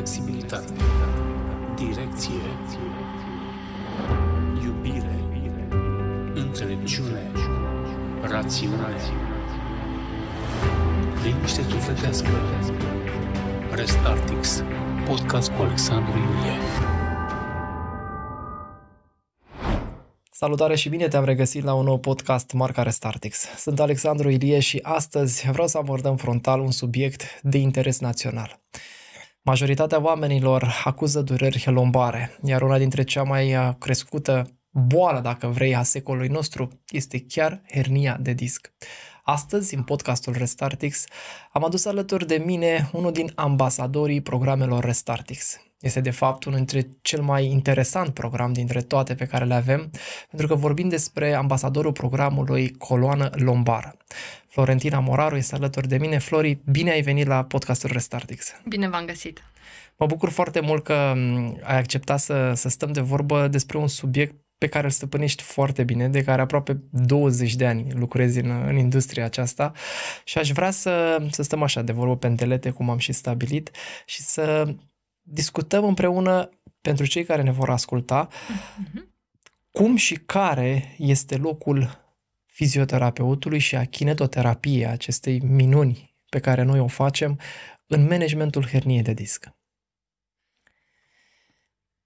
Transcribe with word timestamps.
flexibilitate, 0.00 0.72
direcție, 1.76 2.42
iubire, 4.64 5.24
înțelepciune, 6.34 7.30
rațiune, 8.22 8.94
liniște 11.24 11.62
sufletească. 11.62 12.28
Restartix, 13.70 14.62
podcast 15.06 15.50
cu 15.50 15.62
Alexandru 15.62 16.18
Iulie. 16.18 16.58
Salutare 20.30 20.76
și 20.76 20.88
bine 20.88 21.08
te-am 21.08 21.24
regăsit 21.24 21.64
la 21.64 21.74
un 21.74 21.84
nou 21.84 21.98
podcast 21.98 22.52
marca 22.52 22.82
Restartix. 22.82 23.46
Sunt 23.56 23.80
Alexandru 23.80 24.30
Ilie 24.30 24.60
și 24.60 24.78
astăzi 24.82 25.50
vreau 25.50 25.66
să 25.66 25.78
abordăm 25.78 26.16
frontal 26.16 26.60
un 26.60 26.70
subiect 26.70 27.40
de 27.42 27.58
interes 27.58 27.98
național. 27.98 28.60
Majoritatea 29.42 30.02
oamenilor 30.02 30.80
acuză 30.84 31.20
dureri 31.20 31.70
lombare, 31.70 32.38
iar 32.44 32.62
una 32.62 32.78
dintre 32.78 33.02
cea 33.02 33.22
mai 33.22 33.56
uh, 33.56 33.70
crescută 33.78 34.60
boală, 34.70 35.20
dacă 35.20 35.46
vrei, 35.46 35.74
a 35.74 35.82
secolului 35.82 36.28
nostru 36.28 36.68
este 36.88 37.24
chiar 37.28 37.62
hernia 37.72 38.18
de 38.20 38.32
disc. 38.32 38.72
Astăzi, 39.22 39.74
în 39.74 39.82
podcastul 39.82 40.32
Restartix, 40.32 41.04
am 41.52 41.64
adus 41.64 41.84
alături 41.84 42.26
de 42.26 42.42
mine 42.44 42.90
unul 42.92 43.12
din 43.12 43.32
ambasadorii 43.34 44.20
programelor 44.20 44.84
Restartix. 44.84 45.60
Este 45.80 46.00
de 46.00 46.10
fapt 46.10 46.44
unul 46.44 46.58
dintre 46.58 46.88
cel 47.02 47.22
mai 47.22 47.46
interesant 47.46 48.14
program 48.14 48.52
dintre 48.52 48.80
toate 48.80 49.14
pe 49.14 49.26
care 49.26 49.44
le 49.44 49.54
avem, 49.54 49.90
pentru 50.28 50.46
că 50.46 50.54
vorbim 50.54 50.88
despre 50.88 51.34
ambasadorul 51.34 51.92
programului 51.92 52.70
Coloană 52.70 53.30
Lombară. 53.32 53.96
Florentina 54.50 54.98
Moraru 54.98 55.36
este 55.36 55.54
alături 55.54 55.88
de 55.88 55.98
mine. 55.98 56.18
Flori, 56.18 56.58
bine 56.70 56.90
ai 56.90 57.00
venit 57.00 57.26
la 57.26 57.44
podcastul 57.44 57.90
Restartix. 57.92 58.52
Bine 58.68 58.88
v-am 58.88 59.04
găsit. 59.04 59.44
Mă 59.96 60.06
bucur 60.06 60.30
foarte 60.30 60.60
mult 60.60 60.84
că 60.84 60.92
ai 61.62 61.78
acceptat 61.78 62.20
să, 62.20 62.52
să 62.54 62.68
stăm 62.68 62.92
de 62.92 63.00
vorbă 63.00 63.48
despre 63.48 63.78
un 63.78 63.88
subiect 63.88 64.34
pe 64.58 64.66
care 64.66 64.84
îl 64.84 64.90
stăpânești 64.90 65.42
foarte 65.42 65.84
bine, 65.84 66.08
de 66.08 66.22
care 66.22 66.40
aproape 66.40 66.80
20 66.90 67.54
de 67.54 67.66
ani 67.66 67.92
lucrezi 67.92 68.40
în, 68.40 68.50
în 68.50 68.76
industria 68.76 69.24
aceasta 69.24 69.72
și 70.24 70.38
aș 70.38 70.50
vrea 70.50 70.70
să, 70.70 71.22
să 71.30 71.42
stăm 71.42 71.62
așa 71.62 71.82
de 71.82 71.92
vorbă 71.92 72.16
pe 72.16 72.26
întelete, 72.26 72.70
cum 72.70 72.90
am 72.90 72.98
și 72.98 73.12
stabilit, 73.12 73.70
și 74.06 74.22
să 74.22 74.74
discutăm 75.22 75.84
împreună 75.84 76.48
pentru 76.80 77.06
cei 77.06 77.24
care 77.24 77.42
ne 77.42 77.52
vor 77.52 77.70
asculta 77.70 78.28
uh-huh. 78.28 79.02
cum 79.72 79.96
și 79.96 80.14
care 80.14 80.94
este 80.98 81.36
locul 81.36 82.09
fizioterapeutului 82.60 83.58
și 83.58 83.76
a 83.76 83.84
kinetoterapiei, 83.84 84.86
acestei 84.86 85.40
minuni 85.40 86.14
pe 86.28 86.38
care 86.40 86.62
noi 86.62 86.78
o 86.78 86.86
facem 86.86 87.38
în 87.86 88.06
managementul 88.06 88.66
herniei 88.66 89.02
de 89.02 89.12
disc. 89.12 89.48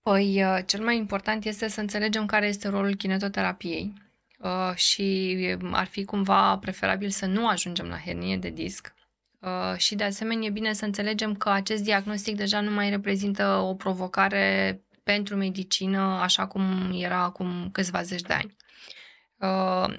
Păi, 0.02 0.44
uh, 0.44 0.58
cel 0.66 0.84
mai 0.84 0.96
important 0.96 1.44
este 1.44 1.68
să 1.68 1.80
înțelegem 1.80 2.26
care 2.26 2.46
este 2.46 2.68
rolul 2.68 2.94
kinetoterapiei 2.94 3.92
uh, 4.38 4.74
și 4.74 5.38
ar 5.70 5.86
fi 5.86 6.04
cumva 6.04 6.58
preferabil 6.58 7.10
să 7.10 7.26
nu 7.26 7.48
ajungem 7.48 7.86
la 7.86 7.98
hernie 7.98 8.36
de 8.36 8.50
disc. 8.50 8.94
Uh, 9.40 9.76
și 9.76 9.94
de 9.94 10.04
asemenea 10.04 10.46
e 10.46 10.50
bine 10.50 10.72
să 10.72 10.84
înțelegem 10.84 11.34
că 11.34 11.50
acest 11.50 11.82
diagnostic 11.82 12.36
deja 12.36 12.60
nu 12.60 12.70
mai 12.70 12.90
reprezintă 12.90 13.46
o 13.46 13.74
provocare 13.74 14.80
pentru 15.02 15.36
medicină 15.36 16.00
așa 16.00 16.46
cum 16.46 16.92
era 16.92 17.22
acum 17.22 17.68
câțiva 17.72 18.02
zeci 18.02 18.22
de 18.22 18.32
ani. 18.32 18.56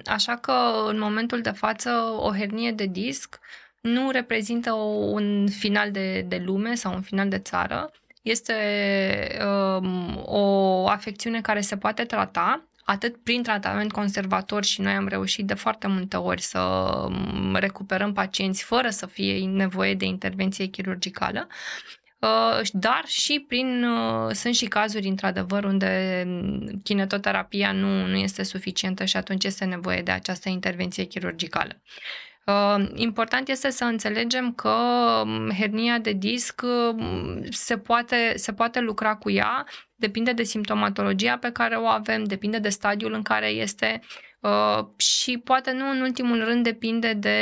Așa 0.04 0.36
că 0.36 0.84
în 0.86 0.98
momentul 0.98 1.40
de 1.40 1.50
față 1.50 1.90
o 2.18 2.32
hernie 2.32 2.72
de 2.72 2.86
disc 2.86 3.38
nu 3.80 4.10
reprezintă 4.10 4.72
un 4.72 5.48
final 5.48 5.90
de, 5.90 6.20
de 6.20 6.42
lume 6.44 6.74
sau 6.74 6.94
un 6.94 7.02
final 7.02 7.28
de 7.28 7.38
țară, 7.38 7.90
este 8.22 8.54
um, 9.44 10.22
o 10.24 10.88
afecțiune 10.88 11.40
care 11.40 11.60
se 11.60 11.76
poate 11.76 12.04
trata 12.04 12.68
atât 12.84 13.16
prin 13.22 13.42
tratament 13.42 13.92
conservator 13.92 14.64
și 14.64 14.80
noi 14.80 14.92
am 14.92 15.08
reușit 15.08 15.46
de 15.46 15.54
foarte 15.54 15.86
multe 15.86 16.16
ori 16.16 16.42
să 16.42 16.58
um, 16.58 17.56
recuperăm 17.56 18.12
pacienți 18.12 18.62
fără 18.62 18.88
să 18.88 19.06
fie 19.06 19.46
nevoie 19.46 19.94
de 19.94 20.04
intervenție 20.04 20.66
chirurgicală, 20.66 21.46
uh, 21.48 22.05
dar 22.72 23.02
și 23.06 23.44
prin, 23.48 23.84
uh, 23.84 24.30
sunt 24.32 24.54
și 24.54 24.66
cazuri 24.66 25.06
într-adevăr 25.06 25.64
unde 25.64 26.24
kinetoterapia 26.82 27.72
nu, 27.72 28.06
nu 28.06 28.16
este 28.16 28.42
suficientă 28.42 29.04
și 29.04 29.16
atunci 29.16 29.44
este 29.44 29.64
nevoie 29.64 30.02
de 30.02 30.10
această 30.10 30.48
intervenție 30.48 31.04
chirurgicală. 31.04 31.82
Uh, 32.46 32.88
important 32.94 33.48
este 33.48 33.70
să 33.70 33.84
înțelegem 33.84 34.52
că 34.52 34.70
um, 35.24 35.50
hernia 35.50 35.98
de 35.98 36.12
disc 36.12 36.62
um, 36.62 37.44
se 37.50 37.78
poate, 37.78 38.32
se 38.36 38.52
poate 38.52 38.80
lucra 38.80 39.16
cu 39.16 39.30
ea, 39.30 39.66
depinde 39.94 40.32
de 40.32 40.42
simptomatologia 40.42 41.38
pe 41.38 41.50
care 41.50 41.76
o 41.76 41.86
avem, 41.86 42.24
depinde 42.24 42.58
de 42.58 42.68
stadiul 42.68 43.12
în 43.12 43.22
care 43.22 43.48
este 43.48 44.00
uh, 44.02 44.08
și 44.96 45.38
poate 45.38 45.72
nu 45.72 45.90
în 45.90 46.00
ultimul 46.00 46.44
rând 46.44 46.64
depinde 46.64 47.12
de, 47.12 47.38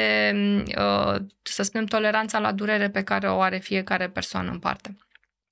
uh, 0.78 1.20
să 1.42 1.62
spunem, 1.62 1.86
toleranța 1.86 2.38
la 2.38 2.52
durere 2.52 2.90
pe 2.90 3.02
care 3.02 3.28
o 3.28 3.40
are 3.40 3.58
fiecare 3.58 4.08
persoană 4.08 4.50
în 4.50 4.58
parte. 4.58 4.96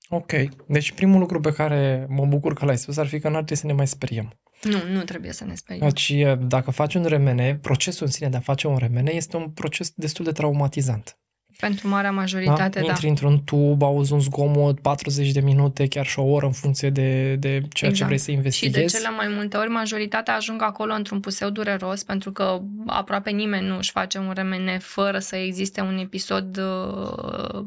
Ok. 0.09 0.31
Deci 0.67 0.91
primul 0.91 1.19
lucru 1.19 1.39
pe 1.39 1.53
care 1.53 2.05
mă 2.09 2.25
bucur 2.25 2.53
că 2.53 2.65
l-ai 2.65 2.77
spus 2.77 2.97
ar 2.97 3.07
fi 3.07 3.19
că 3.19 3.27
n-ar 3.27 3.43
trebui 3.43 3.55
să 3.55 3.67
ne 3.67 3.73
mai 3.73 3.87
speriem. 3.87 4.37
Nu, 4.61 4.77
nu 4.91 5.03
trebuie 5.03 5.31
să 5.31 5.45
ne 5.45 5.55
speriem. 5.55 5.89
Deci, 5.89 6.13
dacă 6.39 6.71
faci 6.71 6.95
un 6.95 7.05
remene, 7.05 7.59
procesul 7.61 8.05
în 8.05 8.11
sine 8.11 8.29
de 8.29 8.37
a 8.37 8.39
face 8.39 8.67
un 8.67 8.77
remene 8.77 9.11
este 9.11 9.37
un 9.37 9.49
proces 9.49 9.91
destul 9.95 10.25
de 10.25 10.31
traumatizant. 10.31 11.17
Pentru 11.63 11.87
marea 11.87 12.11
majoritate, 12.11 12.79
da. 12.79 12.85
Intri 12.85 13.07
într-un 13.07 13.43
tub, 13.43 13.81
auzi 13.81 14.13
un 14.13 14.19
zgomot, 14.19 14.79
40 14.79 15.31
de 15.31 15.39
minute, 15.39 15.87
chiar 15.87 16.05
și 16.05 16.19
o 16.19 16.23
oră 16.23 16.45
în 16.45 16.51
funcție 16.51 16.89
de, 16.89 17.35
de 17.35 17.47
ceea 17.49 17.61
exact. 17.69 17.95
ce 17.95 18.05
vrei 18.05 18.17
să 18.17 18.31
investighezi. 18.31 18.77
Și 18.77 18.91
de 18.91 18.97
cele 18.97 19.15
mai 19.15 19.27
multe 19.35 19.57
ori, 19.57 19.69
majoritatea 19.69 20.35
ajung 20.35 20.61
acolo 20.61 20.93
într-un 20.93 21.19
puseu 21.19 21.49
dureros, 21.49 22.03
pentru 22.03 22.31
că 22.31 22.61
aproape 22.85 23.29
nimeni 23.29 23.67
nu 23.67 23.77
își 23.77 23.91
face 23.91 24.17
un 24.17 24.31
remene 24.35 24.77
fără 24.77 25.19
să 25.19 25.35
existe 25.35 25.81
un 25.81 25.97
episod 25.97 26.57
uh, 26.57 27.65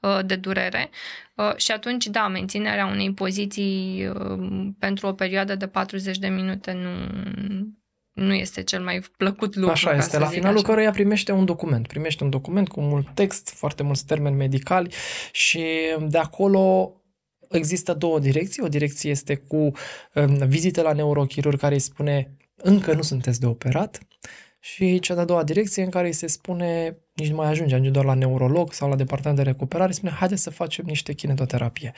Uh, 0.00 0.18
de 0.26 0.36
durere 0.36 0.90
uh, 1.34 1.56
și 1.56 1.70
atunci, 1.72 2.06
da, 2.06 2.28
menținerea 2.28 2.86
unei 2.86 3.12
poziții 3.12 4.06
uh, 4.08 4.68
pentru 4.78 5.06
o 5.06 5.12
perioadă 5.12 5.54
de 5.54 5.66
40 5.66 6.18
de 6.18 6.28
minute 6.28 6.72
nu, 6.72 6.90
nu 8.16 8.34
este 8.34 8.62
cel 8.62 8.82
mai 8.82 9.00
plăcut 9.16 9.54
lucru. 9.54 9.70
Așa 9.70 9.96
este, 9.96 10.18
la 10.18 10.26
finalul 10.26 10.56
așa. 10.56 10.66
căruia 10.66 10.90
primește 10.90 11.32
un 11.32 11.44
document. 11.44 11.86
Primește 11.86 12.24
un 12.24 12.30
document 12.30 12.68
cu 12.68 12.80
mult 12.80 13.14
text, 13.14 13.48
foarte 13.48 13.82
mulți 13.82 14.06
termeni 14.06 14.36
medicali 14.36 14.94
și 15.32 15.64
de 16.08 16.18
acolo 16.18 16.92
există 17.48 17.94
două 17.94 18.18
direcții. 18.18 18.62
O 18.62 18.68
direcție 18.68 19.10
este 19.10 19.34
cu 19.34 19.56
um, 19.56 20.36
vizită 20.46 20.82
la 20.82 20.92
neurochirurg 20.92 21.58
care 21.58 21.74
îi 21.74 21.80
spune 21.80 22.36
încă 22.56 22.92
nu 22.92 23.02
sunteți 23.02 23.40
de 23.40 23.46
operat 23.46 23.98
și 24.60 24.98
cea 24.98 25.14
de-a 25.14 25.24
doua 25.24 25.44
direcție 25.44 25.82
în 25.82 25.90
care 25.90 26.06
îi 26.06 26.12
se 26.12 26.26
spune 26.26 26.98
nici 27.12 27.28
nu 27.28 27.36
mai 27.36 27.48
ajunge, 27.48 27.72
ajunge 27.74 27.90
doar 27.92 28.04
la 28.04 28.14
neurolog 28.14 28.72
sau 28.72 28.88
la 28.88 28.96
departament 28.96 29.38
de 29.38 29.44
recuperare, 29.44 29.92
spune, 29.92 30.12
haideți 30.12 30.42
să 30.42 30.50
facem 30.50 30.84
niște 30.84 31.12
kinetoterapie. 31.12 31.92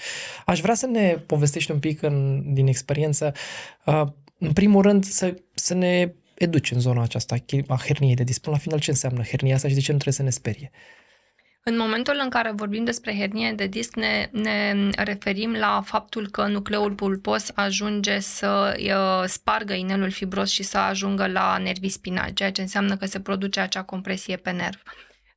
Aș 0.46 0.60
vrea 0.60 0.74
să 0.74 0.86
ne 0.86 1.18
povestești 1.26 1.70
un 1.70 1.78
pic 1.78 2.02
în, 2.02 2.42
din 2.54 2.66
experiență, 2.66 3.32
uh, 3.84 4.02
în 4.38 4.52
primul 4.52 4.82
rând 4.82 5.04
să, 5.04 5.34
să 5.54 5.74
ne 5.74 6.12
educi 6.34 6.70
în 6.70 6.80
zona 6.80 7.02
aceasta 7.02 7.36
a 7.66 7.78
herniei 7.84 8.14
de 8.14 8.22
disc. 8.22 8.46
la 8.46 8.56
final 8.56 8.78
ce 8.78 8.90
înseamnă 8.90 9.22
hernia 9.22 9.54
asta 9.54 9.68
și 9.68 9.74
de 9.74 9.80
ce 9.80 9.92
nu 9.92 9.98
trebuie 9.98 10.14
să 10.14 10.22
ne 10.22 10.30
sperie. 10.30 10.70
În 11.62 11.76
momentul 11.76 12.20
în 12.22 12.28
care 12.28 12.52
vorbim 12.54 12.84
despre 12.84 13.16
hernie 13.18 13.52
de 13.52 13.66
disc, 13.66 13.96
ne, 13.96 14.28
ne 14.32 14.74
referim 14.96 15.52
la 15.52 15.82
faptul 15.84 16.28
că 16.28 16.46
nucleul 16.46 16.92
pulpos 16.92 17.50
ajunge 17.54 18.18
să 18.18 18.76
uh, 18.78 19.28
spargă 19.28 19.72
inelul 19.72 20.10
fibros 20.10 20.50
și 20.50 20.62
să 20.62 20.78
ajungă 20.78 21.26
la 21.26 21.58
nervii 21.58 21.88
spinali, 21.88 22.32
ceea 22.32 22.52
ce 22.52 22.60
înseamnă 22.60 22.96
că 22.96 23.06
se 23.06 23.20
produce 23.20 23.60
acea 23.60 23.82
compresie 23.82 24.36
pe 24.36 24.50
nerv. 24.50 24.82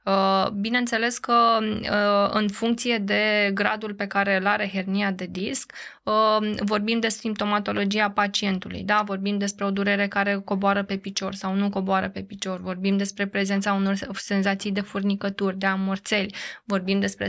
Uh, 0.05 0.47
bineînțeles 0.49 1.17
că 1.17 1.59
uh, 1.61 2.29
în 2.33 2.47
funcție 2.47 2.97
de 2.97 3.51
gradul 3.53 3.93
pe 3.93 4.07
care 4.07 4.37
îl 4.37 4.47
are 4.47 4.69
hernia 4.73 5.11
de 5.11 5.27
disc, 5.31 5.73
uh, 6.03 6.51
vorbim 6.59 6.99
de 6.99 7.09
simptomatologia 7.09 8.11
pacientului, 8.11 8.83
da? 8.83 9.01
vorbim 9.05 9.37
despre 9.37 9.65
o 9.65 9.71
durere 9.71 10.07
care 10.07 10.41
coboară 10.45 10.83
pe 10.83 10.97
picior 10.97 11.33
sau 11.33 11.53
nu 11.53 11.69
coboară 11.69 12.09
pe 12.09 12.21
picior, 12.21 12.59
vorbim 12.61 12.97
despre 12.97 13.27
prezența 13.27 13.73
unor 13.73 13.95
senzații 14.13 14.71
de 14.71 14.81
furnicături, 14.81 15.57
de 15.57 15.65
amorțeli, 15.65 16.35
vorbim 16.63 16.99
despre 16.99 17.27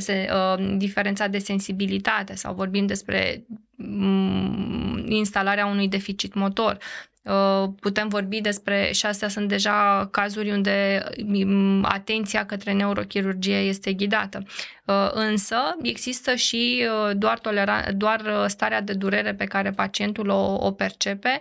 diferența 0.77 1.27
de 1.27 1.39
sensibilitate 1.39 2.35
sau 2.35 2.55
vorbim 2.55 2.87
despre 2.87 3.45
mm, 3.77 5.05
instalarea 5.09 5.67
unui 5.67 5.89
deficit 5.89 6.35
motor. 6.35 6.79
Uh, 7.23 7.69
putem 7.81 8.09
vorbi 8.09 8.41
despre, 8.41 8.91
și 8.93 9.07
astea 9.07 9.29
sunt 9.29 9.49
deja 9.49 10.09
cazuri 10.11 10.51
unde 10.51 11.05
mm, 11.27 11.85
atenția 11.89 12.47
către 12.47 12.73
neurochirurgie 12.73 13.57
este 13.57 13.93
ghidată. 13.93 14.43
Uh, 14.85 15.11
însă 15.13 15.57
există 15.83 16.35
și 16.35 16.87
uh, 16.87 17.17
doar, 17.17 17.39
tolera- 17.39 17.93
doar 17.97 18.45
starea 18.47 18.81
de 18.81 18.93
durere 18.93 19.35
pe 19.35 19.45
care 19.45 19.71
pacientul 19.71 20.29
o, 20.29 20.57
o 20.67 20.71
percepe 20.71 21.41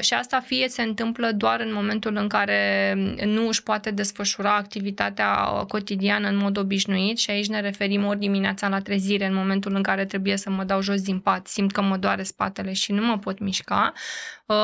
și 0.00 0.14
asta 0.14 0.40
fie 0.40 0.68
se 0.68 0.82
întâmplă 0.82 1.32
doar 1.32 1.60
în 1.60 1.72
momentul 1.72 2.16
în 2.16 2.28
care 2.28 2.92
nu 3.24 3.46
își 3.46 3.62
poate 3.62 3.90
desfășura 3.90 4.56
activitatea 4.56 5.34
cotidiană 5.68 6.28
în 6.28 6.36
mod 6.36 6.56
obișnuit 6.56 7.18
și 7.18 7.30
aici 7.30 7.48
ne 7.48 7.60
referim 7.60 8.04
ori 8.04 8.18
dimineața 8.18 8.68
la 8.68 8.80
trezire, 8.80 9.26
în 9.26 9.34
momentul 9.34 9.74
în 9.74 9.82
care 9.82 10.04
trebuie 10.04 10.36
să 10.36 10.50
mă 10.50 10.64
dau 10.64 10.80
jos 10.80 11.02
din 11.02 11.18
pat, 11.18 11.46
simt 11.46 11.72
că 11.72 11.82
mă 11.82 11.96
doare 11.96 12.22
spatele 12.22 12.72
și 12.72 12.92
nu 12.92 13.06
mă 13.06 13.18
pot 13.18 13.38
mișca, 13.38 13.92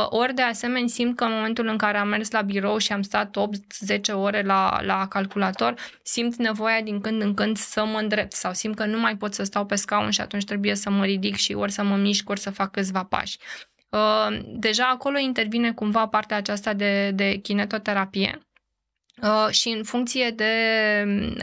ori 0.08 0.34
de 0.34 0.42
asemenea 0.50 0.88
simt 0.88 1.16
că 1.16 1.24
în 1.24 1.32
momentul 1.32 1.66
în 1.66 1.76
care 1.76 1.98
am 1.98 2.08
mers 2.08 2.30
la 2.30 2.42
birou 2.42 2.78
și 2.78 2.92
am 2.92 3.02
stat 3.02 3.36
8-10 4.10 4.12
ore 4.12 4.42
la, 4.42 4.80
la 4.82 5.08
calculator, 5.08 5.74
simt 6.02 6.36
nevoia 6.36 6.80
din 6.80 7.00
când 7.00 7.22
în 7.22 7.34
când 7.34 7.56
să 7.56 7.84
mă 7.84 7.98
îndrept 7.98 8.32
sau 8.32 8.52
simt 8.52 8.76
că 8.76 8.84
nu 8.84 8.98
mai 8.98 9.16
pot 9.16 9.34
să 9.34 9.42
stau 9.42 9.66
pe 9.66 9.74
scaun 9.74 10.10
și 10.10 10.20
atunci 10.20 10.44
trebuie 10.44 10.74
să 10.74 10.90
mă 10.90 11.04
ridic 11.04 11.36
și 11.36 11.52
ori 11.52 11.72
să 11.72 11.82
mă 11.82 11.96
mișc, 11.96 12.28
ori 12.28 12.40
să 12.40 12.50
fac 12.50 12.70
câțiva 12.70 13.04
pași. 13.04 13.38
Uh, 13.88 14.38
deja 14.46 14.84
acolo 14.84 15.18
intervine 15.18 15.72
cumva 15.72 16.06
partea 16.06 16.36
aceasta 16.36 16.72
de, 16.72 17.10
de 17.14 17.34
kinetoterapie 17.34 18.38
Uh, 18.38 18.49
și 19.50 19.68
în 19.68 19.82
funcție 19.82 20.30
de, 20.30 20.54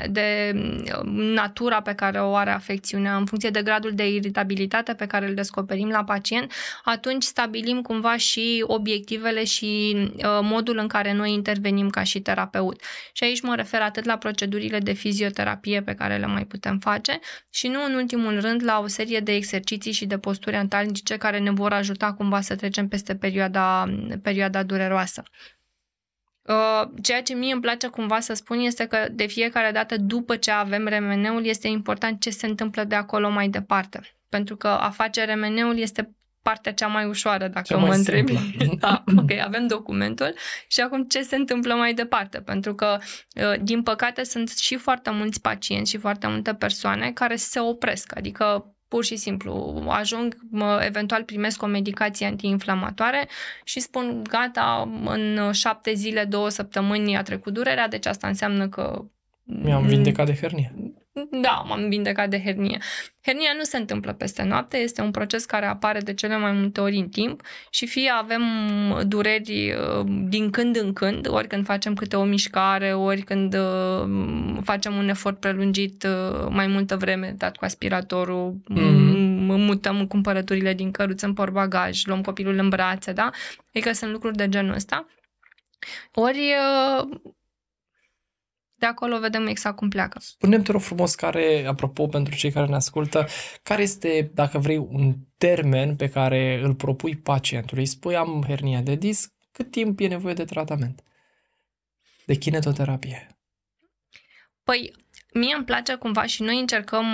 de 0.10 0.54
um, 1.02 1.10
natura 1.10 1.82
pe 1.82 1.94
care 1.94 2.20
o 2.20 2.36
are 2.36 2.52
afecțiunea, 2.52 3.16
în 3.16 3.26
funcție 3.26 3.50
de 3.50 3.62
gradul 3.62 3.92
de 3.94 4.10
iritabilitate 4.10 4.94
pe 4.94 5.06
care 5.06 5.28
îl 5.28 5.34
descoperim 5.34 5.90
la 5.90 6.04
pacient, 6.04 6.52
atunci 6.84 7.24
stabilim 7.24 7.82
cumva 7.82 8.18
și 8.18 8.64
obiectivele 8.68 9.44
și 9.44 9.96
uh, 10.16 10.40
modul 10.42 10.78
în 10.78 10.88
care 10.88 11.14
noi 11.14 11.34
intervenim 11.34 11.90
ca 11.90 12.04
și 12.04 12.20
terapeut. 12.20 12.82
Și 13.14 13.24
aici 13.24 13.42
mă 13.42 13.56
refer 13.56 13.82
atât 13.82 14.06
la 14.06 14.18
procedurile 14.18 14.80
de 14.80 14.94
fizioterapie 14.94 15.82
pe 15.82 15.94
care 15.94 16.18
le 16.18 16.26
mai 16.26 16.46
putem 16.46 16.80
face 16.80 17.20
și 17.50 17.68
nu 17.68 17.84
în 17.84 17.94
ultimul 17.94 18.40
rând 18.40 18.64
la 18.64 18.80
o 18.80 18.88
serie 18.88 19.20
de 19.20 19.36
exerciții 19.36 19.92
și 19.92 20.06
de 20.06 20.18
posturi 20.18 20.56
antalgice 20.56 21.18
care 21.18 21.40
ne 21.40 21.52
vor 21.52 21.74
ajuta 21.74 22.14
cumva 22.14 22.42
să 22.42 22.56
trecem 22.56 22.88
peste 22.88 23.16
perioada, 23.16 23.94
perioada 24.22 24.64
dureroasă. 24.64 25.24
Uh, 26.48 26.90
ceea 27.02 27.22
ce 27.22 27.34
mie 27.34 27.54
îmi 27.54 27.62
place 27.62 27.88
cumva 27.88 28.20
să 28.20 28.34
spun 28.34 28.60
este 28.60 28.86
că 28.86 29.08
de 29.12 29.26
fiecare 29.26 29.72
dată 29.72 29.98
după 29.98 30.36
ce 30.36 30.52
avem 30.52 30.88
remeneul 30.88 31.46
este 31.46 31.68
important 31.68 32.22
ce 32.22 32.30
se 32.30 32.46
întâmplă 32.46 32.84
de 32.84 32.96
acolo 32.96 33.30
mai 33.30 33.48
departe. 33.50 34.02
Pentru 34.30 34.56
că 34.56 34.68
a 34.68 34.90
face 34.90 35.24
remeneul 35.24 35.78
este 35.78 36.18
partea 36.42 36.74
cea 36.74 36.88
mai 36.88 37.06
ușoară, 37.06 37.48
dacă 37.48 37.66
cea 37.68 37.78
mă 37.78 37.94
întrebi. 37.94 38.34
da, 38.80 39.04
ok, 39.18 39.32
avem 39.32 39.68
documentul 39.68 40.34
și 40.68 40.82
acum 40.82 41.04
ce 41.04 41.22
se 41.22 41.36
întâmplă 41.36 41.74
mai 41.74 41.94
departe? 41.94 42.42
Pentru 42.42 42.76
că, 42.76 42.98
uh, 43.36 43.60
din 43.62 43.84
păcate, 43.84 44.24
sunt 44.24 44.50
și 44.50 44.76
foarte 44.76 45.10
mulți 45.10 45.42
pacienți 45.42 45.90
și 45.90 45.98
foarte 45.98 46.28
multe 46.28 46.54
persoane 46.54 47.12
care 47.12 47.36
se 47.36 47.60
opresc, 47.60 48.18
adică 48.18 48.77
pur 48.88 49.04
și 49.04 49.16
simplu 49.16 49.84
ajung, 49.88 50.38
mă, 50.50 50.82
eventual 50.86 51.24
primesc 51.24 51.62
o 51.62 51.66
medicație 51.66 52.26
antiinflamatoare 52.26 53.28
și 53.64 53.80
spun 53.80 54.22
gata, 54.30 54.90
în 55.06 55.52
șapte 55.52 55.94
zile, 55.94 56.24
două 56.24 56.50
săptămâni 56.50 57.18
a 57.18 57.22
trecut 57.22 57.54
durerea, 57.54 57.88
deci 57.88 58.06
asta 58.06 58.28
înseamnă 58.28 58.68
că... 58.68 59.04
Mi-am 59.44 59.86
vindecat 59.86 60.26
de 60.26 60.34
hernie. 60.34 60.87
Da, 61.32 61.64
m-am 61.68 61.90
vindecat 61.90 62.30
de 62.30 62.42
hernie. 62.42 62.78
Hernia 63.22 63.54
nu 63.58 63.64
se 63.64 63.78
întâmplă 63.78 64.14
peste 64.14 64.44
noapte, 64.44 64.78
este 64.78 65.02
un 65.02 65.12
proces 65.12 65.46
care 65.46 65.66
apare 65.66 66.00
de 66.00 66.14
cele 66.14 66.38
mai 66.38 66.52
multe 66.52 66.82
ori 66.82 66.98
în 66.98 67.10
timp 67.10 67.42
și 67.70 67.88
fie 67.88 68.10
avem 68.10 68.44
dureri 69.08 69.74
uh, 69.74 70.06
din 70.28 70.50
când 70.50 70.76
în 70.76 70.94
când, 70.94 71.28
ori 71.30 71.48
când 71.48 71.66
facem 71.66 71.94
câte 71.94 72.16
o 72.16 72.24
mișcare, 72.24 72.94
ori 72.94 73.22
când 73.22 73.54
uh, 73.54 74.08
facem 74.64 74.96
un 74.96 75.10
efort 75.10 75.40
prelungit 75.40 76.04
uh, 76.04 76.48
mai 76.50 76.68
multă 76.68 76.96
vreme, 76.96 77.34
dat 77.38 77.58
cu 77.58 77.66
aspiratorul, 77.66 78.54
mm-hmm. 78.54 79.16
mutăm 79.58 80.08
cumpărăturile 80.08 80.74
din 80.74 80.92
căruță 80.92 81.26
în 81.26 81.34
portbagaj, 81.34 82.06
luăm 82.06 82.22
copilul 82.22 82.58
în 82.58 82.70
brațe, 82.70 83.12
da? 83.12 83.30
Adică 83.74 83.92
sunt 83.92 84.12
lucruri 84.12 84.36
de 84.36 84.50
genul 84.50 84.74
ăsta. 84.74 85.08
Ori 86.14 86.54
de 88.80 88.86
acolo 88.86 89.20
vedem 89.20 89.48
exact 89.48 89.76
cum 89.76 89.90
pleacă. 89.90 90.20
Spunem 90.22 90.62
te 90.62 90.72
rog 90.72 90.82
frumos, 90.82 91.16
care, 91.16 91.66
apropo, 91.68 92.08
pentru 92.08 92.36
cei 92.36 92.52
care 92.52 92.68
ne 92.68 92.76
ascultă, 92.76 93.28
care 93.64 93.82
este, 93.82 94.32
dacă 94.34 94.58
vrei, 94.58 94.78
un 94.78 95.16
termen 95.38 95.96
pe 95.96 96.10
care 96.10 96.60
îl 96.64 96.76
propui 96.76 97.16
pacientului? 97.16 97.86
Spui, 97.86 98.16
am 98.16 98.44
hernia 98.48 98.82
de 98.82 98.96
disc, 98.96 99.34
cât 99.52 99.72
timp 99.72 100.00
e 100.00 100.08
nevoie 100.08 100.34
de 100.34 100.46
tratament? 100.46 101.04
De 102.26 102.36
kinetoterapie? 102.36 103.28
Păi, 104.64 104.94
mie 105.34 105.56
îmi 105.56 105.66
place 105.66 105.96
cumva 105.96 106.26
și 106.26 106.42
noi 106.42 106.60
încercăm 106.60 107.06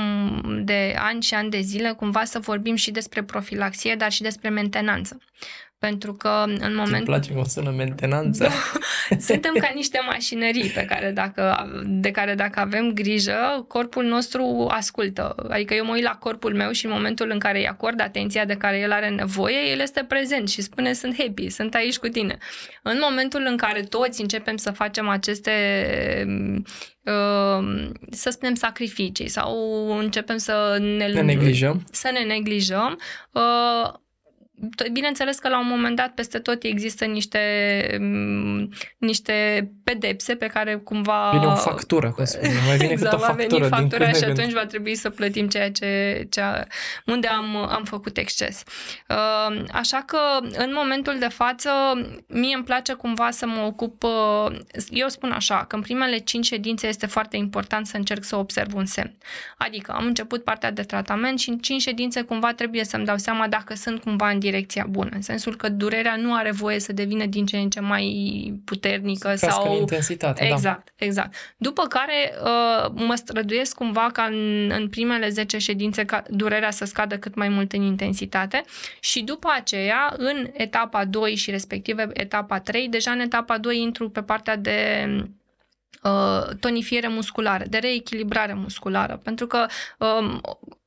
de 0.65 0.95
ani 0.97 1.21
și 1.21 1.33
ani 1.33 1.49
de 1.49 1.59
zile 1.59 1.93
cumva 1.93 2.23
să 2.23 2.39
vorbim 2.39 2.75
și 2.75 2.91
despre 2.91 3.23
profilaxie, 3.23 3.95
dar 3.95 4.11
și 4.11 4.21
despre 4.21 4.49
mentenanță. 4.49 5.17
Pentru 5.89 6.13
că 6.13 6.43
în 6.45 6.75
momentul... 6.75 6.93
Îmi 6.93 7.03
place 7.03 7.31
cum 7.31 7.43
sună 7.43 7.69
mentenanță. 7.69 8.49
Suntem 9.29 9.53
ca 9.59 9.71
niște 9.75 9.99
mașinării 10.05 10.69
pe 10.69 10.85
care 10.85 11.11
dacă, 11.11 11.71
de 11.85 12.11
care 12.11 12.35
dacă 12.35 12.59
avem 12.59 12.91
grijă, 12.91 13.65
corpul 13.67 14.03
nostru 14.03 14.67
ascultă. 14.69 15.35
Adică 15.49 15.73
eu 15.73 15.85
mă 15.85 15.91
uit 15.93 16.03
la 16.03 16.15
corpul 16.19 16.55
meu 16.55 16.71
și 16.71 16.85
în 16.85 16.91
momentul 16.91 17.29
în 17.31 17.39
care 17.39 17.57
îi 17.57 17.67
acord 17.67 18.01
atenția 18.01 18.45
de 18.45 18.53
care 18.53 18.79
el 18.79 18.91
are 18.91 19.09
nevoie, 19.09 19.71
el 19.71 19.79
este 19.79 20.05
prezent 20.07 20.49
și 20.49 20.61
spune 20.61 20.93
sunt 20.93 21.15
happy, 21.17 21.49
sunt 21.49 21.75
aici 21.75 21.97
cu 21.97 22.07
tine. 22.07 22.37
În 22.83 22.97
momentul 23.01 23.45
în 23.49 23.57
care 23.57 23.81
toți 23.81 24.21
începem 24.21 24.57
să 24.57 24.71
facem 24.71 25.07
aceste 25.07 25.51
uh, 27.03 27.89
să 28.11 28.29
spunem 28.29 28.53
sacrificii 28.55 29.27
sau 29.27 29.57
începem 29.97 30.37
să 30.37 30.77
ne, 30.79 31.07
ne 31.07 31.21
neglijăm, 31.21 31.83
să 31.91 32.09
ne 32.13 32.33
neglijăm 32.33 32.99
uh, 33.31 34.01
Bineînțeles 34.91 35.39
că 35.39 35.49
la 35.49 35.59
un 35.59 35.67
moment 35.67 35.95
dat 35.95 36.11
peste 36.13 36.39
tot 36.39 36.63
există 36.63 37.05
niște, 37.05 37.39
mm, 37.99 38.69
niște 38.97 39.69
pedepse 39.83 40.35
pe 40.35 40.47
care 40.47 40.75
cumva... 40.75 41.29
Vine 41.31 41.45
o 41.45 41.55
factură, 41.55 42.11
cum 42.11 42.25
spune. 42.25 42.51
Mai 42.67 42.77
vine 42.77 42.91
exact, 42.91 43.11
cât 43.11 43.21
o 43.21 43.25
factură. 43.25 43.67
Va 43.67 43.77
veni 43.77 43.87
factura 43.89 44.11
și 44.11 44.23
atunci 44.23 44.53
va 44.53 44.65
trebui 44.65 44.95
să 44.95 45.09
plătim 45.09 45.47
ceea 45.47 45.71
ce, 45.71 46.27
ce 46.29 46.41
unde 47.05 47.27
am, 47.27 47.55
am 47.55 47.83
făcut 47.83 48.17
exces. 48.17 48.63
Uh, 49.09 49.63
așa 49.71 50.03
că 50.05 50.19
în 50.57 50.71
momentul 50.73 51.15
de 51.19 51.27
față 51.27 51.69
mie 52.27 52.55
îmi 52.55 52.63
place 52.63 52.93
cumva 52.93 53.31
să 53.31 53.45
mă 53.45 53.61
ocup, 53.61 54.03
uh, 54.03 54.57
eu 54.89 55.07
spun 55.07 55.31
așa, 55.31 55.65
că 55.67 55.75
în 55.75 55.81
primele 55.81 56.17
cinci 56.17 56.45
ședințe 56.45 56.87
este 56.87 57.05
foarte 57.05 57.37
important 57.37 57.87
să 57.87 57.97
încerc 57.97 58.23
să 58.23 58.35
observ 58.35 58.75
un 58.75 58.85
semn. 58.85 59.17
Adică 59.57 59.91
am 59.91 60.05
început 60.05 60.43
partea 60.43 60.71
de 60.71 60.81
tratament 60.81 61.39
și 61.39 61.49
în 61.49 61.57
cinci 61.57 61.81
ședințe 61.81 62.21
cumva 62.21 62.53
trebuie 62.53 62.83
să-mi 62.83 63.05
dau 63.05 63.17
seama 63.17 63.47
dacă 63.47 63.73
sunt 63.75 64.01
cumva 64.01 64.29
în 64.29 64.39
direcția 64.53 64.85
bună, 64.89 65.09
în 65.13 65.21
sensul 65.21 65.55
că 65.55 65.69
durerea 65.69 66.15
nu 66.15 66.33
are 66.33 66.51
voie 66.51 66.79
să 66.79 66.93
devină 66.93 67.25
din 67.25 67.45
ce 67.45 67.57
în 67.57 67.69
ce 67.69 67.79
mai 67.79 68.05
puternică 68.65 69.35
să 69.35 69.47
sau... 69.49 69.77
intensitate, 69.79 70.45
da. 70.47 70.53
Exact, 70.53 70.93
da. 70.97 71.05
exact. 71.05 71.35
După 71.57 71.83
care 71.83 72.33
uh, 72.43 72.91
mă 72.93 73.15
străduiesc 73.15 73.75
cumva 73.75 74.09
ca 74.13 74.23
în, 74.23 74.71
în 74.77 74.89
primele 74.89 75.29
10 75.29 75.57
ședințe 75.57 76.05
ca 76.05 76.23
durerea 76.29 76.71
să 76.71 76.85
scadă 76.85 77.17
cât 77.17 77.35
mai 77.35 77.49
mult 77.49 77.71
în 77.71 77.81
intensitate 77.81 78.63
și 78.99 79.23
după 79.23 79.47
aceea, 79.55 80.13
în 80.17 80.47
etapa 80.53 81.05
2 81.05 81.35
și 81.35 81.51
respectiv 81.51 81.97
etapa 82.13 82.59
3, 82.59 82.87
deja 82.87 83.11
în 83.11 83.19
etapa 83.19 83.57
2 83.57 83.81
intru 83.81 84.09
pe 84.09 84.21
partea 84.21 84.55
de 84.55 85.07
uh, 86.03 86.55
tonifiere 86.59 87.07
musculară, 87.07 87.63
de 87.69 87.77
reechilibrare 87.77 88.53
musculară, 88.53 89.19
pentru 89.23 89.47
că 89.47 89.65
um, 89.97 90.41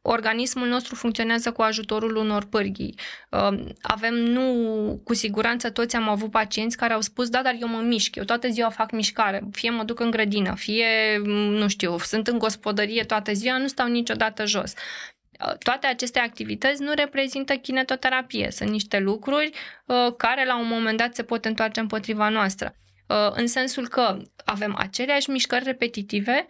organismul 0.06 0.68
nostru 0.68 0.94
funcționează 0.94 1.52
cu 1.52 1.62
ajutorul 1.62 2.16
unor 2.16 2.44
pârghii. 2.44 2.94
Um, 3.30 3.72
avem, 3.82 4.14
nu, 4.14 5.00
cu 5.04 5.14
siguranță 5.14 5.70
toți 5.70 5.96
am 5.96 6.08
avut 6.08 6.30
pacienți 6.30 6.76
care 6.76 6.92
au 6.92 7.00
spus, 7.00 7.28
da, 7.28 7.42
dar 7.42 7.56
eu 7.60 7.68
mă 7.68 7.80
mișc, 7.80 8.16
eu 8.16 8.24
toată 8.24 8.48
ziua 8.48 8.70
fac 8.70 8.90
mișcare, 8.90 9.42
fie 9.52 9.70
mă 9.70 9.82
duc 9.84 10.00
în 10.00 10.10
grădină, 10.10 10.54
fie, 10.54 10.86
nu 11.50 11.68
știu, 11.68 11.98
sunt 11.98 12.26
în 12.26 12.38
gospodărie 12.38 13.04
toată 13.04 13.32
ziua, 13.32 13.58
nu 13.58 13.66
stau 13.66 13.88
niciodată 13.88 14.44
jos. 14.44 14.72
Uh, 15.46 15.58
toate 15.58 15.86
aceste 15.86 16.18
activități 16.18 16.82
nu 16.82 16.92
reprezintă 16.94 17.54
kinetoterapie, 17.54 18.50
sunt 18.50 18.70
niște 18.70 18.98
lucruri 18.98 19.50
uh, 19.86 20.14
care 20.16 20.44
la 20.46 20.58
un 20.58 20.68
moment 20.68 20.98
dat 20.98 21.14
se 21.14 21.22
pot 21.22 21.44
întoarce 21.44 21.80
împotriva 21.80 22.28
noastră. 22.28 22.76
Uh, 23.08 23.30
în 23.30 23.46
sensul 23.46 23.88
că 23.88 24.18
avem 24.44 24.74
aceleași 24.78 25.30
mișcări 25.30 25.64
repetitive 25.64 26.46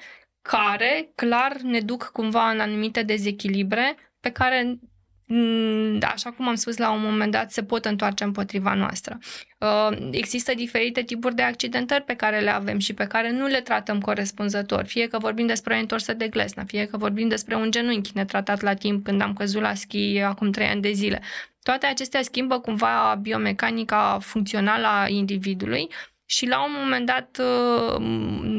care 0.47 1.11
clar 1.15 1.57
ne 1.63 1.81
duc 1.81 2.11
cumva 2.13 2.51
în 2.51 2.61
anumite 2.61 3.03
dezechilibre 3.03 3.97
pe 4.21 4.31
care 4.31 4.79
mm, 5.27 5.99
așa 6.13 6.31
cum 6.31 6.49
am 6.49 6.55
spus 6.55 6.77
la 6.77 6.91
un 6.91 7.03
moment 7.03 7.33
dat, 7.33 7.53
se 7.53 7.63
pot 7.63 7.85
întoarce 7.85 8.25
împotriva 8.25 8.75
noastră. 8.75 9.19
Uh, 9.59 10.09
există 10.11 10.55
diferite 10.55 11.03
tipuri 11.03 11.35
de 11.35 11.43
accidentări 11.43 12.05
pe 12.05 12.15
care 12.15 12.41
le 12.41 12.51
avem 12.51 12.79
și 12.79 12.95
pe 12.95 13.07
care 13.07 13.31
nu 13.31 13.47
le 13.47 13.61
tratăm 13.61 14.01
corespunzător. 14.01 14.85
Fie 14.85 15.07
că 15.09 15.19
vorbim 15.19 15.47
despre 15.47 15.75
o 15.75 15.79
întorsă 15.79 16.13
de 16.13 16.29
glesnă, 16.29 16.65
fie 16.65 16.87
că 16.87 16.97
vorbim 16.97 17.29
despre 17.29 17.55
un 17.55 17.71
genunchi 17.71 18.11
netratat 18.15 18.61
la 18.61 18.75
timp 18.75 19.05
când 19.05 19.21
am 19.21 19.33
căzut 19.33 19.61
la 19.61 19.75
schi 19.75 20.21
acum 20.21 20.51
trei 20.51 20.67
ani 20.67 20.83
de 20.83 20.93
zile. 20.93 21.23
Toate 21.63 21.87
acestea 21.87 22.23
schimbă 22.23 22.59
cumva 22.61 23.19
biomecanica 23.23 24.19
funcțională 24.21 24.87
a 24.87 25.09
individului 25.09 25.89
și 26.27 26.47
la 26.47 26.65
un 26.65 26.71
moment 26.83 27.07
dat 27.07 27.39
uh, 27.41 28.03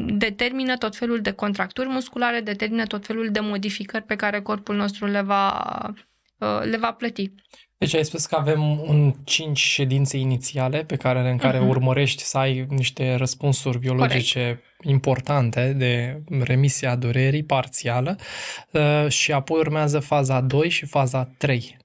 determină 0.06 0.76
tot 0.76 0.96
felul 0.96 1.20
de 1.20 1.30
contracturi 1.30 1.88
musculare, 1.88 2.40
determină 2.40 2.84
tot 2.84 3.06
felul 3.06 3.28
de 3.30 3.40
modificări 3.40 4.04
pe 4.04 4.16
care 4.16 4.40
corpul 4.40 4.76
nostru 4.76 5.06
le 5.06 5.20
va, 5.20 5.52
uh, 6.38 6.60
le 6.62 6.76
va 6.76 6.92
plăti. 6.92 7.32
Deci 7.78 7.94
ai 7.94 8.04
spus 8.04 8.26
că 8.26 8.36
avem 8.36 8.80
un 8.80 9.14
5 9.24 9.58
ședințe 9.58 10.16
inițiale 10.16 10.84
pe 10.84 10.96
care, 10.96 11.30
în 11.30 11.36
care 11.36 11.58
uh-huh. 11.58 11.68
urmărești 11.68 12.22
să 12.22 12.38
ai 12.38 12.66
niște 12.68 13.14
răspunsuri 13.14 13.78
biologice 13.78 14.40
Corect. 14.40 14.64
importante 14.82 15.72
de 15.72 16.22
remisia 16.44 16.96
durerii 16.96 17.44
parțială 17.44 18.16
uh, 18.70 19.08
și 19.08 19.32
apoi 19.32 19.58
urmează 19.58 19.98
faza 19.98 20.40
2 20.40 20.68
și 20.68 20.86
faza 20.86 21.30
3. 21.38 21.76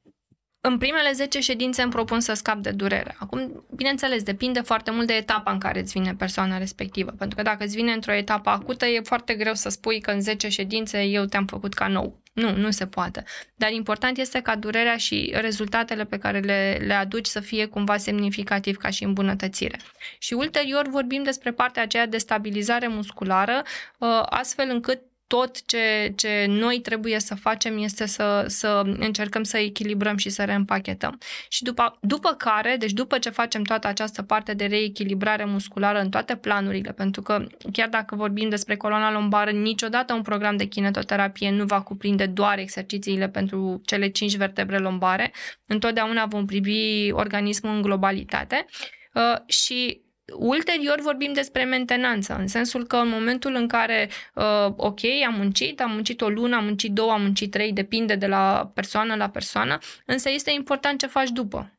În 0.66 0.78
primele 0.78 1.12
10 1.12 1.40
ședințe 1.40 1.82
îmi 1.82 1.92
propun 1.92 2.20
să 2.20 2.34
scap 2.34 2.58
de 2.58 2.72
durere. 2.72 3.16
Acum, 3.20 3.66
bineînțeles, 3.76 4.24
depinde 4.24 4.62
foarte 4.62 4.92
mult 4.92 5.08
de 5.08 5.14
etapa 5.14 5.52
în 5.52 5.60
care 5.60 5.80
îți 5.80 5.92
vine 5.92 6.16
persoana 6.16 6.58
respectivă. 6.58 7.12
Pentru 7.12 7.36
că 7.36 7.44
dacă 7.44 7.64
îți 7.64 7.76
vine 7.76 7.92
într-o 7.92 8.14
etapă 8.14 8.50
acută, 8.50 8.86
e 8.86 9.02
foarte 9.02 9.34
greu 9.34 9.54
să 9.54 9.70
spui 9.70 10.02
că 10.02 10.12
în 10.12 10.22
10 10.22 10.50
ședințe 10.50 11.04
eu 11.04 11.26
te-am 11.26 11.46
făcut 11.46 11.74
ca 11.74 11.88
nou. 11.88 12.22
Nu, 12.34 12.56
nu 12.56 12.72
se 12.72 12.88
poate. 12.88 13.24
Dar 13.56 13.72
important 13.72 14.18
este 14.18 14.42
ca 14.42 14.56
durerea 14.56 14.98
și 14.98 15.34
rezultatele 15.36 16.06
pe 16.06 16.18
care 16.18 16.40
le, 16.40 16.78
le 16.86 16.94
aduci 16.94 17.26
să 17.26 17.40
fie 17.40 17.66
cumva 17.66 17.98
semnificativ 17.98 18.78
ca 18.78 18.90
și 18.90 19.04
îmbunătățire. 19.04 19.80
Și 20.20 20.34
ulterior 20.34 20.88
vorbim 20.88 21.24
despre 21.24 21.52
partea 21.52 21.84
aceea 21.84 22.08
de 22.08 22.18
stabilizare 22.18 22.88
musculară, 22.88 23.64
ă, 24.02 24.26
astfel 24.30 24.70
încât 24.70 25.00
tot 25.28 25.66
ce, 25.66 26.14
ce 26.16 26.46
noi 26.48 26.80
trebuie 26.80 27.20
să 27.20 27.36
facem 27.36 27.78
este 27.78 28.06
să, 28.06 28.46
să 28.48 28.82
încercăm 28.86 29.44
să 29.44 29.58
echilibrăm 29.58 30.18
și 30.18 30.30
să 30.30 30.44
reîmpachetăm. 30.44 31.20
Și 31.50 31.64
după, 31.64 31.98
după 32.02 32.30
care, 32.30 32.76
deci 32.80 32.92
după 32.92 33.18
ce 33.18 33.30
facem 33.30 33.64
toată 33.64 33.88
această 33.88 34.22
parte 34.22 34.54
de 34.54 34.66
reechilibrare 34.66 35.46
musculară 35.46 36.00
în 36.00 36.10
toate 36.10 36.36
planurile, 36.36 36.92
pentru 36.92 37.22
că 37.22 37.48
chiar 37.72 37.90
dacă 37.90 38.16
vorbim 38.16 38.50
despre 38.50 38.76
coloana 38.76 39.12
lombară, 39.12 39.52
niciodată 39.52 40.14
un 40.14 40.22
program 40.22 40.58
de 40.58 40.66
kinetoterapie 40.66 41.52
nu 41.52 41.66
va 41.66 41.82
cuprinde 41.82 42.26
doar 42.26 42.58
exercițiile 42.58 43.30
pentru 43.30 43.82
cele 43.86 44.08
cinci 44.08 44.36
vertebre 44.36 44.78
lombare, 44.78 45.34
întotdeauna 45.66 46.26
vom 46.26 46.46
privi 46.46 47.12
organismul 47.12 47.76
în 47.76 47.82
globalitate. 47.82 48.66
Uh, 49.14 49.38
și 49.46 50.03
Ulterior 50.32 51.00
vorbim 51.02 51.34
despre 51.34 51.64
mentenanță, 51.64 52.36
în 52.36 52.48
sensul 52.48 52.86
că 52.88 52.96
în 52.96 53.10
momentul 53.10 53.56
în 53.56 53.68
care, 53.68 54.10
uh, 54.36 54.74
ok, 54.76 55.00
am 55.28 55.34
muncit, 55.34 55.82
am 55.82 55.92
muncit 55.92 56.22
o 56.22 56.30
lună, 56.30 56.56
am 56.56 56.64
muncit 56.64 56.92
două, 56.92 57.12
am 57.12 57.22
muncit 57.22 57.52
trei, 57.52 57.74
depinde 57.74 58.16
de 58.16 58.28
la 58.28 58.72
persoană 58.74 59.16
la 59.16 59.30
persoană, 59.30 59.78
însă 60.06 60.30
este 60.30 60.52
important 60.52 61.00
ce 61.00 61.08
faci 61.08 61.30
după. 61.30 61.78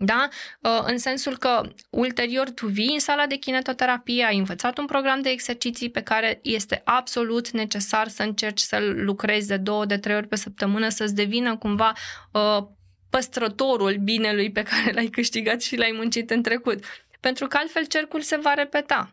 Da? 0.00 0.28
Uh, 0.60 0.82
în 0.84 0.98
sensul 0.98 1.36
că 1.36 1.70
ulterior 1.90 2.50
tu 2.50 2.66
vii 2.66 2.92
în 2.92 2.98
sala 2.98 3.26
de 3.26 3.36
kinetoterapie, 3.36 4.24
ai 4.24 4.38
învățat 4.38 4.78
un 4.78 4.86
program 4.86 5.20
de 5.20 5.28
exerciții 5.28 5.90
pe 5.90 6.02
care 6.02 6.38
este 6.42 6.80
absolut 6.84 7.50
necesar 7.50 8.08
să 8.08 8.22
încerci 8.22 8.60
să 8.60 8.78
lucrezi 8.94 9.48
de 9.48 9.56
două, 9.56 9.84
de 9.84 9.98
trei 9.98 10.16
ori 10.16 10.28
pe 10.28 10.36
săptămână, 10.36 10.88
să-ți 10.88 11.14
devină 11.14 11.56
cumva 11.56 11.92
uh, 12.32 12.66
păstrătorul 13.10 13.96
binelui 14.02 14.52
pe 14.52 14.62
care 14.62 14.92
l-ai 14.92 15.06
câștigat 15.06 15.60
și 15.62 15.76
l-ai 15.76 15.92
muncit 15.96 16.30
în 16.30 16.42
trecut 16.42 16.84
pentru 17.20 17.46
că 17.46 17.56
altfel 17.60 17.84
cercul 17.84 18.20
se 18.20 18.38
va 18.42 18.54
repeta. 18.54 19.12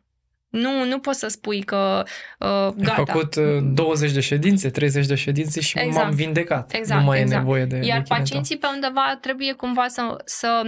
Nu, 0.49 0.85
nu 0.85 0.99
poți 0.99 1.19
să 1.19 1.27
spui 1.27 1.63
că 1.63 2.03
uh, 2.39 2.47
gata. 2.75 2.93
Am 2.97 3.05
făcut 3.05 3.35
uh, 3.35 3.43
20 3.73 4.11
de 4.11 4.19
ședințe, 4.19 4.69
30 4.69 5.05
de 5.05 5.15
ședințe 5.15 5.61
și 5.61 5.79
exact. 5.79 6.05
m-am 6.05 6.15
vindecat. 6.15 6.73
Exact, 6.73 6.99
nu 6.99 7.05
mai 7.05 7.21
exact. 7.21 7.35
e 7.35 7.43
nevoie 7.43 7.65
de 7.65 7.79
Iar 7.83 7.97
de 7.97 8.05
pacienții 8.07 8.57
pe 8.57 8.67
undeva 8.73 9.17
trebuie 9.21 9.53
cumva 9.53 9.87
să, 9.87 10.15
să, 10.25 10.61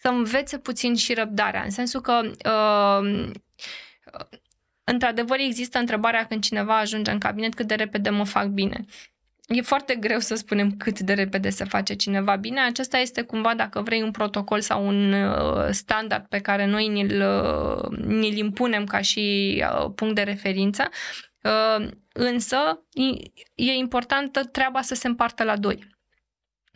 să 0.00 0.08
învețe 0.08 0.58
puțin 0.58 0.94
și 0.94 1.14
răbdarea, 1.14 1.62
în 1.62 1.70
sensul 1.70 2.00
că 2.00 2.20
uh, 2.44 3.30
într-adevăr 4.84 5.38
există 5.38 5.78
întrebarea 5.78 6.26
când 6.26 6.42
cineva 6.42 6.78
ajunge 6.78 7.10
în 7.10 7.18
cabinet 7.18 7.54
cât 7.54 7.66
de 7.66 7.74
repede 7.74 8.10
mă 8.10 8.24
fac 8.24 8.46
bine. 8.46 8.84
E 9.48 9.60
foarte 9.60 9.94
greu 9.94 10.18
să 10.18 10.34
spunem 10.34 10.76
cât 10.76 11.00
de 11.00 11.12
repede 11.12 11.50
se 11.50 11.64
face 11.64 11.94
cineva 11.94 12.36
bine. 12.36 12.60
Acesta 12.60 12.98
este 12.98 13.22
cumva, 13.22 13.54
dacă 13.54 13.80
vrei, 13.80 14.02
un 14.02 14.10
protocol 14.10 14.60
sau 14.60 14.86
un 14.86 15.12
uh, 15.12 15.68
standard 15.70 16.26
pe 16.26 16.38
care 16.38 16.66
noi 16.66 16.88
ni-l, 16.88 17.22
uh, 17.22 17.98
ni-l 17.98 18.36
impunem 18.36 18.84
ca 18.84 19.00
și 19.00 19.56
uh, 19.70 19.90
punct 19.94 20.14
de 20.14 20.22
referință. 20.22 20.88
Însă 22.12 22.56
e 23.54 23.72
importantă 23.72 24.44
treaba 24.44 24.80
să 24.80 24.94
se 24.94 25.06
împartă 25.06 25.42
la 25.42 25.56
doi. 25.56 25.97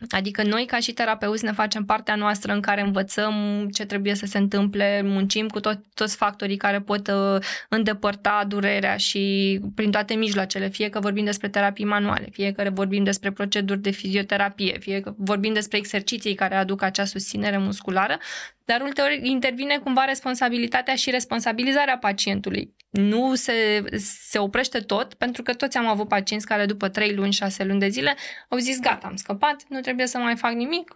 Adică 0.09 0.43
noi 0.43 0.65
ca 0.65 0.79
și 0.79 0.91
terapeuți 0.93 1.43
ne 1.43 1.51
facem 1.51 1.85
partea 1.85 2.15
noastră 2.15 2.53
în 2.53 2.61
care 2.61 2.81
învățăm 2.81 3.67
ce 3.73 3.85
trebuie 3.85 4.15
să 4.15 4.25
se 4.25 4.37
întâmple, 4.37 5.01
muncim 5.01 5.47
cu 5.47 5.59
tot, 5.59 5.79
toți 5.93 6.15
factorii 6.15 6.57
care 6.57 6.79
pot 6.79 7.07
uh, 7.07 7.41
îndepărta 7.69 8.45
durerea 8.47 8.97
și 8.97 9.59
prin 9.75 9.91
toate 9.91 10.13
mijloacele, 10.13 10.67
fie 10.67 10.89
că 10.89 10.99
vorbim 10.99 11.25
despre 11.25 11.49
terapii 11.49 11.85
manuale, 11.85 12.27
fie 12.31 12.51
că 12.51 12.69
vorbim 12.73 13.03
despre 13.03 13.31
proceduri 13.31 13.81
de 13.81 13.91
fizioterapie, 13.91 14.77
fie 14.79 14.99
că 14.99 15.13
vorbim 15.17 15.53
despre 15.53 15.77
exerciții 15.77 16.35
care 16.35 16.55
aduc 16.55 16.81
acea 16.81 17.05
susținere 17.05 17.57
musculară, 17.57 18.17
dar 18.65 18.81
ulterior 18.81 19.19
intervine 19.21 19.77
cumva 19.77 20.03
responsabilitatea 20.03 20.95
și 20.95 21.09
responsabilizarea 21.09 21.97
pacientului. 21.97 22.73
Nu 22.89 23.35
se, 23.35 23.83
se 24.29 24.39
oprește 24.39 24.79
tot, 24.79 25.13
pentru 25.13 25.43
că 25.43 25.53
toți 25.53 25.77
am 25.77 25.87
avut 25.87 26.07
pacienți 26.07 26.45
care 26.45 26.65
după 26.65 26.89
3 26.89 27.13
luni, 27.13 27.31
6 27.33 27.63
luni 27.63 27.79
de 27.79 27.87
zile 27.87 28.15
au 28.49 28.57
zis 28.57 28.79
gata, 28.79 29.07
am 29.07 29.15
scăpat, 29.15 29.63
nu 29.67 29.79
trebuie 29.79 29.92
să 30.05 30.17
mai 30.17 30.35
fac 30.35 30.51
nimic, 30.51 30.93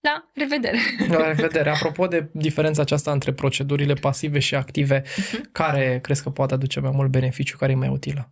la 0.00 0.30
revedere! 0.34 0.78
La 1.08 1.26
revedere! 1.26 1.70
Apropo 1.70 2.06
de 2.06 2.28
diferența 2.32 2.82
aceasta 2.82 3.12
între 3.12 3.32
procedurile 3.32 3.94
pasive 3.94 4.38
și 4.38 4.54
active, 4.54 5.02
uh-huh. 5.02 5.40
care 5.52 5.98
crezi 6.02 6.22
că 6.22 6.30
poate 6.30 6.54
aduce 6.54 6.80
mai 6.80 6.90
mult 6.94 7.10
beneficiu, 7.10 7.56
care 7.56 7.72
e 7.72 7.74
mai 7.74 7.88
utilă? 7.88 8.30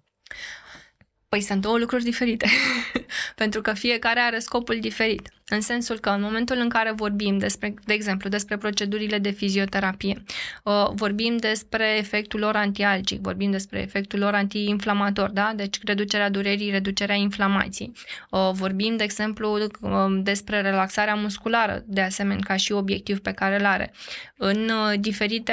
Păi 1.29 1.41
sunt 1.41 1.61
două 1.61 1.79
lucruri 1.79 2.05
diferite, 2.05 2.47
pentru 3.43 3.61
că 3.61 3.73
fiecare 3.73 4.21
are 4.21 4.39
scopul 4.39 4.81
diferit. 4.81 5.33
În 5.49 5.61
sensul 5.61 5.99
că 5.99 6.09
în 6.11 6.21
momentul 6.21 6.57
în 6.59 6.69
care 6.69 6.93
vorbim 6.93 7.39
despre, 7.39 7.75
de 7.85 7.93
exemplu, 7.93 8.29
despre 8.29 8.57
procedurile 8.57 9.19
de 9.19 9.31
fizioterapie, 9.31 10.23
uh, 10.63 10.89
vorbim 10.93 11.37
despre 11.37 11.97
efectul 11.99 12.41
lor 12.41 12.57
antialgic, 12.57 13.21
vorbim 13.21 13.51
despre 13.51 13.81
efectul 13.81 14.19
lor 14.19 14.35
antiinflamator, 14.35 15.31
da? 15.31 15.53
Deci 15.57 15.79
reducerea 15.85 16.31
durerii, 16.31 16.71
reducerea 16.71 17.15
inflamației. 17.15 17.93
Uh, 18.31 18.51
vorbim, 18.53 18.97
de 18.97 19.05
exemplu, 19.05 19.59
um, 19.81 20.23
despre 20.23 20.61
relaxarea 20.61 21.15
musculară, 21.15 21.83
de 21.87 22.01
asemenea, 22.01 22.43
ca 22.47 22.57
și 22.57 22.73
obiectiv 22.73 23.21
pe 23.21 23.33
care 23.33 23.59
îl 23.59 23.65
are. 23.65 23.93
În 24.37 24.71
uh, 24.71 25.01
diferite 25.01 25.53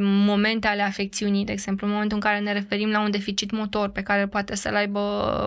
momente 0.00 0.66
ale 0.66 0.82
afecțiunii, 0.82 1.44
de 1.44 1.52
exemplu, 1.52 1.86
în 1.86 1.92
momentul 1.92 2.16
în 2.16 2.30
care 2.30 2.40
ne 2.40 2.52
referim 2.52 2.90
la 2.90 3.00
un 3.00 3.10
deficit 3.10 3.50
motor 3.50 3.88
pe 3.88 4.02
care 4.02 4.26
poate 4.26 4.56
să-l 4.56 4.74
aibă 4.74 5.00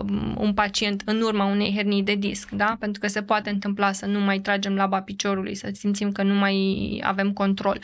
um, 0.08 0.36
un 0.38 0.54
pacient 0.54 1.02
în 1.04 1.20
urma 1.20 1.44
unei 1.44 1.72
hernii 1.74 2.02
de 2.02 2.14
disc, 2.14 2.50
da? 2.50 2.76
Pentru 2.78 3.00
că 3.00 3.06
se 3.06 3.22
poate 3.22 3.50
întâmpla 3.50 3.83
întâmpla 3.84 3.92
să 3.92 4.06
nu 4.06 4.24
mai 4.24 4.38
tragem 4.38 4.74
laba 4.74 5.00
piciorului, 5.02 5.54
să 5.54 5.70
simțim 5.72 6.12
că 6.12 6.22
nu 6.22 6.34
mai 6.34 7.00
avem 7.04 7.32
control. 7.32 7.78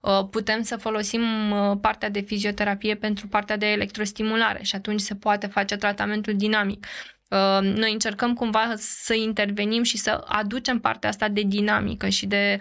Uh, 0.00 0.28
putem 0.30 0.62
să 0.62 0.76
folosim 0.76 1.50
uh, 1.50 1.76
partea 1.80 2.10
de 2.10 2.20
fizioterapie 2.20 2.94
pentru 2.94 3.26
partea 3.26 3.56
de 3.56 3.66
electrostimulare 3.66 4.62
și 4.62 4.74
atunci 4.74 5.00
se 5.00 5.14
poate 5.14 5.46
face 5.46 5.76
tratamentul 5.76 6.34
dinamic. 6.36 6.86
Uh, 7.28 7.58
noi 7.62 7.92
încercăm 7.92 8.34
cumva 8.34 8.74
să 8.76 9.14
intervenim 9.14 9.82
și 9.82 9.96
să 9.96 10.24
aducem 10.26 10.78
partea 10.78 11.08
asta 11.08 11.28
de 11.28 11.42
dinamică 11.42 12.08
și 12.08 12.26
de 12.26 12.58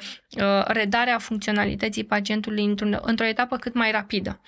redarea 0.66 1.18
funcționalității 1.18 2.04
pacientului 2.04 2.76
într-o 3.02 3.26
etapă 3.26 3.58
cât 3.58 3.74
mai 3.74 3.92
rapidă. 3.92 4.42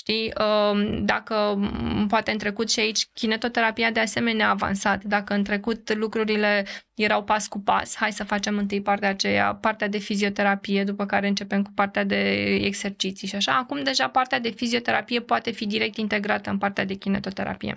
Știi, 0.00 0.32
um, 0.38 1.04
dacă 1.04 1.60
poate 2.08 2.30
în 2.30 2.38
trecut 2.38 2.70
și 2.70 2.80
aici 2.80 3.06
kinetoterapia 3.12 3.90
de 3.90 4.00
asemenea 4.00 4.46
a 4.46 4.50
avansat, 4.50 5.04
dacă 5.04 5.34
în 5.34 5.42
trecut 5.42 5.94
lucrurile 5.94 6.66
erau 6.94 7.24
pas 7.24 7.48
cu 7.48 7.60
pas, 7.60 7.96
hai 7.96 8.12
să 8.12 8.24
facem 8.24 8.58
întâi 8.58 8.82
partea 8.82 9.08
aceea, 9.08 9.54
partea 9.54 9.88
de 9.88 9.98
fizioterapie, 9.98 10.84
după 10.84 11.06
care 11.06 11.28
începem 11.28 11.62
cu 11.62 11.70
partea 11.74 12.04
de 12.04 12.44
exerciții 12.54 13.28
și 13.28 13.36
așa, 13.36 13.56
acum 13.56 13.82
deja 13.82 14.08
partea 14.08 14.40
de 14.40 14.50
fizioterapie 14.50 15.20
poate 15.20 15.50
fi 15.50 15.66
direct 15.66 15.96
integrată 15.96 16.50
în 16.50 16.58
partea 16.58 16.84
de 16.84 16.94
kinetoterapie. 16.94 17.76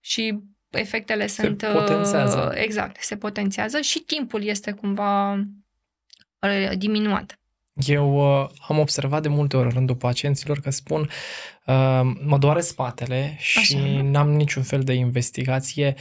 Și 0.00 0.38
efectele 0.70 1.26
se 1.26 1.42
sunt... 1.42 1.66
potențează. 1.72 2.50
Uh, 2.52 2.62
exact, 2.62 3.02
se 3.02 3.16
potențează 3.16 3.80
și 3.80 3.98
timpul 3.98 4.42
este 4.42 4.72
cumva 4.72 5.32
uh, 5.32 6.70
diminuat. 6.76 7.36
Eu 7.74 8.14
uh, 8.14 8.48
am 8.68 8.78
observat 8.78 9.22
de 9.22 9.28
multe 9.28 9.56
ori 9.56 9.66
în 9.66 9.72
rândul 9.72 9.96
pacienților 9.96 10.60
că 10.60 10.70
spun 10.70 11.00
uh, 11.66 12.00
mă 12.24 12.38
doare 12.38 12.60
spatele 12.60 13.36
și 13.38 13.76
Așa. 13.76 14.02
n-am 14.02 14.30
niciun 14.30 14.62
fel 14.62 14.82
de 14.82 14.92
investigație 14.92 15.94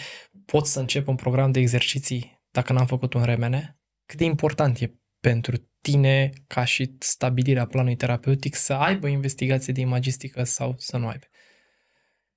pot 0.46 0.68
să 0.68 0.80
încep 0.80 1.08
un 1.08 1.16
program 1.16 1.51
de 1.51 1.60
exerciții 1.60 2.40
dacă 2.51 2.74
n-am 2.74 2.86
făcut 2.86 3.13
un 3.13 3.24
remene? 3.24 3.78
Cât 4.06 4.18
de 4.18 4.24
important 4.24 4.80
e 4.80 4.96
pentru 5.20 5.70
tine, 5.82 6.30
ca 6.48 6.63
și 6.63 6.96
stabilirea 7.00 7.66
planului 7.66 7.96
terapeutic, 7.96 8.56
să 8.56 8.74
aibă 8.74 9.08
investigație 9.08 9.74
de 9.74 9.82
imagistică 9.82 10.44
sau 10.44 10.75
să 10.78 10.98
nu 10.98 11.08
aibă? 11.08 11.25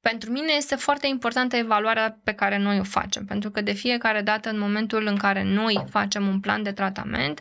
Pentru 0.00 0.30
mine 0.30 0.52
este 0.56 0.74
foarte 0.74 1.06
importantă 1.06 1.56
evaluarea 1.56 2.20
pe 2.24 2.32
care 2.32 2.58
noi 2.58 2.78
o 2.78 2.82
facem, 2.82 3.24
pentru 3.24 3.50
că 3.50 3.60
de 3.60 3.72
fiecare 3.72 4.20
dată 4.22 4.48
în 4.48 4.58
momentul 4.58 5.06
în 5.06 5.16
care 5.16 5.42
noi 5.42 5.84
facem 5.90 6.26
un 6.26 6.40
plan 6.40 6.62
de 6.62 6.72
tratament, 6.72 7.40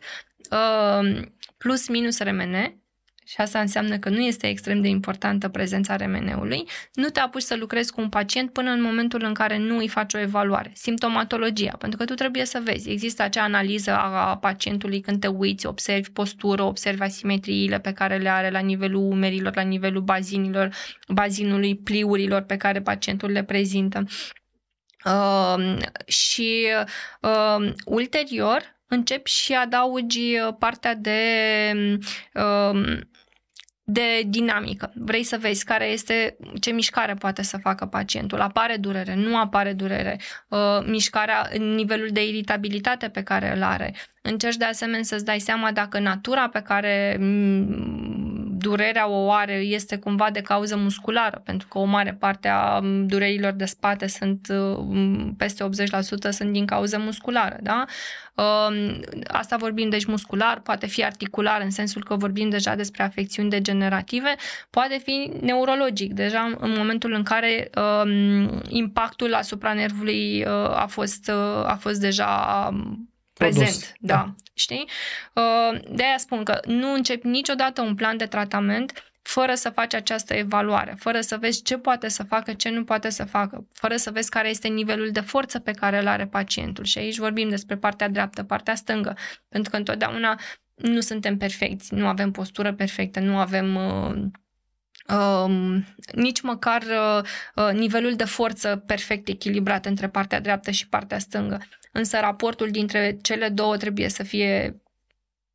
uh, 0.52 1.22
plus 1.64 1.88
minus 1.88 2.20
RMN, 2.20 2.82
și 3.26 3.36
asta 3.38 3.60
înseamnă 3.60 3.98
că 3.98 4.10
nu 4.10 4.20
este 4.20 4.48
extrem 4.48 4.82
de 4.82 4.88
importantă 4.88 5.50
prezența 5.50 5.96
remeneului, 5.96 6.64
nu 6.94 7.10
te 7.10 7.20
apuci 7.20 7.42
să 7.42 7.56
lucrezi 7.56 7.92
cu 7.92 8.02
un 8.02 8.10
pacient 8.10 8.52
până 8.52 8.72
în 8.72 8.82
momentul 8.82 9.24
în 9.24 9.34
care 9.34 9.58
nu 9.58 9.78
îi 9.78 9.88
faci 9.88 10.14
o 10.14 10.20
evaluare. 10.20 10.72
Simptomatologia, 10.76 11.76
pentru 11.80 11.98
că 11.98 12.06
tu 12.06 12.14
trebuie 12.14 12.46
să 12.46 12.62
vezi. 12.64 12.90
Există 12.90 13.24
acea 13.24 13.44
analiză 13.44 13.92
a 13.92 14.38
pacientului 14.38 15.00
când 15.00 15.20
te 15.20 15.28
uiți, 15.28 15.66
observi 15.66 16.10
postură, 16.10 16.64
observi 16.64 17.02
asimetriile 17.02 17.80
pe 17.80 17.92
care 17.92 18.18
le 18.18 18.30
are 18.30 18.50
la 18.50 18.60
nivelul 18.60 19.12
umerilor, 19.12 19.56
la 19.56 19.62
nivelul 19.62 20.02
bazinilor, 20.02 20.76
bazinului, 21.08 21.76
pliurilor 21.76 22.42
pe 22.42 22.58
care 22.58 22.82
pacientul 22.82 23.32
le 23.32 23.44
prezintă. 23.44 24.04
Uh, 25.06 25.78
și 26.06 26.68
uh, 27.22 27.74
ulterior 27.86 28.73
începi 28.94 29.30
și 29.30 29.54
adaugi 29.54 30.38
partea 30.60 30.96
de 30.96 31.20
uh, 32.34 33.00
de 33.86 34.24
dinamică. 34.28 34.92
Vrei 34.96 35.24
să 35.24 35.38
vezi 35.38 35.66
care 35.66 35.86
este, 35.86 36.38
ce 36.60 36.72
mișcare 36.72 37.14
poate 37.14 37.42
să 37.42 37.58
facă 37.58 37.86
pacientul. 37.86 38.42
Apare 38.42 38.76
durere, 38.76 39.16
nu 39.16 39.38
apare 39.38 39.74
durere, 39.74 40.20
uh, 40.48 40.60
mișcarea, 40.86 41.50
nivelul 41.58 42.10
de 42.12 42.28
iritabilitate 42.28 43.10
pe 43.10 43.24
care 43.24 43.56
îl 43.56 43.64
are. 43.64 43.96
Încerci 44.22 44.56
de 44.56 44.66
asemenea 44.66 45.04
să-ți 45.04 45.26
dai 45.26 45.40
seama 45.40 45.72
dacă 45.72 46.00
natura 46.00 46.50
pe 46.50 46.62
care 46.62 47.18
durerea 48.64 49.08
o 49.08 49.32
are 49.32 49.54
este 49.54 49.98
cumva 49.98 50.30
de 50.32 50.42
cauză 50.42 50.76
musculară, 50.76 51.42
pentru 51.46 51.68
că 51.68 51.78
o 51.78 51.84
mare 51.84 52.14
parte 52.20 52.48
a 52.48 52.80
durerilor 53.06 53.52
de 53.52 53.66
spate 53.66 54.08
sunt 54.08 54.48
uh, 54.50 55.28
peste 55.38 55.64
80% 55.64 56.30
sunt 56.30 56.52
din 56.52 56.66
cauză 56.66 56.98
musculară, 56.98 57.58
da? 57.62 57.86
Um, 58.36 59.00
asta 59.28 59.58
vorbim 59.58 59.90
deci 59.90 60.06
muscular, 60.06 60.60
poate 60.60 60.88
fi 60.88 61.04
articular 61.04 61.62
în 61.62 61.70
sensul 61.70 62.04
că 62.04 62.16
vorbim 62.16 62.50
deja 62.50 62.76
despre 62.76 63.04
afecțiuni 63.04 63.50
degenerative, 63.50 64.36
poate 64.70 64.98
fi 65.04 65.32
neurologic, 65.42 66.14
deja 66.14 66.56
în 66.60 66.74
momentul 66.78 67.14
în 67.14 67.24
care 67.24 67.70
um, 68.04 68.62
impactul 68.68 69.34
asupra 69.34 69.74
nervului 69.74 70.46
uh, 70.46 70.80
a 70.80 70.86
fost, 70.90 71.32
uh, 71.34 71.66
a 71.66 71.78
fost 71.80 72.00
deja 72.00 72.70
prezent, 73.34 73.68
Produs. 73.68 73.94
da. 74.00 74.16
da. 74.16 74.36
Știi? 74.54 74.90
Uh, 75.34 75.80
de 75.90 76.04
aia 76.04 76.18
spun 76.18 76.44
că 76.44 76.60
nu 76.66 76.94
începi 76.94 77.28
niciodată 77.28 77.82
un 77.82 77.96
plan 77.96 78.18
de 78.18 78.26
tratament 78.26 79.14
fără 79.24 79.54
să 79.54 79.70
faci 79.70 79.94
această 79.94 80.34
evaluare, 80.34 80.96
fără 81.00 81.22
să 81.22 81.38
vezi 81.38 81.62
ce 81.62 81.78
poate 81.78 82.08
să 82.08 82.24
facă, 82.24 82.54
ce 82.54 82.70
nu 82.70 82.84
poate 82.84 83.10
să 83.10 83.24
facă, 83.24 83.68
fără 83.74 83.96
să 83.96 84.12
vezi 84.12 84.30
care 84.30 84.50
este 84.50 84.68
nivelul 84.68 85.12
de 85.12 85.20
forță 85.20 85.60
pe 85.60 85.72
care 85.72 86.00
îl 86.00 86.08
are 86.08 86.28
pacientul. 86.28 86.84
Și 86.84 86.98
aici 86.98 87.18
vorbim 87.18 87.50
despre 87.50 87.78
partea 87.78 88.10
dreaptă, 88.10 88.44
partea 88.44 88.76
stângă, 88.76 89.18
pentru 89.50 89.72
că 89.72 89.78
întotdeauna 89.78 90.40
nu 90.76 91.00
suntem 91.00 91.38
perfecți, 91.38 91.94
nu 91.94 92.08
avem 92.08 92.32
postură 92.32 92.74
perfectă, 92.74 93.20
nu 93.20 93.38
avem 93.38 93.76
uh, 93.76 94.26
Uh, 95.10 95.78
nici 96.14 96.42
măcar 96.42 96.82
uh, 96.82 97.24
uh, 97.56 97.74
nivelul 97.74 98.16
de 98.16 98.24
forță 98.24 98.84
perfect 98.86 99.28
echilibrat 99.28 99.86
între 99.86 100.08
partea 100.08 100.40
dreaptă 100.40 100.72
și 100.72 100.88
partea 100.88 101.20
stângă. 101.20 101.62
Însă 101.92 102.18
raportul 102.20 102.70
dintre 102.70 103.18
cele 103.22 103.50
două 103.50 103.78
trebuie 103.78 104.10
să 104.10 104.24
fie 104.24 104.82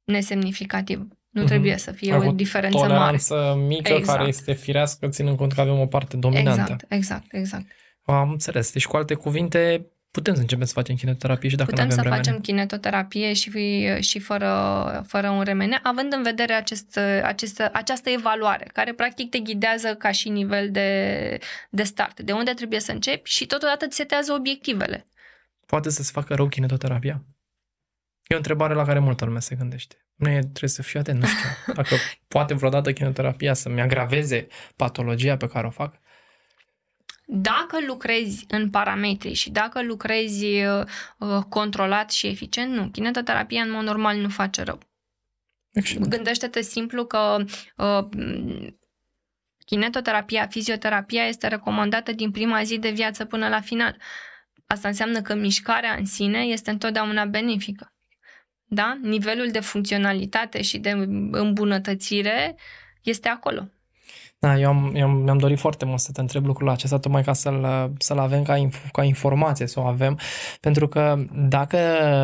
nesemnificativ. 0.05 1.07
Nu 1.28 1.43
mm-hmm. 1.43 1.47
trebuie 1.47 1.76
să 1.76 1.93
fie 1.93 2.14
o, 2.14 2.26
o 2.26 2.33
diferență 2.33 2.76
mare. 2.76 2.88
toleranță 2.88 3.55
mică 3.67 3.93
exact. 3.93 4.19
care 4.19 4.28
este 4.28 4.52
firească, 4.52 5.09
ținând 5.09 5.37
cont 5.37 5.52
că 5.52 5.61
avem 5.61 5.78
o 5.78 5.87
parte 5.87 6.17
dominantă. 6.17 6.61
Exact, 6.61 6.85
exact, 6.88 7.26
exact. 7.31 7.67
Am 8.02 8.31
înțeles. 8.31 8.73
Deci, 8.73 8.87
cu 8.87 8.97
alte 8.97 9.14
cuvinte, 9.14 9.87
putem 10.10 10.34
să 10.34 10.40
începem 10.40 10.66
să 10.66 10.72
facem 10.72 10.94
kinetoterapie 10.94 11.48
și 11.48 11.56
dacă 11.56 11.70
putem 11.70 11.86
nu 11.86 11.92
avem 11.92 12.04
să 12.04 12.08
remene. 12.08 12.22
facem 12.24 12.40
kinetoterapie 12.42 13.32
și, 13.32 13.50
și 14.00 14.18
fără, 14.18 15.04
fără 15.06 15.30
un 15.30 15.42
remene, 15.42 15.80
având 15.82 16.12
în 16.12 16.22
vedere 16.22 16.52
acest, 16.52 16.96
acest, 17.22 17.60
această 17.60 18.10
evaluare, 18.10 18.70
care 18.72 18.92
practic 18.92 19.30
te 19.30 19.38
ghidează 19.38 19.94
ca 19.94 20.10
și 20.10 20.28
nivel 20.28 20.70
de, 20.70 21.38
de 21.70 21.82
start, 21.82 22.20
de 22.20 22.32
unde 22.32 22.52
trebuie 22.52 22.80
să 22.80 22.92
începi 22.92 23.30
și 23.30 23.46
totodată 23.46 23.84
îți 23.84 23.96
setează 23.96 24.32
obiectivele. 24.32 25.06
Poate 25.66 25.90
să-ți 25.90 26.12
facă 26.12 26.34
rău 26.34 26.48
kinetoterapia? 26.48 27.24
E 28.28 28.34
o 28.34 28.36
întrebare 28.36 28.74
la 28.74 28.84
care 28.84 28.98
multă 28.98 29.24
lume 29.24 29.40
se 29.40 29.54
gândește. 29.54 29.96
Nu 30.14 30.28
e, 30.28 30.38
trebuie 30.38 30.70
să 30.70 30.82
fiu 30.82 31.00
atent, 31.00 31.20
nu 31.20 31.26
știu. 31.26 31.48
Dacă 31.78 31.94
poate 32.28 32.54
vreodată 32.54 32.92
kinetoterapia 32.92 33.54
să-mi 33.54 33.80
agraveze 33.80 34.46
patologia 34.76 35.36
pe 35.36 35.46
care 35.46 35.66
o 35.66 35.70
fac, 35.70 36.00
dacă 37.30 37.78
lucrezi 37.87 38.44
în 38.49 38.70
parametri 38.70 39.32
și 39.32 39.50
dacă 39.50 39.82
lucrezi 39.82 40.44
uh, 40.44 40.82
uh, 41.18 41.42
controlat 41.49 42.11
și 42.11 42.26
eficient, 42.26 42.73
nu. 42.73 42.88
Kinetoterapia 42.91 43.62
în 43.62 43.71
mod 43.71 43.84
normal 43.84 44.17
nu 44.17 44.28
face 44.28 44.62
rău. 44.62 44.78
Excellent. 45.71 46.10
Gândește-te 46.10 46.60
simplu 46.60 47.04
că 47.06 47.45
uh, 47.76 48.08
kinetoterapia, 49.64 50.47
fizioterapia 50.47 51.26
este 51.26 51.49
recomandată 51.49 52.12
din 52.12 52.30
prima 52.30 52.62
zi 52.62 52.78
de 52.78 52.91
viață 52.91 53.25
până 53.25 53.49
la 53.49 53.60
final. 53.60 53.97
Asta 54.67 54.88
înseamnă 54.88 55.23
că 55.23 55.34
mișcarea 55.34 55.95
în 55.95 56.04
sine 56.04 56.38
este 56.38 56.71
întotdeauna 56.71 57.25
benefică. 57.25 57.93
Da? 58.64 58.99
Nivelul 59.02 59.50
de 59.50 59.60
funcționalitate 59.60 60.62
și 60.62 60.78
de 60.78 60.91
îmbunătățire 61.30 62.56
este 63.02 63.28
acolo. 63.28 63.69
Da, 64.40 64.58
eu, 64.58 64.68
am, 64.68 64.92
eu 64.94 65.08
mi-am 65.08 65.38
dorit 65.38 65.58
foarte 65.58 65.84
mult 65.84 66.00
să 66.00 66.12
te 66.12 66.20
întreb 66.20 66.46
lucrul 66.46 66.68
acesta, 66.68 66.98
tocmai 66.98 67.22
ca 67.22 67.32
să-l, 67.32 67.92
să-l 67.98 68.18
avem 68.18 68.42
ca, 68.42 68.56
inf- 68.66 68.90
ca 68.92 69.02
informație, 69.04 69.66
să 69.66 69.80
o 69.80 69.82
avem, 69.82 70.18
pentru 70.60 70.88
că 70.88 71.16
dacă 71.32 71.78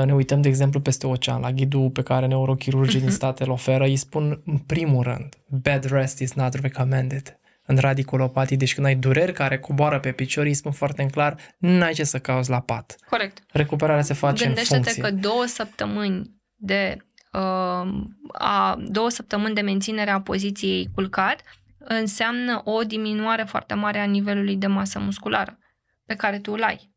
ne 0.07 0.15
uităm, 0.15 0.41
de 0.41 0.49
exemplu, 0.49 0.81
peste 0.81 1.07
ocean, 1.07 1.41
la 1.41 1.53
ghidul 1.53 1.91
pe 1.91 2.03
care 2.03 2.27
neurochirurgii 2.27 3.01
din 3.01 3.11
state 3.11 3.45
îl 3.45 3.51
oferă, 3.51 3.85
îi 3.85 3.97
spun 3.97 4.43
în 4.47 4.59
primul 4.59 5.03
rând, 5.03 5.29
bed 5.63 5.85
rest 5.85 6.19
is 6.19 6.33
not 6.33 6.55
recommended 6.55 7.39
în 7.67 7.77
radiculopatii, 7.77 8.57
deci 8.57 8.75
când 8.75 8.87
ai 8.87 8.95
dureri 8.95 9.33
care 9.33 9.59
coboară 9.59 10.01
pe 10.01 10.13
picior, 10.13 10.45
îi 10.45 10.55
spun 10.55 10.73
foarte 10.73 11.03
în 11.03 11.09
clar, 11.09 11.37
nu 11.59 11.83
ai 11.83 11.93
ce 11.93 12.05
să 12.05 12.19
cauți 12.19 12.51
la 12.51 12.61
pat. 12.61 12.97
Corect. 13.11 13.39
Recuperarea 13.53 14.03
se 14.03 14.15
face 14.15 14.45
Gândește-te 14.45 14.77
în 14.77 14.83
funcție. 14.83 15.03
că 15.03 15.11
două 15.11 15.45
săptămâni 15.47 16.31
de 16.57 16.97
uh, 17.33 17.93
a 18.33 18.79
două 18.87 19.09
săptămâni 19.11 19.55
de 19.55 19.61
menținere 19.61 20.11
a 20.11 20.21
poziției 20.21 20.89
culcat 20.95 21.41
înseamnă 21.85 22.61
o 22.65 22.83
diminuare 22.83 23.43
foarte 23.43 23.75
mare 23.75 23.99
a 23.99 24.05
nivelului 24.05 24.57
de 24.57 24.67
masă 24.67 24.99
musculară 24.99 25.59
pe 26.07 26.15
care 26.15 26.39
tu 26.39 26.53
îl 26.53 26.63
ai. 26.63 26.91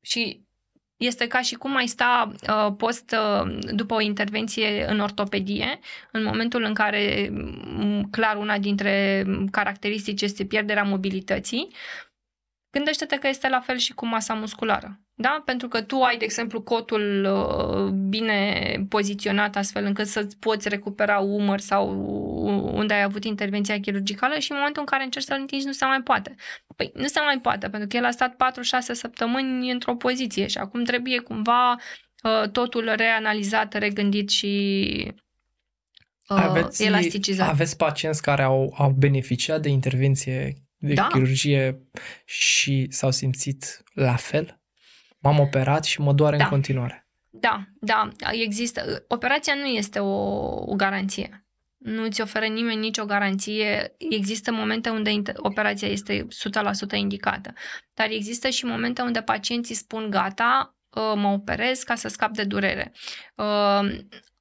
Și 0.00 0.48
este 0.96 1.26
ca 1.26 1.40
și 1.40 1.54
cum 1.54 1.76
ai 1.76 1.86
sta 1.86 2.32
uh, 2.48 2.74
post 2.76 3.14
uh, 3.18 3.58
după 3.72 3.94
o 3.94 4.00
intervenție 4.00 4.86
în 4.88 5.00
ortopedie, 5.00 5.78
în 6.12 6.22
momentul 6.22 6.62
în 6.62 6.74
care, 6.74 7.32
clar, 8.10 8.36
una 8.36 8.58
dintre 8.58 9.24
caracteristici 9.50 10.22
este 10.22 10.44
pierderea 10.44 10.82
mobilității, 10.82 11.68
gândește-te 12.70 13.16
că 13.16 13.28
este 13.28 13.48
la 13.48 13.60
fel 13.60 13.76
și 13.76 13.92
cu 13.92 14.06
masa 14.06 14.34
musculară. 14.34 15.00
Da? 15.14 15.42
Pentru 15.44 15.68
că 15.68 15.82
tu 15.82 16.00
ai, 16.00 16.16
de 16.16 16.24
exemplu, 16.24 16.62
cotul 16.62 17.24
uh, 17.24 17.92
bine 18.08 18.72
poziționat 18.88 19.56
astfel 19.56 19.84
încât 19.84 20.06
să-ți 20.06 20.36
poți 20.38 20.68
recupera 20.68 21.18
umăr 21.18 21.60
sau 21.60 21.88
unde 22.74 22.94
ai 22.94 23.02
avut 23.02 23.24
intervenția 23.24 23.80
chirurgicală 23.80 24.38
și 24.38 24.50
în 24.50 24.56
momentul 24.56 24.82
în 24.82 24.88
care 24.88 25.04
încerci 25.04 25.24
să-l 25.24 25.40
întingi 25.40 25.66
nu 25.66 25.72
se 25.72 25.84
mai 25.84 26.02
poate. 26.02 26.34
Păi 26.76 26.90
nu 26.94 27.06
se 27.06 27.20
mai 27.20 27.38
poate, 27.40 27.68
pentru 27.68 27.88
că 27.88 27.96
el 27.96 28.04
a 28.04 28.10
stat 28.10 28.34
4-6 28.34 28.92
săptămâni 28.92 29.70
într-o 29.70 29.94
poziție 29.94 30.46
și 30.46 30.58
acum 30.58 30.84
trebuie 30.84 31.18
cumva 31.18 31.76
uh, 32.22 32.50
totul 32.50 32.92
reanalizat, 32.96 33.74
regândit 33.74 34.30
și 34.30 35.14
uh, 36.28 36.36
aveți, 36.36 36.84
elasticizat. 36.84 37.48
Aveți 37.48 37.76
pacienți 37.76 38.22
care 38.22 38.42
au, 38.42 38.74
au 38.78 38.90
beneficiat 38.90 39.60
de 39.60 39.68
intervenție 39.68 40.54
de 40.80 40.94
da. 40.94 41.06
chirurgie 41.06 41.80
și 42.24 42.86
s-au 42.90 43.10
simțit 43.10 43.82
la 43.92 44.16
fel? 44.16 44.60
M-am 45.18 45.38
operat 45.38 45.84
și 45.84 46.00
mă 46.00 46.12
doare 46.12 46.36
da. 46.36 46.44
în 46.44 46.50
continuare. 46.50 47.08
Da, 47.30 47.64
da, 47.80 48.10
există. 48.32 49.04
Operația 49.08 49.54
nu 49.54 49.66
este 49.66 49.98
o, 49.98 50.14
o 50.64 50.74
garanție. 50.74 51.44
Nu 51.78 52.08
ți 52.08 52.20
oferă 52.20 52.46
nimeni 52.46 52.80
nicio 52.80 53.04
garanție. 53.04 53.94
Există 54.10 54.52
momente 54.52 54.88
unde 54.88 55.22
operația 55.36 55.88
este 55.88 56.26
100% 56.94 56.96
indicată. 56.96 57.52
Dar 57.94 58.06
există 58.10 58.48
și 58.48 58.64
momente 58.64 59.02
unde 59.02 59.22
pacienții 59.22 59.74
spun 59.74 60.10
gata, 60.10 60.76
ă, 60.96 61.14
mă 61.16 61.28
operez 61.28 61.82
ca 61.82 61.94
să 61.94 62.08
scap 62.08 62.30
de 62.30 62.44
durere. 62.44 62.92
Ă, 63.38 63.82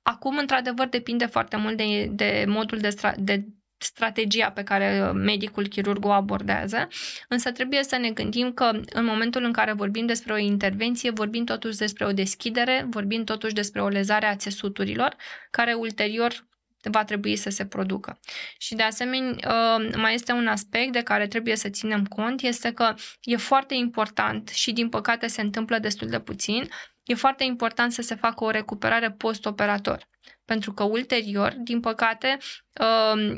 acum, 0.02 0.38
într-adevăr, 0.38 0.88
depinde 0.88 1.26
foarte 1.26 1.58
mult 1.58 1.78
de, 1.78 2.08
de 2.12 2.46
modul 2.48 2.78
de, 2.78 2.90
stra- 2.90 3.18
de 3.18 3.46
strategia 3.80 4.52
pe 4.52 4.64
care 4.64 5.12
medicul 5.14 5.68
chirurg 5.68 6.06
o 6.06 6.12
abordează, 6.12 6.88
însă 7.28 7.52
trebuie 7.52 7.84
să 7.84 7.98
ne 7.98 8.12
gândim 8.12 8.52
că 8.54 8.82
în 8.94 9.06
momentul 9.06 9.44
în 9.44 9.52
care 9.52 9.74
vorbim 9.74 10.06
despre 10.06 10.34
o 10.34 10.38
intervenție, 10.38 11.10
vorbim 11.10 11.44
totuși 11.44 11.78
despre 11.78 12.06
o 12.06 12.12
deschidere, 12.12 12.88
vorbim 12.90 13.24
totuși 13.24 13.54
despre 13.54 13.82
o 13.82 13.88
lezare 13.88 14.26
a 14.26 14.36
țesuturilor, 14.36 15.16
care 15.52 15.74
ulterior 15.74 16.48
va 16.82 17.04
trebui 17.04 17.36
să 17.36 17.50
se 17.50 17.66
producă. 17.66 18.20
Și 18.58 18.76
de 18.76 18.84
asemenea, 18.84 19.36
uh, 19.78 19.96
mai 19.96 20.14
este 20.14 20.32
un 20.32 20.48
aspect 20.48 20.92
de 20.92 21.02
care 21.02 21.28
trebuie 21.28 21.56
să 21.56 21.70
ținem 21.70 22.06
cont, 22.06 22.42
este 22.42 22.72
că 22.72 22.94
e 23.22 23.36
foarte 23.36 23.74
important 23.74 24.50
și 24.50 24.72
din 24.72 24.90
păcate 24.90 25.28
se 25.28 25.42
întâmplă 25.42 25.80
destul 25.80 26.08
de 26.08 26.20
puțin, 26.20 26.70
e 27.04 27.14
foarte 27.14 27.44
important 27.44 27.92
să 27.92 28.02
se 28.02 28.16
facă 28.16 28.44
o 28.44 28.50
recuperare 28.50 29.12
post-operator. 29.12 30.08
Pentru 30.46 30.74
că 30.74 30.84
ulterior, 30.84 31.54
din 31.54 31.80
păcate, 31.80 32.38
uh, 32.80 33.36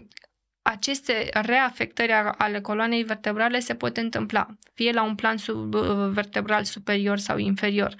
aceste 0.61 1.29
reafectări 1.33 2.11
ale 2.37 2.61
coloanei 2.61 3.03
vertebrale 3.03 3.59
se 3.59 3.75
pot 3.75 3.97
întâmpla, 3.97 4.47
fie 4.73 4.91
la 4.91 5.03
un 5.03 5.15
plan 5.15 5.37
sub, 5.37 5.73
uh, 5.73 6.09
vertebral 6.09 6.63
superior 6.63 7.17
sau 7.17 7.37
inferior. 7.37 7.95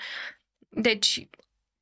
Deci, 0.70 1.28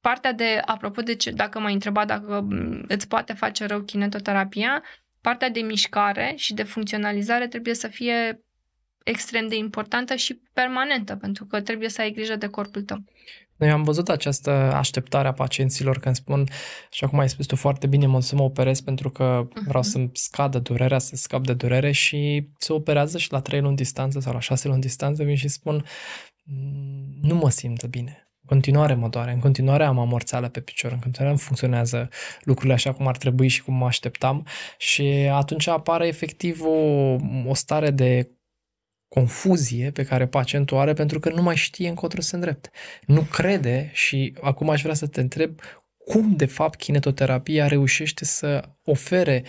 partea 0.01 0.33
de, 0.33 0.61
apropo 0.65 1.01
de 1.01 1.15
ce, 1.15 1.31
dacă 1.31 1.59
m-ai 1.59 1.73
întrebat 1.73 2.07
dacă 2.07 2.47
îți 2.87 3.07
poate 3.07 3.33
face 3.33 3.65
rău 3.65 3.81
kinetoterapia, 3.81 4.83
partea 5.21 5.49
de 5.49 5.59
mișcare 5.59 6.33
și 6.35 6.53
de 6.53 6.63
funcționalizare 6.63 7.47
trebuie 7.47 7.73
să 7.73 7.87
fie 7.87 8.43
extrem 9.03 9.47
de 9.47 9.55
importantă 9.55 10.15
și 10.15 10.41
permanentă, 10.53 11.15
pentru 11.15 11.45
că 11.45 11.61
trebuie 11.61 11.89
să 11.89 12.01
ai 12.01 12.11
grijă 12.11 12.35
de 12.35 12.47
corpul 12.47 12.81
tău. 12.81 13.03
Noi 13.59 13.71
am 13.71 13.83
văzut 13.83 14.09
această 14.09 14.51
așteptare 14.51 15.27
a 15.27 15.33
pacienților 15.33 15.99
când 15.99 16.15
spun, 16.15 16.47
și 16.91 17.03
acum 17.03 17.19
ai 17.19 17.29
spus 17.29 17.45
tu 17.45 17.55
foarte 17.55 17.87
bine, 17.87 18.05
mă 18.05 18.21
să 18.21 18.35
mă 18.35 18.43
operez 18.43 18.81
pentru 18.81 19.09
că 19.09 19.47
vreau 19.65 19.83
uh-huh. 19.83 19.87
să-mi 19.87 20.09
scadă 20.13 20.59
durerea, 20.59 20.99
să 20.99 21.15
scap 21.15 21.45
de 21.45 21.53
durere 21.53 21.91
și 21.91 22.49
se 22.57 22.73
operează 22.73 23.17
și 23.17 23.31
la 23.31 23.39
3 23.39 23.61
luni 23.61 23.75
distanță 23.75 24.19
sau 24.19 24.33
la 24.33 24.39
6 24.39 24.67
luni 24.67 24.81
distanță 24.81 25.23
vin 25.23 25.35
și 25.35 25.47
spun 25.47 25.85
mm, 26.43 27.17
nu 27.21 27.35
mă 27.35 27.49
simt 27.49 27.85
bine. 27.85 28.23
Continuare 28.45 28.93
mă 28.93 29.07
doare, 29.07 29.31
în 29.31 29.39
continuare 29.39 29.83
am 29.83 29.99
amorțeală 29.99 30.49
pe 30.49 30.59
picior, 30.59 30.91
în 30.91 30.99
continuare 30.99 31.33
nu 31.33 31.39
funcționează 31.39 32.09
lucrurile 32.41 32.73
așa 32.73 32.93
cum 32.93 33.07
ar 33.07 33.17
trebui 33.17 33.47
și 33.47 33.63
cum 33.63 33.73
mă 33.73 33.85
așteptam. 33.85 34.45
Și 34.77 35.03
atunci 35.31 35.67
apare 35.67 36.07
efectiv 36.07 36.61
o, 36.61 37.15
o 37.47 37.53
stare 37.53 37.91
de 37.91 38.31
confuzie 39.09 39.91
pe 39.91 40.03
care 40.03 40.27
pacientul 40.27 40.77
are 40.77 40.93
pentru 40.93 41.19
că 41.19 41.29
nu 41.29 41.41
mai 41.41 41.55
știe 41.55 41.89
încotro 41.89 42.21
să 42.21 42.35
îndrepte. 42.35 42.69
Nu 43.05 43.21
crede 43.21 43.89
și 43.93 44.33
acum 44.41 44.69
aș 44.69 44.81
vrea 44.81 44.93
să 44.93 45.07
te 45.07 45.21
întreb 45.21 45.59
cum 45.97 46.35
de 46.35 46.45
fapt 46.45 46.79
kinetoterapia 46.79 47.67
reușește 47.67 48.25
să 48.25 48.69
ofere 48.83 49.43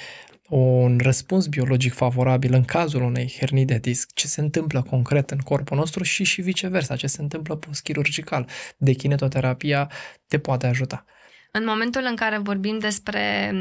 un 0.49 0.99
răspuns 1.03 1.46
biologic 1.46 1.92
favorabil 1.92 2.55
în 2.55 2.64
cazul 2.64 3.03
unei 3.03 3.35
hernii 3.38 3.64
de 3.64 3.79
disc, 3.79 4.12
ce 4.14 4.27
se 4.27 4.40
întâmplă 4.40 4.83
concret 4.83 5.31
în 5.31 5.38
corpul 5.38 5.77
nostru 5.77 6.03
și 6.03 6.25
și 6.25 6.40
viceversa, 6.40 6.96
ce 6.96 7.07
se 7.07 7.23
întâmplă 7.23 7.57
post-chirurgical. 7.57 8.49
De 8.77 8.92
kinetoterapia 8.92 9.90
te 10.27 10.38
poate 10.38 10.66
ajuta. 10.66 11.05
În 11.53 11.64
momentul 11.64 12.03
în 12.09 12.16
care 12.16 12.38
vorbim 12.38 12.79
despre 12.79 13.53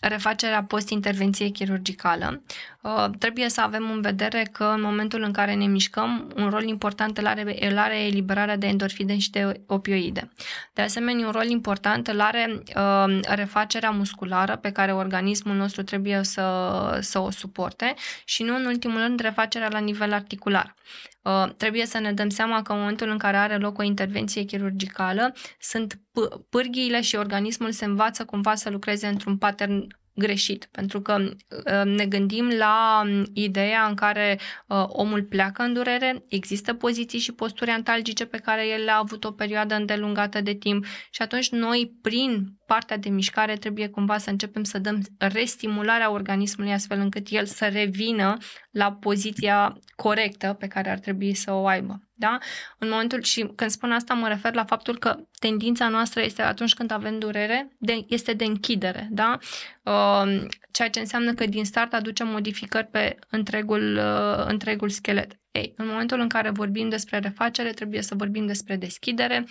refacerea 0.00 0.64
post-intervenție 0.64 1.48
chirurgicală, 1.48 2.42
uh, 2.80 3.04
trebuie 3.18 3.48
să 3.48 3.60
avem 3.60 3.90
în 3.90 4.00
vedere 4.00 4.48
că 4.52 4.64
în 4.64 4.80
momentul 4.80 5.22
în 5.22 5.32
care 5.32 5.54
ne 5.54 5.66
mișcăm, 5.66 6.32
un 6.36 6.48
rol 6.50 6.62
important 6.62 7.18
îl 7.18 7.26
are, 7.26 7.68
îl 7.70 7.78
are 7.78 8.04
eliberarea 8.04 8.56
de 8.56 8.66
endorfine 8.66 9.18
și 9.18 9.30
de 9.30 9.60
opioide. 9.66 10.30
De 10.72 10.82
asemenea, 10.82 11.26
un 11.26 11.32
rol 11.32 11.46
important 11.46 12.08
îl 12.08 12.20
are 12.20 12.62
uh, 12.76 13.20
refacerea 13.22 13.90
musculară 13.90 14.56
pe 14.56 14.72
care 14.72 14.92
organismul 14.92 15.54
nostru 15.54 15.82
trebuie 15.82 16.22
să, 16.22 16.98
să 17.00 17.18
o 17.18 17.30
suporte 17.30 17.94
și 18.24 18.42
nu 18.42 18.56
în 18.56 18.64
ultimul 18.64 19.00
rând 19.00 19.20
refacerea 19.20 19.68
la 19.70 19.78
nivel 19.78 20.12
articular. 20.12 20.74
Uh, 21.22 21.48
trebuie 21.56 21.86
să 21.86 21.98
ne 21.98 22.12
dăm 22.12 22.28
seama 22.28 22.62
că 22.62 22.72
în 22.72 22.78
momentul 22.78 23.08
în 23.08 23.18
care 23.18 23.36
are 23.36 23.56
loc 23.56 23.78
o 23.78 23.82
intervenție 23.82 24.42
chirurgicală, 24.42 25.34
sunt 25.58 25.94
p- 25.94 26.48
pârghiile 26.48 27.00
și 27.00 27.16
organismul 27.16 27.70
se 27.70 27.84
învață 27.84 28.24
cumva 28.24 28.54
să 28.54 28.70
lucreze 28.70 29.06
într-un 29.06 29.38
pattern 29.38 29.86
greșit, 30.18 30.68
pentru 30.70 31.00
că 31.00 31.16
uh, 31.22 31.84
ne 31.84 32.06
gândim 32.06 32.48
la 32.48 33.02
um, 33.04 33.24
ideea 33.32 33.86
în 33.86 33.94
care 33.94 34.38
uh, 34.66 34.84
omul 34.88 35.22
pleacă 35.22 35.62
în 35.62 35.72
durere, 35.72 36.24
există 36.28 36.74
poziții 36.74 37.18
și 37.18 37.32
posturi 37.32 37.70
antalgice 37.70 38.24
pe 38.24 38.38
care 38.38 38.66
el 38.66 38.84
le-a 38.84 38.96
avut 38.96 39.24
o 39.24 39.32
perioadă 39.32 39.74
îndelungată 39.74 40.40
de 40.40 40.54
timp 40.54 40.84
și 41.10 41.22
atunci 41.22 41.50
noi, 41.50 41.98
prin 42.02 42.57
partea 42.68 42.96
de 42.96 43.08
mișcare, 43.08 43.56
trebuie 43.56 43.88
cumva 43.88 44.18
să 44.18 44.30
începem 44.30 44.64
să 44.64 44.78
dăm 44.78 45.00
restimularea 45.18 46.10
organismului 46.10 46.72
astfel 46.72 47.00
încât 47.00 47.26
el 47.30 47.46
să 47.46 47.68
revină 47.68 48.36
la 48.70 48.92
poziția 48.92 49.78
corectă 49.96 50.56
pe 50.58 50.66
care 50.66 50.90
ar 50.90 50.98
trebui 50.98 51.34
să 51.34 51.52
o 51.52 51.66
aibă. 51.66 52.02
Da? 52.14 52.38
În 52.78 52.88
momentul 52.88 53.22
și 53.22 53.52
când 53.56 53.70
spun 53.70 53.92
asta 53.92 54.14
mă 54.14 54.28
refer 54.28 54.54
la 54.54 54.64
faptul 54.64 54.98
că 54.98 55.16
tendința 55.38 55.88
noastră 55.88 56.22
este 56.22 56.42
atunci 56.42 56.74
când 56.74 56.90
avem 56.90 57.18
durere, 57.18 57.68
de, 57.78 58.04
este 58.08 58.32
de 58.32 58.44
închidere, 58.44 59.08
da? 59.10 59.38
Uh, 59.82 60.46
ceea 60.70 60.90
ce 60.90 61.00
înseamnă 61.00 61.34
că 61.34 61.46
din 61.46 61.64
start 61.64 61.94
aducem 61.94 62.28
modificări 62.28 62.86
pe 62.86 63.18
întregul, 63.30 63.96
uh, 63.96 64.44
întregul 64.46 64.88
schelet. 64.88 65.32
Ei, 65.50 65.72
în 65.76 65.86
momentul 65.86 66.20
în 66.20 66.28
care 66.28 66.50
vorbim 66.50 66.88
despre 66.88 67.18
refacere, 67.18 67.70
trebuie 67.70 68.02
să 68.02 68.14
vorbim 68.14 68.46
despre 68.46 68.76
deschidere, 68.76 69.44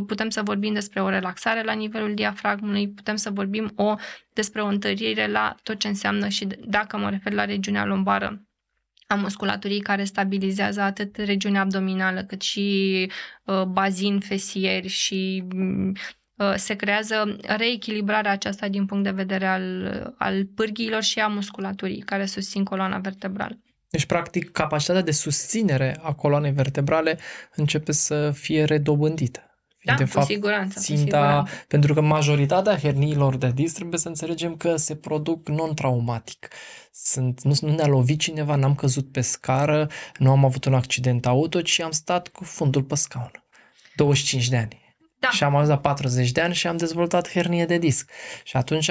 putem 0.00 0.30
să 0.30 0.42
vorbim 0.42 0.72
despre 0.72 1.00
o 1.00 1.08
relaxare 1.08 1.62
la 1.62 1.72
nivelul 1.72 2.14
diafragmului, 2.14 2.88
putem 2.88 3.16
să 3.16 3.30
vorbim 3.30 3.72
o, 3.76 3.94
despre 4.32 4.62
o 4.62 4.66
întărire 4.66 5.26
la 5.26 5.56
tot 5.62 5.78
ce 5.78 5.88
înseamnă 5.88 6.28
și 6.28 6.46
dacă 6.66 6.96
mă 6.96 7.10
refer 7.10 7.32
la 7.32 7.44
regiunea 7.44 7.84
lombară, 7.84 8.42
a 9.06 9.14
musculaturii 9.14 9.80
care 9.80 10.04
stabilizează 10.04 10.80
atât 10.80 11.16
regiunea 11.16 11.60
abdominală 11.60 12.22
cât 12.22 12.40
și 12.40 13.10
uh, 13.44 13.62
bazin, 13.62 14.20
fesieri 14.20 14.88
și 14.88 15.44
uh, 16.36 16.54
se 16.56 16.74
creează 16.74 17.36
reechilibrarea 17.42 18.30
aceasta 18.30 18.68
din 18.68 18.86
punct 18.86 19.04
de 19.04 19.10
vedere 19.10 19.46
al, 19.46 20.14
al 20.18 20.44
pârghiilor 20.44 21.02
și 21.02 21.18
a 21.18 21.26
musculaturii 21.26 22.00
care 22.00 22.26
susțin 22.26 22.64
coloana 22.64 22.98
vertebrală. 22.98 23.58
Deci, 23.90 24.06
practic, 24.06 24.50
capacitatea 24.50 25.02
de 25.02 25.10
susținere 25.10 25.98
a 26.02 26.12
coloanei 26.12 26.52
vertebrale 26.52 27.18
începe 27.54 27.92
să 27.92 28.30
fie 28.30 28.64
redobândită. 28.64 29.51
Da, 29.84 29.94
de 29.94 30.04
cu 30.04 30.10
fapt, 30.10 30.26
siguranță, 30.26 30.80
ținta, 30.80 31.02
cu 31.02 31.04
siguranță. 31.04 31.52
Pentru 31.68 31.94
că 31.94 32.00
majoritatea 32.00 32.78
herniilor 32.78 33.36
de 33.36 33.50
disc 33.54 33.74
trebuie 33.74 33.98
să 33.98 34.08
înțelegem 34.08 34.56
că 34.56 34.76
se 34.76 34.94
produc 34.94 35.48
non-traumatic. 35.48 36.48
Sunt, 36.92 37.42
nu, 37.42 37.54
nu 37.60 37.74
ne-a 37.74 37.86
lovit 37.86 38.18
cineva, 38.18 38.54
n-am 38.54 38.74
căzut 38.74 39.12
pe 39.12 39.20
scară, 39.20 39.88
nu 40.18 40.30
am 40.30 40.44
avut 40.44 40.64
un 40.64 40.74
accident 40.74 41.26
auto, 41.26 41.60
ci 41.60 41.80
am 41.80 41.90
stat 41.90 42.28
cu 42.28 42.44
fundul 42.44 42.82
pe 42.82 42.94
scaun. 42.94 43.30
25 43.94 44.48
de 44.48 44.56
ani. 44.56 44.80
Da. 45.18 45.28
Și 45.28 45.44
am 45.44 45.54
ajuns 45.54 45.68
la 45.68 45.78
40 45.78 46.32
de 46.32 46.40
ani 46.40 46.54
și 46.54 46.66
am 46.66 46.76
dezvoltat 46.76 47.30
hernie 47.30 47.66
de 47.66 47.78
disc. 47.78 48.10
Și 48.44 48.56
atunci 48.56 48.90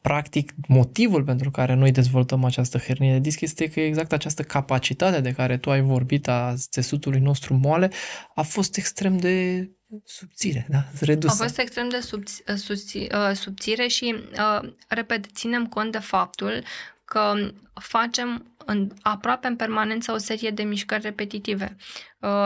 practic, 0.00 0.52
motivul 0.68 1.24
pentru 1.24 1.50
care 1.50 1.74
noi 1.74 1.92
dezvoltăm 1.92 2.44
această 2.44 2.78
hernie 2.78 3.12
de 3.12 3.18
disc 3.18 3.40
este 3.40 3.68
că 3.68 3.80
exact 3.80 4.12
această 4.12 4.42
capacitate 4.42 5.20
de 5.20 5.32
care 5.32 5.56
tu 5.56 5.70
ai 5.70 5.80
vorbit 5.80 6.28
a 6.28 6.54
țesutului 6.56 7.20
nostru 7.20 7.54
moale 7.54 7.90
a 8.34 8.42
fost 8.42 8.76
extrem 8.76 9.16
de 9.16 9.68
subțire, 10.04 10.66
da? 10.68 10.84
Redusă. 11.00 11.42
A 11.42 11.44
fost 11.44 11.58
extrem 11.58 11.88
de 11.88 12.00
subți, 12.00 12.42
uh, 12.48 12.54
subți, 12.54 12.96
uh, 12.96 13.30
subțire 13.34 13.86
și, 13.86 14.14
uh, 14.32 14.72
repet, 14.88 15.26
ținem 15.26 15.66
cont 15.66 15.92
de 15.92 15.98
faptul 15.98 16.62
că 17.04 17.50
facem 17.80 18.56
în, 18.64 18.90
aproape 19.02 19.46
în 19.46 19.56
permanență 19.56 20.12
o 20.12 20.16
serie 20.16 20.50
de 20.50 20.62
mișcări 20.62 21.02
repetitive. 21.02 21.76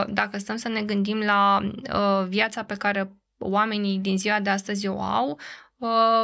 Dacă 0.07 0.37
stăm 0.37 0.55
să 0.55 0.67
ne 0.67 0.81
gândim 0.81 1.17
la 1.19 1.71
viața 2.27 2.63
pe 2.63 2.75
care 2.75 3.11
oamenii 3.37 3.99
din 3.99 4.17
ziua 4.17 4.39
de 4.39 4.49
astăzi 4.49 4.87
o 4.87 5.01
au, 5.01 5.39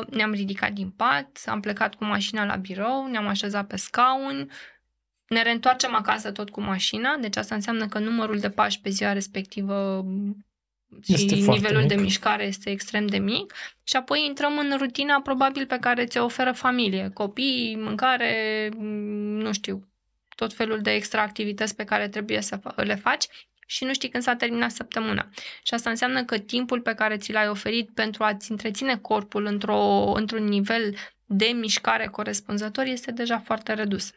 ne-am 0.10 0.32
ridicat 0.32 0.72
din 0.72 0.90
pat, 0.90 1.42
am 1.46 1.60
plecat 1.60 1.96
cu 1.96 2.06
mașina 2.06 2.46
la 2.46 2.56
birou, 2.56 3.08
ne-am 3.08 3.28
așezat 3.28 3.68
pe 3.68 3.78
scaun, 3.78 4.50
ne 5.28 5.42
reîntoarcem 5.42 5.96
acasă 5.96 6.32
tot 6.32 6.50
cu 6.50 6.62
mașina, 6.62 7.16
deci 7.16 7.38
asta 7.38 7.56
înseamnă 7.56 7.88
că 7.88 8.00
numărul 8.00 8.40
de 8.40 8.50
pași 8.50 8.82
pe 8.82 8.90
ziua 8.90 9.14
respectivă 9.14 10.06
și 11.04 11.26
nivelul 11.48 11.80
mic. 11.80 11.88
de 11.88 11.96
mișcare 11.96 12.46
este 12.46 12.70
extrem 12.70 13.06
de 13.08 13.18
mic 13.18 13.54
și 13.84 13.96
apoi 13.96 14.26
intrăm 14.26 14.58
în 14.58 14.78
rutina 14.78 15.22
probabil 15.22 15.66
pe 15.66 15.78
care 15.80 16.06
ți-o 16.06 16.24
oferă 16.24 16.52
familie, 16.52 17.10
copii, 17.14 17.76
mâncare, 17.80 18.70
nu 18.78 19.54
știu, 19.54 19.88
tot 20.36 20.54
felul 20.54 20.82
de 20.82 20.92
extra 20.92 21.22
activități 21.22 21.76
pe 21.76 21.84
care 21.84 22.08
trebuie 22.08 22.42
să 22.42 22.60
le 22.76 22.96
faci 22.96 23.26
și 23.66 23.84
nu 23.84 23.94
știi 23.94 24.10
când 24.10 24.24
s-a 24.24 24.36
terminat 24.36 24.72
săptămâna. 24.72 25.30
Și 25.64 25.74
asta 25.74 25.90
înseamnă 25.90 26.24
că 26.24 26.38
timpul 26.38 26.82
pe 26.82 26.94
care 26.94 27.18
ți 27.18 27.32
l-ai 27.32 27.50
oferit 27.50 27.90
pentru 27.94 28.24
a-ți 28.24 28.52
întreține 28.52 28.98
corpul 28.98 29.46
într-o, 29.46 30.12
într-un 30.16 30.44
nivel 30.44 30.96
de 31.26 31.46
mișcare 31.46 32.08
corespunzător 32.08 32.86
este 32.86 33.12
deja 33.12 33.40
foarte 33.40 33.74
redus. 33.74 34.12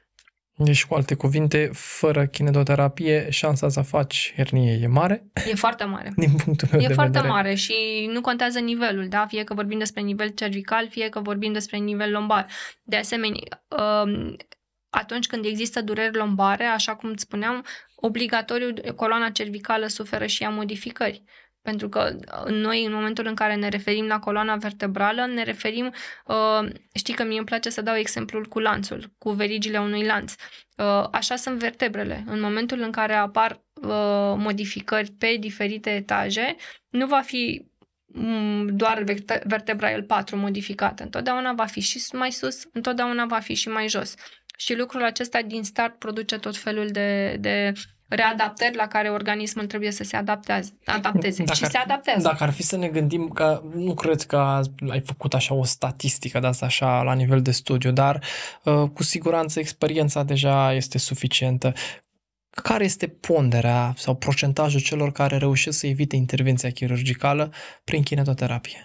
Deci, 0.65 0.85
cu 0.87 0.95
alte 0.95 1.15
cuvinte, 1.15 1.71
fără 1.73 2.27
kinetoterapie, 2.27 3.31
șansa 3.31 3.69
să 3.69 3.81
faci 3.81 4.33
hernie 4.37 4.79
e 4.83 4.87
mare, 4.87 5.25
E 5.51 5.55
foarte 5.55 5.85
mare. 5.85 6.13
din 6.17 6.33
punctul 6.45 6.69
meu 6.73 6.81
E 6.81 6.87
de 6.87 6.93
foarte 6.93 7.13
vedere. 7.13 7.33
mare 7.33 7.55
și 7.55 7.75
nu 8.13 8.21
contează 8.21 8.59
nivelul, 8.59 9.09
da? 9.09 9.27
Fie 9.27 9.45
că 9.45 9.55
vorbim 9.55 9.79
despre 9.79 10.01
nivel 10.01 10.29
cervical, 10.29 10.89
fie 10.89 11.09
că 11.09 11.21
vorbim 11.21 11.53
despre 11.53 11.77
nivel 11.77 12.11
lombar. 12.11 12.47
De 12.83 12.97
asemenea, 12.97 13.65
um, 13.69 14.37
atunci 14.91 15.27
când 15.27 15.45
există 15.45 15.83
dureri 15.83 16.17
lombare, 16.17 16.65
așa 16.65 16.95
cum 16.95 17.11
îți 17.11 17.23
spuneam, 17.23 17.65
obligatoriu 17.95 18.75
coloana 18.97 19.31
cervicală 19.31 19.87
suferă 19.87 20.27
și 20.27 20.43
ea 20.43 20.51
modificări. 20.51 21.23
Pentru 21.63 21.89
că 21.89 22.17
uh, 22.45 22.51
noi, 22.53 22.85
în 22.85 22.93
momentul 22.93 23.27
în 23.27 23.35
care 23.35 23.55
ne 23.55 23.69
referim 23.69 24.07
la 24.07 24.19
coloana 24.19 24.57
vertebrală, 24.57 25.27
ne 25.27 25.43
referim, 25.43 25.93
uh, 26.27 26.71
știi 26.95 27.15
că 27.15 27.25
mie 27.25 27.37
îmi 27.37 27.47
place 27.47 27.71
să 27.71 27.83
dau 27.83 27.97
exemplul 27.97 28.47
cu 28.47 28.59
lanțul, 28.59 29.13
cu 29.19 29.31
verigile 29.31 29.79
unui 29.79 30.05
lanț. 30.05 30.35
Uh, 30.77 31.05
așa 31.11 31.37
sunt 31.37 31.59
vertebrele. 31.59 32.25
În 32.27 32.41
momentul 32.41 32.81
în 32.81 32.91
care 32.91 33.15
apar 33.15 33.53
uh, 33.75 34.35
modificări 34.37 35.11
pe 35.11 35.37
diferite 35.41 35.91
etaje, 35.91 36.57
nu 36.89 37.07
va 37.07 37.21
fi 37.21 37.67
mm, 38.07 38.77
doar 38.77 39.03
verte- 39.03 39.43
vertebra 39.47 39.91
L4 39.93 40.31
modificată. 40.35 41.03
Întotdeauna 41.03 41.53
va 41.53 41.67
fi 41.67 41.81
și 41.81 42.01
mai 42.13 42.31
sus, 42.31 42.63
întotdeauna 42.73 43.27
va 43.27 43.39
fi 43.39 43.55
și 43.55 43.69
mai 43.69 43.89
jos. 43.89 44.15
Și 44.57 44.77
lucrul 44.77 45.03
acesta 45.03 45.43
din 45.43 45.63
start 45.65 45.99
produce 45.99 46.39
tot 46.39 46.57
felul 46.57 46.89
de, 46.89 47.37
de 47.41 47.73
readaptări 48.11 48.77
la 48.77 48.87
care 48.87 49.11
organismul 49.11 49.67
trebuie 49.67 49.91
să 49.91 50.05
se 50.05 50.17
adapteze, 50.17 50.79
adapteze. 50.85 51.43
Dacă 51.43 51.57
și 51.59 51.65
ar- 51.65 51.71
se 51.71 51.79
adaptează. 51.79 52.29
Dacă 52.29 52.43
ar 52.43 52.51
fi 52.51 52.63
să 52.63 52.77
ne 52.77 52.89
gândim 52.89 53.29
că 53.29 53.63
nu 53.75 53.95
cred 53.95 54.23
că 54.23 54.61
ai 54.89 55.01
făcut 55.01 55.35
așa 55.35 55.55
o 55.55 55.65
statistică 55.65 56.41
de 56.41 56.47
asta 56.47 56.67
așa 56.67 57.03
la 57.03 57.13
nivel 57.13 57.43
de 57.43 57.51
studiu, 57.51 57.91
dar 57.91 58.25
uh, 58.65 58.89
cu 58.95 59.03
siguranță 59.03 59.59
experiența 59.59 60.23
deja 60.23 60.73
este 60.73 60.99
suficientă. 60.99 61.73
Care 62.51 62.85
este 62.85 63.09
ponderea 63.09 63.93
sau 63.97 64.15
procentajul 64.15 64.81
celor 64.81 65.13
care 65.13 65.37
reușesc 65.37 65.79
să 65.79 65.87
evite 65.87 66.17
intervenția 66.17 66.71
chirurgicală 66.71 67.53
prin 67.85 68.03
kinetoterapie? 68.03 68.85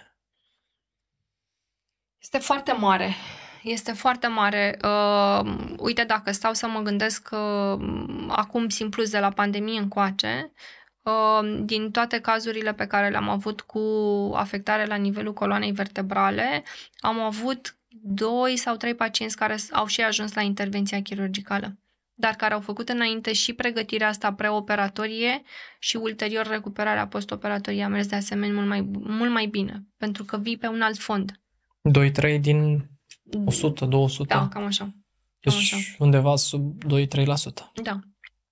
Este 2.22 2.38
foarte 2.38 2.72
mare. 2.72 3.14
Este 3.66 3.92
foarte 3.92 4.26
mare. 4.26 4.78
Uh, 4.84 5.54
uite, 5.78 6.04
dacă 6.04 6.32
stau 6.32 6.52
să 6.52 6.66
mă 6.66 6.80
gândesc 6.80 7.28
uh, 7.32 7.78
acum 8.28 8.68
simplu 8.68 9.02
de 9.04 9.18
la 9.18 9.30
pandemie 9.30 9.78
încoace, 9.78 10.52
uh, 11.02 11.60
din 11.64 11.90
toate 11.90 12.20
cazurile 12.20 12.72
pe 12.72 12.86
care 12.86 13.08
le-am 13.08 13.28
avut 13.28 13.60
cu 13.60 13.80
afectare 14.34 14.84
la 14.84 14.94
nivelul 14.94 15.32
coloanei 15.32 15.72
vertebrale, 15.72 16.62
am 16.98 17.20
avut 17.20 17.76
doi 18.02 18.56
sau 18.56 18.76
trei 18.76 18.94
pacienți 18.94 19.36
care 19.36 19.56
s- 19.56 19.72
au 19.72 19.86
și 19.86 20.00
ajuns 20.00 20.34
la 20.34 20.40
intervenția 20.40 21.02
chirurgicală 21.02 21.76
dar 22.18 22.34
care 22.34 22.54
au 22.54 22.60
făcut 22.60 22.88
înainte 22.88 23.32
și 23.32 23.52
pregătirea 23.52 24.08
asta 24.08 24.32
preoperatorie 24.32 25.42
și 25.78 25.96
ulterior 25.96 26.46
recuperarea 26.46 27.06
postoperatorie 27.06 27.84
a 27.84 27.88
mers 27.88 28.06
de 28.06 28.16
asemenea 28.16 28.54
mult 28.54 28.68
mai, 28.68 28.90
mult 28.92 29.30
mai 29.30 29.46
bine, 29.46 29.82
pentru 29.96 30.24
că 30.24 30.38
vii 30.38 30.56
pe 30.56 30.66
un 30.66 30.80
alt 30.80 30.98
fond. 30.98 31.40
2-3 31.82 32.40
din 32.40 32.88
100, 33.44 33.84
200? 33.84 34.34
Da, 34.34 34.48
cam 34.48 34.64
așa. 34.64 34.84
cam 35.40 35.54
așa. 35.56 35.76
Deci 35.76 35.96
undeva 35.98 36.36
sub 36.36 36.84
2-3%. 36.84 37.26
Da. 37.82 37.98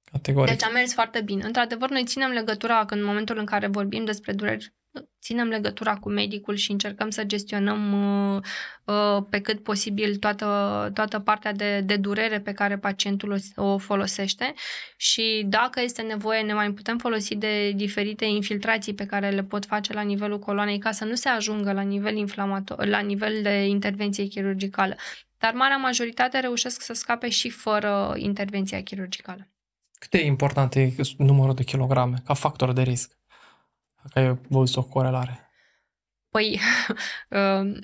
Categoric. 0.04 0.50
Deci 0.50 0.62
a 0.62 0.70
mers 0.72 0.92
foarte 0.92 1.20
bine. 1.20 1.44
Într-adevăr, 1.44 1.90
noi 1.90 2.04
ținem 2.04 2.30
legătura 2.30 2.84
când 2.84 3.00
în 3.00 3.06
momentul 3.06 3.38
în 3.38 3.44
care 3.44 3.66
vorbim 3.66 4.04
despre 4.04 4.32
dureri, 4.32 4.74
ținem 5.20 5.48
legătura 5.48 5.96
cu 5.96 6.09
medicul 6.09 6.54
și 6.54 6.70
încercăm 6.70 7.11
să 7.11 7.24
gestionăm 7.24 7.92
uh, 8.35 8.42
uh, 8.85 9.24
pe 9.30 9.40
cât 9.40 9.62
posibil 9.62 10.16
toată, 10.16 10.90
toată 10.94 11.18
partea 11.18 11.52
de, 11.52 11.80
de 11.80 11.96
durere 11.96 12.40
pe 12.40 12.52
care 12.52 12.78
pacientul 12.78 13.40
o, 13.57 13.64
o 13.64 13.78
folosește 13.78 14.54
și 14.96 15.44
dacă 15.46 15.80
este 15.80 16.02
nevoie 16.02 16.40
ne 16.40 16.52
mai 16.52 16.70
putem 16.70 16.98
folosi 16.98 17.35
de 17.35 17.70
diferite 17.70 18.24
infiltrații 18.24 18.94
pe 18.94 19.07
care 19.07 19.30
le 19.30 19.42
pot 19.42 19.64
face 19.64 19.92
la 19.92 20.02
nivelul 20.02 20.38
coloanei 20.38 20.78
ca 20.78 20.90
să 20.90 21.04
nu 21.04 21.14
se 21.14 21.28
ajungă 21.28 21.72
la 21.72 21.83
nivel 21.83 22.16
inflamator, 22.16 22.87
la 22.87 22.98
nivel 22.98 23.42
de 23.42 23.66
intervenție 23.66 24.24
chirurgicală. 24.24 24.94
Dar 25.38 25.52
marea 25.52 25.76
majoritate 25.76 26.38
reușesc 26.38 26.80
să 26.80 26.92
scape 26.92 27.28
și 27.28 27.50
fără 27.50 28.14
intervenția 28.16 28.83
chirurgicală. 28.83 29.48
Cât 29.98 30.11
de 30.11 30.24
important 30.24 30.74
e 30.74 30.94
numărul 31.16 31.54
de 31.54 31.64
kilograme 31.64 32.16
ca 32.24 32.35
factor 32.35 32.72
de 32.72 32.83
risc? 32.83 33.12
Dacă 34.05 34.29
ai 34.29 34.38
văzut 34.49 34.77
o 34.77 34.83
corelare. 34.83 35.51
Păi, 36.31 36.61
uh, 37.29 37.61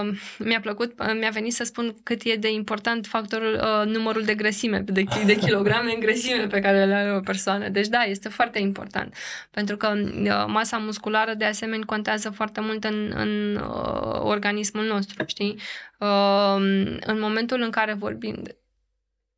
uh, 0.00 0.18
mi-a 0.38 0.60
plăcut, 0.60 1.00
uh, 1.00 1.12
mi-a 1.18 1.30
venit 1.30 1.52
să 1.52 1.64
spun 1.64 1.94
cât 2.02 2.22
e 2.24 2.36
de 2.36 2.52
important 2.52 3.06
factorul, 3.06 3.54
uh, 3.54 3.86
numărul 3.86 4.22
de 4.22 4.34
grăsime, 4.34 4.78
de, 4.78 5.04
de 5.26 5.34
kilograme 5.34 5.92
în 5.92 6.00
grăsime 6.00 6.46
pe 6.46 6.60
care 6.60 6.84
le 6.84 6.94
are 6.94 7.12
o 7.16 7.20
persoană. 7.20 7.68
Deci 7.68 7.88
da, 7.88 8.02
este 8.02 8.28
foarte 8.28 8.58
important. 8.58 9.14
Pentru 9.50 9.76
că 9.76 9.92
uh, 9.96 10.44
masa 10.46 10.76
musculară 10.76 11.34
de 11.34 11.44
asemenea 11.44 11.86
contează 11.86 12.30
foarte 12.30 12.60
mult 12.60 12.84
în, 12.84 13.12
în 13.14 13.56
uh, 13.56 14.20
organismul 14.20 14.84
nostru, 14.84 15.24
știi? 15.26 15.58
Uh, 15.98 16.56
în 17.00 17.18
momentul 17.20 17.60
în 17.60 17.70
care 17.70 17.92
vorbim 17.92 18.42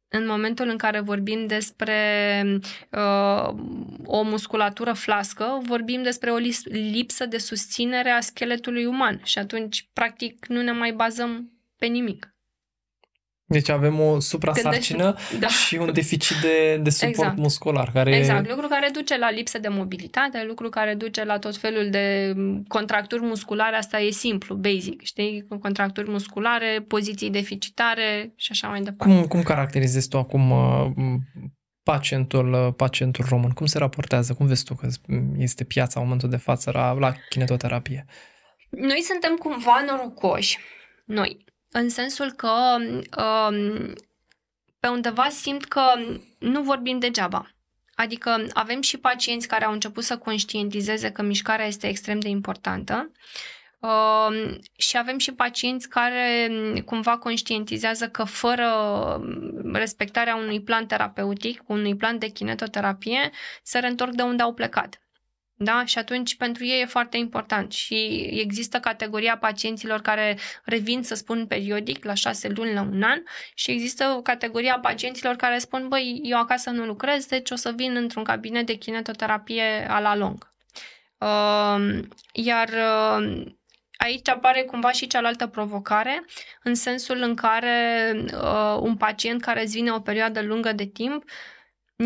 în 0.09 0.27
momentul 0.27 0.69
în 0.69 0.77
care 0.77 1.01
vorbim 1.01 1.47
despre 1.47 1.99
uh, 2.91 3.55
o 4.05 4.23
musculatură 4.23 4.93
flască, 4.93 5.61
vorbim 5.63 6.03
despre 6.03 6.31
o 6.31 6.37
lis- 6.37 6.65
lipsă 6.65 7.27
de 7.27 7.39
susținere 7.39 8.11
a 8.11 8.21
scheletului 8.21 8.85
uman 8.85 9.21
și 9.25 9.39
atunci, 9.39 9.89
practic, 9.93 10.47
nu 10.47 10.63
ne 10.63 10.73
mai 10.73 10.93
bazăm 10.93 11.53
pe 11.79 11.87
nimic. 11.87 12.34
Deci 13.55 13.69
avem 13.69 14.01
o 14.01 14.21
suprasarcină 14.21 15.15
Da. 15.39 15.47
și 15.47 15.77
un 15.77 15.93
deficit 15.93 16.37
de, 16.37 16.77
de 16.83 16.91
suport 16.91 17.17
Exact. 17.17 17.37
muscular. 17.37 17.91
Care 17.93 18.17
Exact, 18.17 18.49
lucru 18.49 18.67
care 18.69 18.89
duce 18.93 19.19
la 19.19 19.31
lipsă 19.31 19.59
de 19.59 19.69
mobilitate, 19.69 20.45
lucru 20.47 20.69
care 20.69 20.95
duce 20.95 21.25
la 21.25 21.39
tot 21.39 21.57
felul 21.57 21.91
de 21.91 22.35
contracturi 22.69 23.23
musculare, 23.23 23.77
asta 23.77 24.01
e 24.01 24.11
simplu, 24.11 24.55
basic, 24.55 25.03
știi? 25.03 25.47
Contracturi 25.61 26.11
musculare, 26.11 26.85
poziții 26.89 27.31
deficitare 27.31 28.33
și 28.37 28.49
așa 28.51 28.69
mai 28.69 28.81
departe. 28.81 29.15
Cum, 29.15 29.25
cum 29.25 29.43
caracterizezi 29.43 30.09
tu 30.09 30.19
acum 30.19 30.51
uh, 30.51 30.87
pacientul, 31.83 32.53
uh, 32.53 32.75
pacientul 32.77 33.25
român? 33.29 33.51
Cum 33.51 33.67
se 33.67 33.79
raportează? 33.79 34.35
Cum 34.35 34.47
vezi 34.47 34.65
tu 34.65 34.75
că 34.75 34.89
este 35.39 35.65
piața 35.65 36.01
în 36.01 36.05
momentul 36.07 36.31
de 36.31 36.37
față 36.37 36.71
la, 36.71 36.93
la 36.93 37.13
kinetoterapie? 37.29 38.05
Noi 38.71 39.01
suntem 39.01 39.37
cumva 39.37 39.85
norocoși, 39.87 40.59
noi, 41.05 41.45
în 41.77 41.89
sensul 41.89 42.33
că 42.33 42.53
um, 43.23 43.93
pe 44.81 44.89
undeva 44.89 45.29
simt 45.29 45.65
că 45.65 45.83
nu 46.39 46.63
vorbim 46.63 46.99
degeaba. 46.99 47.51
Adică 47.95 48.47
avem 48.53 48.81
și 48.81 48.99
pacienți 48.99 49.49
care 49.49 49.65
au 49.65 49.73
început 49.73 50.05
să 50.05 50.19
conștientizeze 50.19 51.11
că 51.11 51.23
mișcarea 51.23 51.67
este 51.67 51.89
extrem 51.89 52.21
de 52.21 52.29
importantă 52.29 53.11
um, 53.79 54.59
și 54.77 54.97
avem 54.99 55.19
și 55.19 55.35
pacienți 55.35 55.89
care 55.89 56.51
cumva 56.85 57.19
conștientizează 57.19 58.09
că 58.09 58.25
fără 58.25 58.69
respectarea 59.73 60.37
unui 60.37 60.63
plan 60.63 60.87
terapeutic, 60.87 61.63
unui 61.67 61.97
plan 61.97 62.19
de 62.19 62.29
kinetoterapie, 62.29 63.31
se 63.63 63.79
reîntorc 63.79 64.13
de 64.13 64.23
unde 64.23 64.43
au 64.43 64.55
plecat. 64.55 65.04
Da? 65.65 65.85
Și 65.85 65.99
atunci 65.99 66.37
pentru 66.37 66.65
ei 66.65 66.81
e 66.81 66.87
foarte 66.87 67.17
important 67.17 67.73
și 67.73 68.29
există 68.31 68.79
categoria 68.79 69.39
pacienților 69.39 70.01
care 70.01 70.39
revin, 70.65 71.03
să 71.03 71.15
spun, 71.15 71.47
periodic, 71.47 72.05
la 72.05 72.15
șase 72.15 72.49
luni, 72.49 72.73
la 72.73 72.81
un 72.81 73.03
an 73.03 73.23
și 73.55 73.71
există 73.71 74.21
categoria 74.23 74.79
pacienților 74.79 75.35
care 75.35 75.59
spun, 75.59 75.89
băi, 75.89 76.21
eu 76.23 76.39
acasă 76.39 76.71
nu 76.71 76.85
lucrez, 76.85 77.27
deci 77.27 77.51
o 77.51 77.57
să 77.57 77.73
vin 77.77 77.97
într-un 77.97 78.25
cabinet 78.25 78.67
de 78.67 78.75
kinetoterapie 78.75 79.87
a 79.89 80.01
la 80.01 80.17
lung. 80.17 80.53
Uh, 81.19 82.05
iar 82.33 82.69
uh, 82.69 83.45
aici 83.97 84.29
apare 84.29 84.63
cumva 84.63 84.91
și 84.91 85.07
cealaltă 85.07 85.47
provocare, 85.47 86.25
în 86.63 86.75
sensul 86.75 87.21
în 87.21 87.35
care 87.35 88.13
uh, 88.35 88.79
un 88.81 88.97
pacient 88.97 89.41
care 89.41 89.63
îți 89.63 89.75
vine 89.75 89.91
o 89.93 90.01
perioadă 90.01 90.43
lungă 90.43 90.73
de 90.73 90.85
timp 90.85 91.25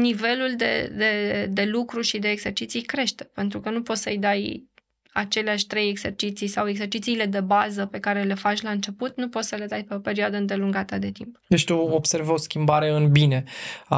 nivelul 0.01 0.55
de, 0.57 0.93
de, 0.97 1.47
de 1.51 1.65
lucru 1.65 2.01
și 2.01 2.19
de 2.19 2.29
exerciții 2.29 2.83
crește, 2.83 3.25
pentru 3.35 3.61
că 3.61 3.71
nu 3.71 3.83
poți 3.83 4.03
să-i 4.03 4.19
dai 4.19 4.69
aceleași 5.13 5.67
trei 5.67 5.89
exerciții 5.89 6.47
sau 6.47 6.69
exercițiile 6.69 7.27
de 7.27 7.41
bază 7.41 7.87
pe 7.87 7.99
care 7.99 8.23
le 8.23 8.35
faci 8.35 8.63
la 8.63 8.71
început, 8.71 9.17
nu 9.17 9.29
poți 9.29 9.49
să 9.49 9.57
le 9.57 9.67
dai 9.67 9.83
pe 9.83 9.95
o 9.95 9.99
perioadă 9.99 10.37
îndelungată 10.37 10.99
de 10.99 11.11
timp. 11.11 11.41
Deci 11.49 11.65
tu 11.65 11.75
observi 11.75 12.31
o 12.31 12.37
schimbare 12.37 12.91
în 12.91 13.11
bine 13.11 13.45
a, 13.87 13.97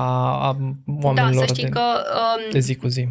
a 0.48 0.56
oamenilor 1.02 1.40
da, 1.40 1.46
să 1.46 1.54
știi 1.54 1.62
de, 1.62 1.68
că 1.68 1.80
um, 1.80 2.50
de 2.50 2.58
zi 2.58 2.76
cu 2.76 2.86
zi. 2.86 3.08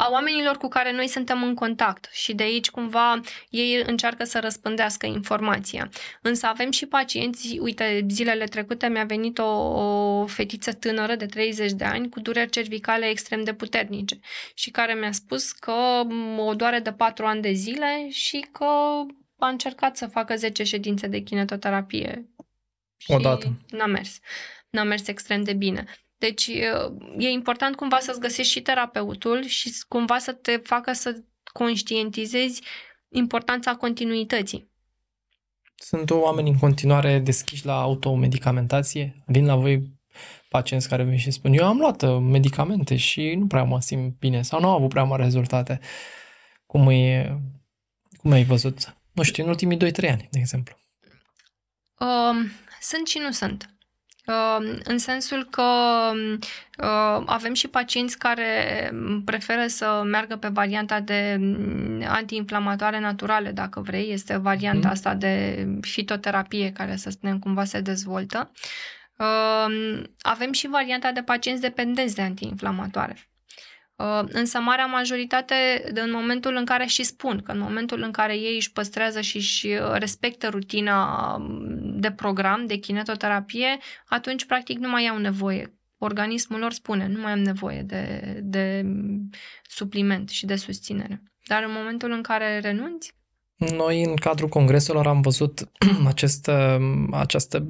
A 0.00 0.08
oamenilor 0.10 0.56
cu 0.56 0.68
care 0.68 0.92
noi 0.92 1.08
suntem 1.08 1.42
în 1.42 1.54
contact 1.54 2.08
și 2.12 2.34
de 2.34 2.42
aici 2.42 2.70
cumva 2.70 3.20
ei 3.50 3.82
încearcă 3.86 4.24
să 4.24 4.38
răspândească 4.38 5.06
informația. 5.06 5.90
Însă 6.22 6.46
avem 6.46 6.70
și 6.70 6.86
pacienți, 6.86 7.58
uite, 7.60 8.06
zilele 8.10 8.44
trecute 8.44 8.88
mi-a 8.88 9.04
venit 9.04 9.38
o, 9.38 9.46
o 9.46 10.26
fetiță 10.26 10.72
tânără 10.72 11.14
de 11.14 11.26
30 11.26 11.72
de 11.72 11.84
ani 11.84 12.08
cu 12.08 12.20
dureri 12.20 12.50
cervicale 12.50 13.06
extrem 13.06 13.44
de 13.44 13.54
puternice 13.54 14.18
și 14.54 14.70
care 14.70 14.94
mi-a 14.94 15.12
spus 15.12 15.52
că 15.52 16.04
o 16.36 16.54
doare 16.54 16.78
de 16.78 16.92
4 16.92 17.26
ani 17.26 17.42
de 17.42 17.52
zile 17.52 18.08
și 18.10 18.46
că 18.52 18.66
a 19.38 19.48
încercat 19.48 19.96
să 19.96 20.06
facă 20.06 20.36
10 20.36 20.64
ședințe 20.64 21.06
de 21.06 21.18
kinetoterapie 21.18 22.28
și 22.96 23.10
Odată. 23.12 23.52
n-a 23.70 23.86
mers. 23.86 24.18
nu 24.70 24.80
a 24.80 24.84
mers 24.84 25.06
extrem 25.06 25.42
de 25.42 25.52
bine. 25.52 25.84
Deci 26.18 26.46
e 27.18 27.28
important 27.28 27.76
cumva 27.76 27.98
să-ți 27.98 28.20
găsești 28.20 28.52
și 28.52 28.62
terapeutul 28.62 29.44
și 29.44 29.72
cumva 29.88 30.18
să 30.18 30.32
te 30.32 30.56
facă 30.56 30.92
să 30.92 31.22
conștientizezi 31.52 32.62
importanța 33.08 33.74
continuității. 33.74 34.70
Sunt 35.74 36.10
oameni 36.10 36.48
în 36.48 36.58
continuare 36.58 37.18
deschiși 37.18 37.66
la 37.66 37.80
automedicamentație? 37.80 39.22
Vin 39.26 39.46
la 39.46 39.56
voi 39.56 39.98
pacienți 40.48 40.88
care 40.88 41.04
vin 41.04 41.18
și 41.18 41.30
spun 41.30 41.52
eu 41.52 41.66
am 41.66 41.78
luat 41.78 42.02
uh, 42.02 42.18
medicamente 42.20 42.96
și 42.96 43.34
nu 43.34 43.46
prea 43.46 43.62
mă 43.62 43.80
simt 43.80 44.18
bine 44.18 44.42
sau 44.42 44.60
nu 44.60 44.68
au 44.68 44.76
avut 44.76 44.88
prea 44.88 45.02
mari 45.02 45.22
rezultate. 45.22 45.80
Cum, 46.66 46.88
e, 46.88 47.38
cum 48.16 48.30
ai 48.30 48.44
văzut? 48.44 48.96
Nu 49.12 49.22
știu, 49.22 49.42
în 49.42 49.48
ultimii 49.48 49.76
2-3 49.76 49.80
ani, 50.10 50.28
de 50.30 50.38
exemplu. 50.38 50.78
Uh, 51.98 52.50
sunt 52.80 53.06
și 53.06 53.18
nu 53.18 53.30
sunt. 53.30 53.77
Uh, 54.28 54.78
în 54.84 54.98
sensul 54.98 55.44
că 55.50 55.62
uh, 56.82 57.22
avem 57.26 57.54
și 57.54 57.68
pacienți 57.68 58.18
care 58.18 58.52
preferă 59.24 59.66
să 59.66 60.02
meargă 60.04 60.36
pe 60.36 60.48
varianta 60.48 61.00
de 61.00 61.36
mm, 61.40 62.04
antiinflamatoare 62.08 63.00
naturale, 63.00 63.50
dacă 63.50 63.80
vrei. 63.80 64.12
Este 64.12 64.36
varianta 64.36 64.86
mm. 64.86 64.92
asta 64.92 65.14
de 65.14 65.66
fitoterapie 65.80 66.72
care, 66.72 66.96
să 66.96 67.10
spunem, 67.10 67.38
cumva 67.38 67.64
se 67.64 67.80
dezvoltă. 67.80 68.50
Uh, 69.16 70.02
avem 70.20 70.52
și 70.52 70.68
varianta 70.68 71.12
de 71.12 71.22
pacienți 71.22 71.60
dependenți 71.60 72.14
de 72.14 72.22
antiinflamatoare. 72.22 73.28
Uh, 73.98 74.22
însă 74.28 74.58
marea 74.58 74.86
majoritate, 74.86 75.82
în 75.94 76.10
momentul 76.10 76.54
în 76.54 76.64
care 76.64 76.86
și 76.86 77.02
spun 77.02 77.42
că 77.42 77.52
în 77.52 77.58
momentul 77.58 78.02
în 78.02 78.10
care 78.10 78.36
ei 78.36 78.54
își 78.54 78.72
păstrează 78.72 79.20
și 79.20 79.36
își 79.36 79.66
uh, 79.66 79.92
respectă 79.92 80.48
rutina 80.48 81.34
um, 81.34 82.00
de 82.00 82.12
program, 82.12 82.66
de 82.66 82.76
kinetoterapie, 82.76 83.78
atunci 84.06 84.44
practic 84.44 84.78
nu 84.78 84.88
mai 84.88 85.06
au 85.06 85.18
nevoie. 85.18 85.78
Organismul 85.98 86.58
lor 86.58 86.72
spune, 86.72 87.06
nu 87.06 87.20
mai 87.20 87.32
am 87.32 87.38
nevoie 87.38 87.82
de, 87.82 88.34
de 88.42 88.84
supliment 89.62 90.28
și 90.28 90.46
de 90.46 90.56
susținere. 90.56 91.22
Dar 91.46 91.62
în 91.62 91.72
momentul 91.72 92.10
în 92.10 92.22
care 92.22 92.58
renunți, 92.58 93.17
noi, 93.58 94.04
în 94.04 94.14
cadrul 94.14 94.48
congreselor, 94.48 95.06
am 95.06 95.20
văzut 95.20 95.68
această, 96.06 96.80
această 97.10 97.66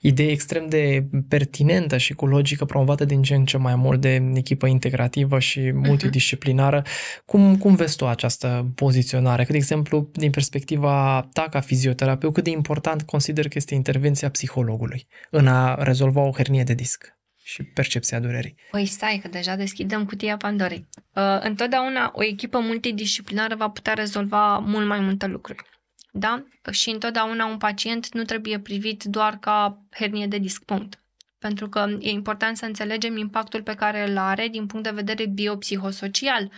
idee 0.00 0.30
extrem 0.30 0.68
de 0.68 1.06
pertinentă 1.28 1.96
și 1.96 2.14
cu 2.14 2.26
logică 2.26 2.64
promovată 2.64 3.04
din 3.04 3.22
ce 3.22 3.34
în 3.34 3.44
ce 3.44 3.56
mai 3.56 3.74
mult 3.74 4.00
de 4.00 4.30
echipă 4.34 4.66
integrativă 4.66 5.38
și 5.38 5.60
mhm. 5.60 5.86
multidisciplinară. 5.86 6.82
Uh-huh. 6.82 7.24
Cum, 7.24 7.56
cum 7.56 7.74
vezi 7.74 7.96
tu 7.96 8.06
această 8.06 8.72
poziționare? 8.74 9.44
Că, 9.44 9.52
de 9.52 9.58
exemplu, 9.58 10.08
din 10.12 10.30
perspectiva 10.30 11.28
ta 11.32 11.46
ca 11.50 11.60
fizioterapeut, 11.60 12.32
cât 12.34 12.44
de 12.44 12.50
important 12.50 13.02
consider 13.02 13.48
că 13.48 13.54
este 13.54 13.74
intervenția 13.74 14.30
psihologului 14.30 15.06
în 15.30 15.46
a 15.46 15.74
rezolva 15.74 16.20
o 16.20 16.32
hernie 16.32 16.62
de 16.62 16.74
disc? 16.74 17.17
Și 17.48 17.62
percepția 17.62 18.20
durerii. 18.20 18.54
Păi 18.70 18.86
stai, 18.86 19.18
că 19.22 19.28
deja 19.28 19.56
deschidem 19.56 20.04
cutia 20.04 20.36
Pandorei. 20.36 20.88
Uh, 21.14 21.38
întotdeauna 21.40 22.10
o 22.14 22.24
echipă 22.24 22.58
multidisciplinară 22.58 23.54
va 23.54 23.70
putea 23.70 23.94
rezolva 23.94 24.58
mult 24.58 24.86
mai 24.86 25.00
multe 25.00 25.26
lucruri. 25.26 25.64
Da? 26.12 26.44
Și 26.70 26.90
întotdeauna 26.90 27.46
un 27.46 27.58
pacient 27.58 28.14
nu 28.14 28.22
trebuie 28.22 28.60
privit 28.60 29.04
doar 29.04 29.38
ca 29.38 29.82
hernie 29.90 30.26
de 30.26 30.38
disc, 30.38 30.64
punct. 30.64 31.02
Pentru 31.38 31.68
că 31.68 31.96
e 32.00 32.10
important 32.10 32.56
să 32.56 32.64
înțelegem 32.64 33.16
impactul 33.16 33.62
pe 33.62 33.74
care 33.74 34.08
îl 34.08 34.18
are 34.18 34.48
din 34.48 34.66
punct 34.66 34.84
de 34.84 34.94
vedere 34.94 35.26
biopsihosocial 35.26 36.52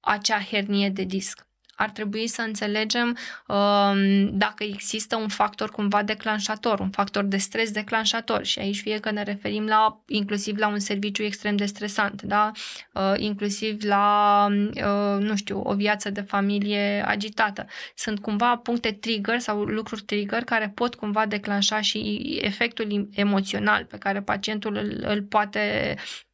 acea 0.00 0.40
hernie 0.40 0.90
de 0.90 1.04
disc 1.04 1.46
ar 1.76 1.90
trebui 1.90 2.26
să 2.26 2.42
înțelegem 2.42 3.16
um, 3.46 4.28
dacă 4.38 4.64
există 4.64 5.16
un 5.16 5.28
factor 5.28 5.70
cumva 5.70 6.02
declanșator, 6.02 6.80
un 6.80 6.90
factor 6.90 7.24
de 7.24 7.36
stres 7.36 7.70
declanșator 7.70 8.44
și 8.44 8.58
aici 8.58 8.80
fie 8.80 8.98
că 8.98 9.10
ne 9.10 9.22
referim 9.22 9.66
la 9.66 10.02
inclusiv 10.06 10.56
la 10.56 10.68
un 10.68 10.78
serviciu 10.78 11.22
extrem 11.22 11.56
de 11.56 11.64
stresant, 11.64 12.22
da? 12.22 12.50
Uh, 12.92 13.12
inclusiv 13.16 13.82
la, 13.84 14.46
uh, 14.50 15.22
nu 15.22 15.36
știu, 15.36 15.60
o 15.64 15.74
viață 15.74 16.10
de 16.10 16.20
familie 16.20 17.04
agitată. 17.06 17.66
Sunt 17.94 18.20
cumva 18.20 18.56
puncte 18.56 18.92
trigger 18.92 19.38
sau 19.38 19.62
lucruri 19.62 20.02
trigger 20.02 20.44
care 20.44 20.72
pot 20.74 20.94
cumva 20.94 21.26
declanșa 21.26 21.80
și 21.80 22.38
efectul 22.42 23.08
emoțional 23.12 23.84
pe 23.84 23.98
care 23.98 24.22
pacientul 24.22 24.76
îl, 24.76 25.04
îl 25.06 25.22
poate 25.22 25.94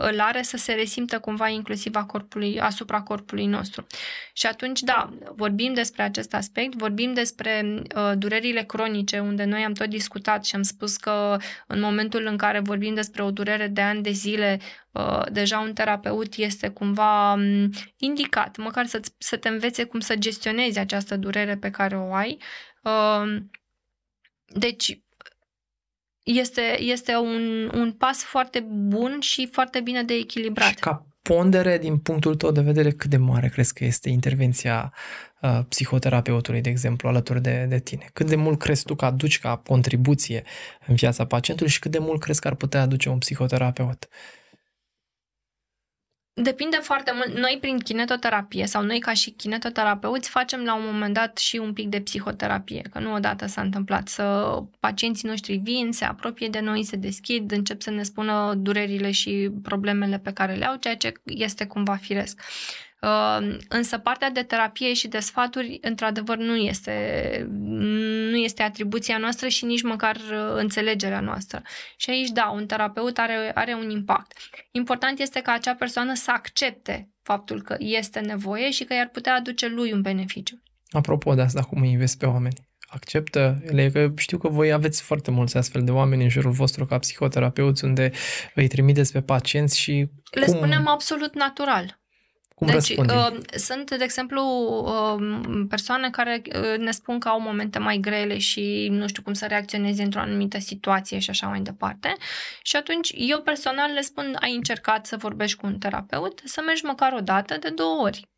îl 0.00 0.20
are 0.20 0.42
să 0.42 0.56
se 0.56 0.72
resimtă 0.72 1.18
cumva 1.18 1.48
inclusiv 1.48 1.94
a 1.96 2.04
corpului, 2.04 2.60
asupra 2.60 3.02
corpului 3.02 3.46
nostru. 3.46 3.86
Și 4.32 4.46
atunci, 4.46 4.80
da, 4.80 5.10
vorbim 5.36 5.74
despre 5.74 6.02
acest 6.02 6.34
aspect, 6.34 6.74
vorbim 6.74 7.12
despre 7.12 7.82
uh, 7.96 8.12
durerile 8.16 8.62
cronice, 8.62 9.18
unde 9.18 9.44
noi 9.44 9.64
am 9.64 9.72
tot 9.72 9.88
discutat 9.88 10.44
și 10.44 10.54
am 10.54 10.62
spus 10.62 10.96
că 10.96 11.36
în 11.66 11.80
momentul 11.80 12.26
în 12.26 12.36
care 12.36 12.60
vorbim 12.60 12.94
despre 12.94 13.22
o 13.22 13.30
durere 13.30 13.66
de 13.66 13.80
ani 13.80 14.02
de 14.02 14.10
zile, 14.10 14.60
uh, 14.90 15.22
deja 15.32 15.58
un 15.58 15.72
terapeut 15.72 16.34
este 16.34 16.68
cumva 16.68 17.32
um, 17.32 17.70
indicat, 17.96 18.56
măcar 18.56 18.86
să, 18.86 19.00
să 19.18 19.36
te 19.36 19.48
învețe 19.48 19.84
cum 19.84 20.00
să 20.00 20.16
gestionezi 20.16 20.78
această 20.78 21.16
durere 21.16 21.56
pe 21.56 21.70
care 21.70 21.96
o 21.96 22.14
ai. 22.14 22.38
Uh, 22.82 23.36
deci, 24.46 25.00
este, 26.38 26.82
este 26.82 27.16
un, 27.16 27.70
un 27.74 27.92
pas 27.92 28.22
foarte 28.22 28.66
bun 28.68 29.16
și 29.20 29.48
foarte 29.52 29.80
bine 29.80 30.02
de 30.02 30.14
echilibrat. 30.14 30.68
Și 30.68 30.74
ca 30.74 31.06
pondere, 31.22 31.78
din 31.78 31.98
punctul 31.98 32.34
tău 32.34 32.50
de 32.50 32.60
vedere, 32.60 32.90
cât 32.90 33.10
de 33.10 33.16
mare 33.16 33.48
crezi 33.48 33.74
că 33.74 33.84
este 33.84 34.08
intervenția 34.08 34.92
uh, 35.40 35.58
psihoterapeutului, 35.68 36.60
de 36.60 36.68
exemplu, 36.68 37.08
alături 37.08 37.42
de, 37.42 37.66
de 37.68 37.78
tine? 37.78 38.10
Cât 38.12 38.26
de 38.26 38.36
mult 38.36 38.58
crezi 38.58 38.84
tu 38.84 38.94
că 38.94 39.04
aduci 39.04 39.38
ca 39.38 39.56
contribuție 39.56 40.42
în 40.86 40.94
viața 40.94 41.26
pacientului 41.26 41.72
și 41.72 41.78
cât 41.78 41.90
de 41.90 41.98
mult 41.98 42.20
crezi 42.20 42.40
că 42.40 42.48
ar 42.48 42.54
putea 42.54 42.80
aduce 42.80 43.08
un 43.08 43.18
psihoterapeut? 43.18 44.08
Uh, 44.10 44.39
Depinde 46.42 46.76
foarte 46.76 47.12
mult. 47.14 47.38
Noi 47.38 47.58
prin 47.60 47.78
kinetoterapie 47.78 48.66
sau 48.66 48.82
noi 48.82 48.98
ca 48.98 49.12
și 49.12 49.30
kinetoterapeuți 49.30 50.28
facem 50.28 50.64
la 50.64 50.74
un 50.74 50.82
moment 50.84 51.14
dat 51.14 51.38
și 51.38 51.56
un 51.56 51.72
pic 51.72 51.88
de 51.88 52.00
psihoterapie, 52.00 52.82
că 52.90 52.98
nu 52.98 53.12
odată 53.12 53.46
s-a 53.46 53.60
întâmplat 53.60 54.08
să 54.08 54.56
pacienții 54.80 55.28
noștri 55.28 55.56
vin, 55.56 55.92
se 55.92 56.04
apropie 56.04 56.48
de 56.48 56.60
noi, 56.60 56.84
se 56.84 56.96
deschid, 56.96 57.52
încep 57.52 57.82
să 57.82 57.90
ne 57.90 58.02
spună 58.02 58.54
durerile 58.56 59.10
și 59.10 59.50
problemele 59.62 60.18
pe 60.18 60.32
care 60.32 60.54
le 60.54 60.66
au, 60.66 60.76
ceea 60.76 60.96
ce 60.96 61.12
este 61.24 61.66
cumva 61.66 61.96
firesc. 61.96 62.40
Ehm, 63.00 63.58
însă 63.68 63.98
partea 63.98 64.30
de 64.30 64.42
terapie 64.42 64.92
și 64.92 65.08
de 65.08 65.18
sfaturi, 65.18 65.78
într-adevăr, 65.80 66.36
nu 66.36 66.56
este, 66.56 67.46
nu 68.30 68.36
este 68.36 68.62
atribuția 68.62 69.18
noastră 69.18 69.48
și 69.48 69.64
nici 69.64 69.82
măcar 69.82 70.16
uh, 70.16 70.54
înțelegerea 70.54 71.20
noastră. 71.20 71.62
Și 71.96 72.10
aici, 72.10 72.28
da, 72.28 72.50
un 72.54 72.66
terapeut 72.66 73.18
are, 73.18 73.50
are 73.54 73.74
un 73.74 73.90
impact. 73.90 74.32
Important 74.70 75.18
este 75.18 75.40
ca 75.40 75.52
acea 75.52 75.74
persoană 75.74 76.14
să 76.14 76.30
accepte 76.30 77.10
faptul 77.22 77.62
că 77.62 77.76
este 77.78 78.20
nevoie 78.20 78.70
și 78.70 78.84
că 78.84 78.94
i-ar 78.94 79.08
putea 79.08 79.34
aduce 79.34 79.68
lui 79.68 79.92
un 79.92 80.00
beneficiu. 80.00 80.62
Apropo 80.90 81.34
de 81.34 81.40
asta, 81.40 81.62
cum 81.62 81.82
îi 81.82 81.96
vezi 81.96 82.16
pe 82.16 82.26
oameni? 82.26 82.68
acceptă 82.92 83.62
ele, 83.66 83.90
că 83.90 84.12
știu 84.16 84.38
că 84.38 84.48
voi 84.48 84.72
aveți 84.72 85.02
foarte 85.02 85.30
mulți 85.30 85.56
astfel 85.56 85.82
de 85.82 85.90
oameni 85.90 86.22
în 86.22 86.28
jurul 86.28 86.50
vostru 86.50 86.86
ca 86.86 86.98
psihoterapeuți 86.98 87.84
unde 87.84 88.10
îi 88.54 88.68
trimiteți 88.68 89.12
pe 89.12 89.20
pacienți 89.20 89.78
și 89.78 90.08
Le 90.30 90.44
cum... 90.44 90.54
spunem 90.54 90.86
absolut 90.86 91.34
natural. 91.34 91.99
Cum 92.60 92.68
deci, 92.68 92.88
uh, 92.88 93.38
sunt, 93.56 93.96
de 93.96 94.04
exemplu, 94.04 94.42
uh, 94.84 95.64
persoane 95.68 96.10
care 96.10 96.42
uh, 96.46 96.78
ne 96.78 96.90
spun 96.90 97.18
că 97.18 97.28
au 97.28 97.40
momente 97.40 97.78
mai 97.78 97.98
grele 97.98 98.38
și 98.38 98.88
nu 98.90 99.08
știu 99.08 99.22
cum 99.22 99.32
să 99.32 99.46
reacționeze 99.46 100.02
într-o 100.02 100.20
anumită 100.20 100.58
situație 100.58 101.18
și 101.18 101.30
așa 101.30 101.46
mai 101.46 101.60
departe. 101.60 102.16
Și 102.62 102.76
atunci 102.76 103.12
eu 103.14 103.40
personal 103.40 103.92
le 103.92 104.00
spun, 104.00 104.36
ai 104.40 104.54
încercat 104.54 105.06
să 105.06 105.16
vorbești 105.16 105.56
cu 105.56 105.66
un 105.66 105.78
terapeut, 105.78 106.40
să 106.44 106.62
mergi 106.66 106.84
măcar 106.84 107.12
o 107.12 107.20
dată 107.20 107.56
de 107.60 107.68
două 107.68 108.02
ori 108.02 108.28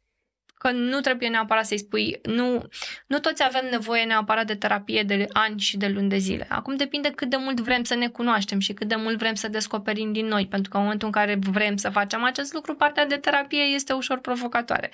că 0.63 0.71
nu 0.71 1.01
trebuie 1.01 1.29
neapărat 1.29 1.67
să-i 1.67 1.79
spui, 1.79 2.19
nu, 2.23 2.63
nu 3.07 3.19
toți 3.19 3.43
avem 3.43 3.69
nevoie 3.71 4.05
neapărat 4.05 4.47
de 4.47 4.55
terapie 4.55 5.03
de 5.03 5.27
ani 5.33 5.61
și 5.61 5.77
de 5.77 5.89
luni 5.89 6.09
de 6.09 6.17
zile. 6.17 6.47
Acum 6.49 6.77
depinde 6.77 7.11
cât 7.11 7.31
de 7.31 7.37
mult 7.37 7.61
vrem 7.61 7.83
să 7.85 7.95
ne 7.95 8.09
cunoaștem 8.09 8.59
și 8.59 8.73
cât 8.73 8.89
de 8.89 8.95
mult 8.95 9.19
vrem 9.19 9.35
să 9.35 9.49
descoperim 9.49 10.13
din 10.13 10.27
noi, 10.27 10.47
pentru 10.47 10.71
că 10.71 10.77
în 10.77 10.83
momentul 10.83 11.07
în 11.07 11.13
care 11.13 11.39
vrem 11.51 11.77
să 11.77 11.91
facem 11.91 12.23
acest 12.23 12.53
lucru, 12.53 12.75
partea 12.75 13.07
de 13.07 13.17
terapie 13.17 13.63
este 13.63 13.93
ușor 13.93 14.19
provocatoare. 14.19 14.91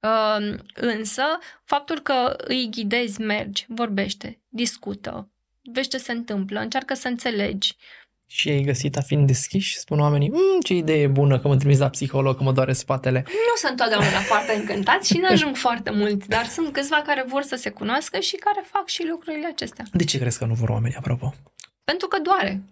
Uh, 0.00 0.54
însă, 0.74 1.22
faptul 1.64 2.00
că 2.00 2.36
îi 2.38 2.68
ghidezi, 2.70 3.20
mergi, 3.20 3.64
vorbește, 3.68 4.40
discută, 4.48 5.30
vezi 5.62 5.88
ce 5.88 5.98
se 5.98 6.12
întâmplă, 6.12 6.60
încearcă 6.60 6.94
să 6.94 7.08
înțelegi, 7.08 7.76
și 8.30 8.48
ai 8.48 8.62
găsit 8.62 8.96
a 8.96 9.00
fiind 9.00 9.26
deschiși? 9.26 9.78
Spun 9.78 10.00
oamenii, 10.00 10.28
mmm, 10.28 10.60
ce 10.60 10.74
idee 10.74 11.06
bună 11.06 11.38
că 11.40 11.48
mă 11.48 11.56
trimis 11.56 11.78
la 11.78 11.88
psiholog, 11.88 12.36
că 12.36 12.42
mă 12.42 12.52
doare 12.52 12.72
spatele. 12.72 13.24
Nu 13.26 13.68
sunt 13.68 13.76
totdeauna 13.76 14.20
foarte 14.20 14.54
încântați 14.54 15.08
și 15.12 15.18
nu 15.18 15.26
ajung 15.30 15.56
foarte 15.56 15.90
mult, 15.90 16.26
dar 16.26 16.46
sunt 16.46 16.72
câțiva 16.72 17.02
care 17.02 17.24
vor 17.26 17.42
să 17.42 17.56
se 17.56 17.70
cunoască 17.70 18.18
și 18.18 18.36
care 18.36 18.64
fac 18.64 18.86
și 18.86 19.06
lucrurile 19.10 19.46
acestea. 19.46 19.84
De 19.92 20.04
ce 20.04 20.18
crezi 20.18 20.38
că 20.38 20.44
nu 20.44 20.54
vor 20.54 20.68
oamenii, 20.68 20.96
apropo? 20.96 21.34
Pentru 21.84 22.08
că 22.08 22.18
doare. 22.18 22.62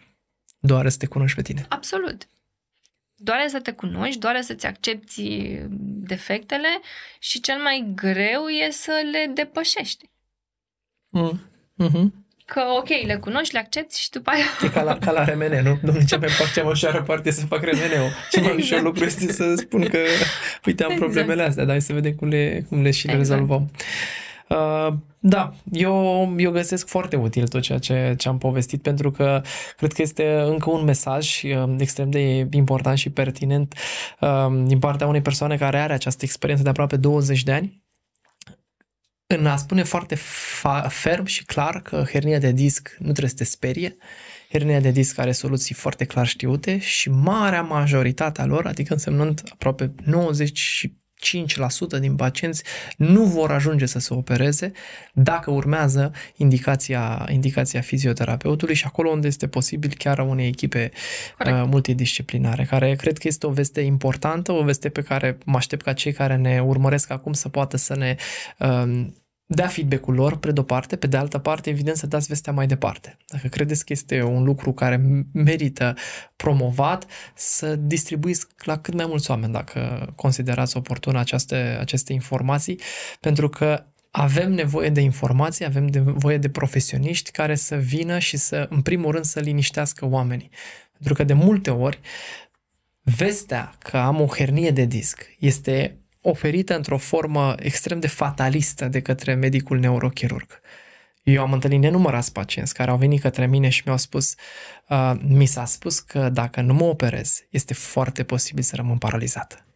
Doare 0.59 0.89
să 0.89 0.97
te 0.97 1.07
cunoști 1.07 1.37
pe 1.37 1.43
tine. 1.43 1.67
Absolut. 1.69 2.29
Doare 3.15 3.49
să 3.49 3.61
te 3.61 3.73
cunoști, 3.73 4.19
doare 4.19 4.43
să-ți 4.43 4.67
accepti 4.67 5.59
defectele 5.81 6.81
și 7.19 7.41
cel 7.41 7.59
mai 7.63 7.93
greu 7.95 8.47
e 8.47 8.71
să 8.71 9.03
le 9.13 9.31
depășești. 9.35 10.11
Mm. 11.09 11.41
Mm-hmm. 11.83 12.26
Că 12.47 12.63
ok, 12.79 12.89
le 13.07 13.17
cunoști, 13.17 13.53
le 13.53 13.59
accepti 13.59 14.01
și 14.01 14.11
după 14.11 14.31
aia... 14.31 14.45
E 14.63 14.69
ca 14.69 14.83
la, 14.83 14.99
ca 14.99 15.11
la 15.11 15.25
remene, 15.25 15.63
nu? 15.63 15.79
Domnule, 15.83 16.05
cea 16.05 16.19
mai, 16.19 16.29
cea 16.55 16.63
mai 16.63 16.73
ușoară 16.73 17.03
parte 17.03 17.31
să 17.31 17.47
fac 17.47 17.63
remeneu. 17.63 18.05
Cel 18.31 18.43
mai 18.43 18.55
ușor 18.57 18.83
lucru 18.83 19.05
este 19.05 19.33
să 19.33 19.55
spun 19.57 19.89
că, 19.89 19.99
uite, 20.67 20.85
am 20.85 20.91
Exact. 20.91 21.11
problemele 21.11 21.43
astea, 21.43 21.63
dar 21.63 21.73
hai 21.73 21.81
să 21.81 21.93
vedem 21.93 22.13
cum 22.13 22.29
le, 22.29 22.65
cum 22.69 22.83
le 22.83 22.91
și 22.91 23.07
le 23.07 23.13
Exact. 23.13 23.31
rezolvăm. 23.31 23.71
Uh, 24.49 24.95
da, 25.19 25.53
eu, 25.73 26.35
eu 26.37 26.51
găsesc 26.51 26.89
foarte 26.89 27.17
util 27.17 27.49
tot 27.49 27.61
ceea 27.61 27.79
ce, 27.79 28.15
ce 28.19 28.29
am 28.29 28.39
povestit 28.39 28.83
pentru 28.83 29.11
că 29.11 29.43
cred 29.77 29.93
că 29.93 30.03
este 30.03 30.41
încă 30.47 30.71
un 30.71 30.85
mesaj 30.85 31.43
uh, 31.43 31.75
extrem 31.79 32.11
de 32.11 32.47
important 32.51 32.99
și 32.99 33.11
pertinent 33.11 33.75
uh, 34.21 34.47
din 34.65 34.79
partea 34.79 35.07
unei 35.07 35.23
persoane 35.23 35.57
care 35.57 35.79
are 35.79 35.93
această 35.93 36.25
experiență 36.25 36.63
de 36.65 36.69
aproape 36.69 36.97
20 36.97 37.43
de 37.43 37.53
ani 37.53 37.85
în 39.27 39.47
a 39.47 39.57
spune 39.57 39.83
foarte 39.83 40.15
fa- 40.15 40.87
ferm 40.89 41.25
și 41.25 41.45
clar 41.45 41.83
că 41.83 42.05
hernia 42.11 42.39
de 42.39 42.53
disc 42.53 42.97
nu 42.99 43.11
trebuie 43.11 43.31
să 43.31 43.37
te 43.37 43.45
sperie, 43.45 43.97
hernia 44.51 44.81
de 44.81 44.91
disc 44.91 45.19
are 45.19 45.33
soluții 45.33 45.75
foarte 45.75 46.05
clar 46.05 46.27
știute 46.27 46.79
și 46.79 47.11
marea 47.11 47.63
majoritatea 47.63 48.45
lor, 48.45 48.67
adică 48.67 48.93
însemnând 48.93 49.43
aproape 49.53 49.95
95% 51.97 52.01
din 52.01 52.17
pacienți, 52.17 52.63
nu 52.97 53.25
vor 53.25 53.51
ajunge 53.51 53.87
să 53.87 53.99
se 53.99 54.15
opereze 54.15 54.73
dacă 55.13 55.51
urmează 55.51 56.13
indicația, 56.37 57.27
indicația 57.31 57.81
fizioterapeutului 57.81 58.75
și 58.75 58.85
acolo 58.87 59.11
unde 59.11 59.27
este 59.27 59.47
posibil 59.49 59.95
chiar 59.99 60.19
a 60.19 60.23
unei 60.23 60.47
echipe 60.47 60.91
Corect. 61.39 61.57
uh, 61.57 61.67
multidisciplinare, 61.71 62.65
care 62.65 62.95
cred 62.95 63.19
că 63.19 63.29
este 63.29 63.47
o 63.47 63.51
veste 63.51 63.81
importantă, 63.81 64.53
o 64.53 64.63
veste 64.63 64.89
pe 64.89 65.03
care 65.03 65.39
mă 65.45 65.57
aștept 65.57 65.83
ca 65.83 65.93
cei 65.93 66.13
care 66.13 66.37
ne 66.37 66.63
urmăresc 66.63 67.11
acum 67.11 67.33
să 67.33 67.49
poată 67.49 67.77
să 67.77 67.97
ne 67.97 68.17
uh, 68.59 69.07
dea 69.47 69.67
feedback-ul 69.67 70.15
lor, 70.15 70.39
pe 70.39 70.53
de-o 70.53 70.63
parte, 70.63 70.97
pe 70.97 71.07
de 71.07 71.17
altă 71.17 71.39
parte, 71.39 71.71
evident, 71.71 71.97
să 71.97 72.07
dați 72.07 72.27
vestea 72.27 72.53
mai 72.53 72.67
departe. 72.67 73.17
Dacă 73.27 73.49
credeți 73.49 73.85
că 73.85 73.93
este 73.93 74.23
un 74.23 74.43
lucru 74.43 74.73
care 74.73 75.27
merită 75.33 75.95
promovat, 76.37 77.07
să 77.35 77.77
distribuiți 77.77 78.47
la 78.65 78.79
cât 78.79 78.95
mai 78.95 79.07
mulți 79.09 79.31
oameni, 79.31 79.53
dacă 79.53 80.13
considerați 80.15 80.77
oportun 80.77 81.17
aceste, 81.17 81.77
aceste 81.81 82.13
informații, 82.13 82.81
pentru 83.21 83.49
că 83.49 83.85
avem 84.11 84.53
nevoie 84.53 84.89
de 84.89 85.01
informații, 85.01 85.65
avem 85.65 85.85
nevoie 85.85 86.39
de 86.39 86.49
profesioniști 86.49 87.31
care 87.31 87.55
să 87.55 87.77
vină 87.77 88.19
și 88.19 88.37
să, 88.37 88.67
în 88.71 88.81
primul 88.83 89.11
rând, 89.11 89.25
să 89.25 89.41
liniștească 89.41 90.07
oamenii. 90.07 90.51
Pentru 90.93 91.15
că 91.15 91.25
de 91.25 91.33
multe 91.33 91.71
ori 91.71 92.01
vestea 93.03 93.75
că 93.79 93.97
am 93.97 94.21
o 94.21 94.27
hernie 94.27 94.71
de 94.71 94.85
disc 94.85 95.27
este 95.39 95.99
oferită 96.29 96.77
într-o 96.77 96.97
formă 96.97 97.55
extrem 97.59 98.01
de 98.01 98.07
fatalistă 98.09 98.89
de 98.89 99.01
către 99.01 99.35
medicul 99.35 99.79
neurochirurg. 99.79 100.61
Eu 101.23 101.43
am 101.43 101.53
întâlnit 101.53 101.81
nenumărați 101.81 102.33
pacienți 102.33 102.75
care 102.75 102.91
au 102.91 102.97
venit 102.97 103.21
către 103.21 103.47
mine 103.47 103.69
și 103.69 103.83
mi-au 103.85 103.99
spus, 103.99 104.35
uh, 104.89 105.13
mi 105.23 105.47
s-a 105.47 105.65
spus 105.65 105.99
că 105.99 106.29
dacă 106.29 106.61
nu 106.61 106.75
mă 106.75 106.85
operez, 106.85 107.47
este 107.51 107.75
foarte 107.75 108.25
posibil 108.25 108.63
să 108.63 108.77
rămân 108.77 108.99
paralizat. 108.99 109.67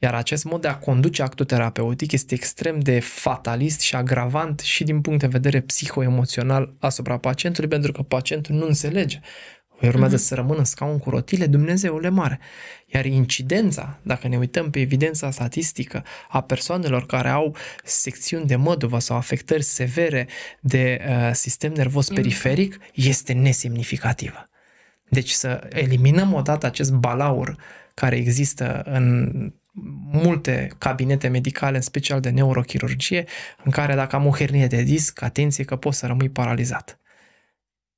Iar 0.00 0.14
acest 0.14 0.44
mod 0.44 0.60
de 0.60 0.68
a 0.68 0.78
conduce 0.78 1.22
actul 1.22 1.44
terapeutic 1.44 2.12
este 2.12 2.34
extrem 2.34 2.80
de 2.80 3.00
fatalist 3.00 3.80
și 3.80 3.94
agravant 3.94 4.60
și 4.60 4.84
din 4.84 5.00
punct 5.00 5.20
de 5.20 5.26
vedere 5.26 5.60
psihoemoțional 5.60 6.74
asupra 6.78 7.18
pacientului, 7.18 7.68
pentru 7.68 7.92
că 7.92 8.02
pacientul 8.02 8.54
nu 8.54 8.66
înțelege. 8.66 9.20
Urmează 9.82 10.14
Mhm. 10.14 10.24
să 10.24 10.34
rămână 10.34 10.58
în 10.58 10.64
scaun 10.64 10.98
cu 10.98 11.10
rotile, 11.10 11.46
Dumnezeule 11.46 12.08
mare. 12.08 12.38
Iar 12.86 13.04
incidența, 13.04 13.98
dacă 14.02 14.28
ne 14.28 14.36
uităm 14.36 14.70
pe 14.70 14.80
evidența 14.80 15.30
statistică 15.30 16.04
a 16.28 16.40
persoanelor 16.40 17.06
care 17.06 17.28
au 17.28 17.56
secțiuni 17.84 18.46
de 18.46 18.56
măduvă 18.56 18.98
sau 18.98 19.16
afectări 19.16 19.62
severe 19.62 20.28
de 20.60 21.00
uh, 21.08 21.30
sistem 21.32 21.72
nervos 21.72 22.08
Mm. 22.08 22.14
periferic, 22.14 22.78
este 22.94 23.32
nesemnificativă. 23.32 24.48
Deci 25.08 25.30
să 25.30 25.66
eliminăm 25.72 26.32
odată 26.34 26.66
acest 26.66 26.92
balaur 26.92 27.56
care 27.94 28.16
există 28.16 28.82
în 28.84 29.32
multe 30.12 30.68
cabinete 30.78 31.28
medicale, 31.28 31.76
în 31.76 31.82
special 31.82 32.20
de 32.20 32.30
neurochirurgie, 32.30 33.24
în 33.64 33.70
care 33.70 33.94
dacă 33.94 34.16
am 34.16 34.26
o 34.26 34.30
hernie 34.30 34.66
de 34.66 34.82
disc, 34.82 35.22
atenție 35.22 35.64
că 35.64 35.76
poți 35.76 35.98
să 35.98 36.06
rămâi 36.06 36.28
paralizat. 36.28 36.98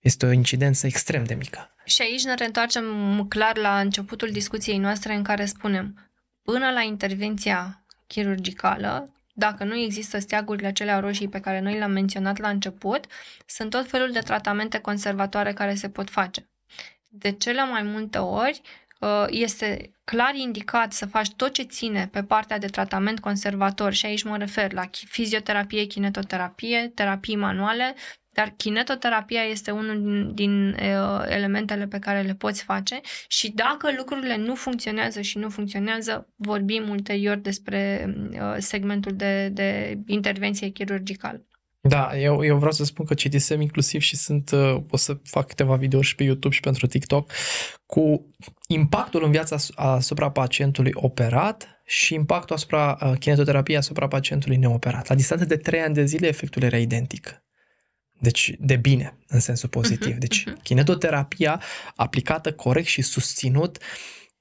Este 0.00 0.26
o 0.26 0.32
incidență 0.32 0.86
extrem 0.86 1.24
de 1.24 1.34
mică. 1.34 1.74
Și 1.84 2.02
aici 2.02 2.24
ne 2.24 2.34
reîntoarcem 2.34 2.84
clar 3.28 3.56
la 3.56 3.80
începutul 3.80 4.30
discuției 4.30 4.78
noastre 4.78 5.14
în 5.14 5.22
care 5.22 5.44
spunem, 5.44 6.10
până 6.42 6.70
la 6.70 6.80
intervenția 6.80 7.84
chirurgicală, 8.06 9.14
dacă 9.32 9.64
nu 9.64 9.76
există 9.76 10.18
steagurile 10.18 10.68
acelea 10.68 11.00
roșii 11.00 11.28
pe 11.28 11.40
care 11.40 11.60
noi 11.60 11.78
le-am 11.78 11.90
menționat 11.90 12.38
la 12.38 12.48
început, 12.48 13.04
sunt 13.46 13.70
tot 13.70 13.88
felul 13.88 14.12
de 14.12 14.20
tratamente 14.20 14.78
conservatoare 14.78 15.52
care 15.52 15.74
se 15.74 15.88
pot 15.88 16.10
face. 16.10 16.48
De 17.08 17.32
cele 17.32 17.64
mai 17.64 17.82
multe 17.82 18.18
ori, 18.18 18.60
uh, 18.64 18.89
este 19.28 19.90
clar 20.04 20.34
indicat 20.34 20.92
să 20.92 21.06
faci 21.06 21.30
tot 21.36 21.52
ce 21.52 21.62
ține 21.62 22.08
pe 22.12 22.22
partea 22.22 22.58
de 22.58 22.66
tratament 22.66 23.20
conservator 23.20 23.92
și 23.92 24.06
aici 24.06 24.22
mă 24.22 24.36
refer 24.36 24.72
la 24.72 24.86
chi- 24.86 25.06
fizioterapie, 25.06 25.84
kinetoterapie, 25.84 26.92
terapii 26.94 27.36
manuale, 27.36 27.94
dar 28.32 28.54
kinetoterapia 28.56 29.42
este 29.42 29.70
unul 29.70 30.02
din, 30.02 30.34
din 30.34 30.68
uh, 30.68 31.22
elementele 31.26 31.86
pe 31.86 31.98
care 31.98 32.22
le 32.22 32.34
poți 32.34 32.62
face 32.62 33.00
și 33.28 33.50
dacă 33.50 33.92
lucrurile 33.96 34.36
nu 34.36 34.54
funcționează 34.54 35.20
și 35.20 35.38
nu 35.38 35.48
funcționează, 35.48 36.28
vorbim 36.36 36.88
ulterior 36.88 37.36
despre 37.36 38.14
uh, 38.32 38.54
segmentul 38.58 39.16
de, 39.16 39.48
de 39.48 39.98
intervenție 40.06 40.68
chirurgicală. 40.68 41.49
Da, 41.82 42.18
eu, 42.18 42.44
eu 42.44 42.56
vreau 42.56 42.72
să 42.72 42.84
spun 42.84 43.04
că 43.04 43.14
citisem 43.14 43.60
inclusiv 43.60 44.00
și 44.00 44.16
sunt, 44.16 44.50
uh, 44.50 44.82
o 44.90 44.96
să 44.96 45.18
fac 45.24 45.46
câteva 45.46 45.76
videouri 45.76 46.06
și 46.06 46.14
pe 46.14 46.22
YouTube 46.22 46.54
și 46.54 46.60
pentru 46.60 46.86
TikTok 46.86 47.30
cu 47.86 48.26
impactul 48.66 49.24
în 49.24 49.30
viața 49.30 49.54
as- 49.54 49.70
asupra 49.74 50.30
pacientului 50.30 50.90
operat 50.94 51.82
și 51.84 52.14
impactul 52.14 52.56
asupra 52.56 52.98
uh, 53.02 53.18
kinetoterapiei 53.18 53.76
asupra 53.76 54.08
pacientului 54.08 54.56
neoperat. 54.56 55.08
La 55.08 55.14
distanță 55.14 55.44
de 55.44 55.56
3 55.56 55.80
ani 55.80 55.94
de 55.94 56.04
zile 56.04 56.26
efectul 56.26 56.62
era 56.62 56.78
identic. 56.78 57.42
Deci 58.18 58.54
de 58.58 58.76
bine, 58.76 59.18
în 59.26 59.40
sensul 59.40 59.68
pozitiv. 59.68 60.10
Mhm, 60.10 60.18
Deci 60.18 60.44
mhm. 60.46 60.60
kinetoterapia 60.62 61.62
aplicată 61.96 62.52
corect 62.52 62.86
și 62.86 63.02
susținut 63.02 63.78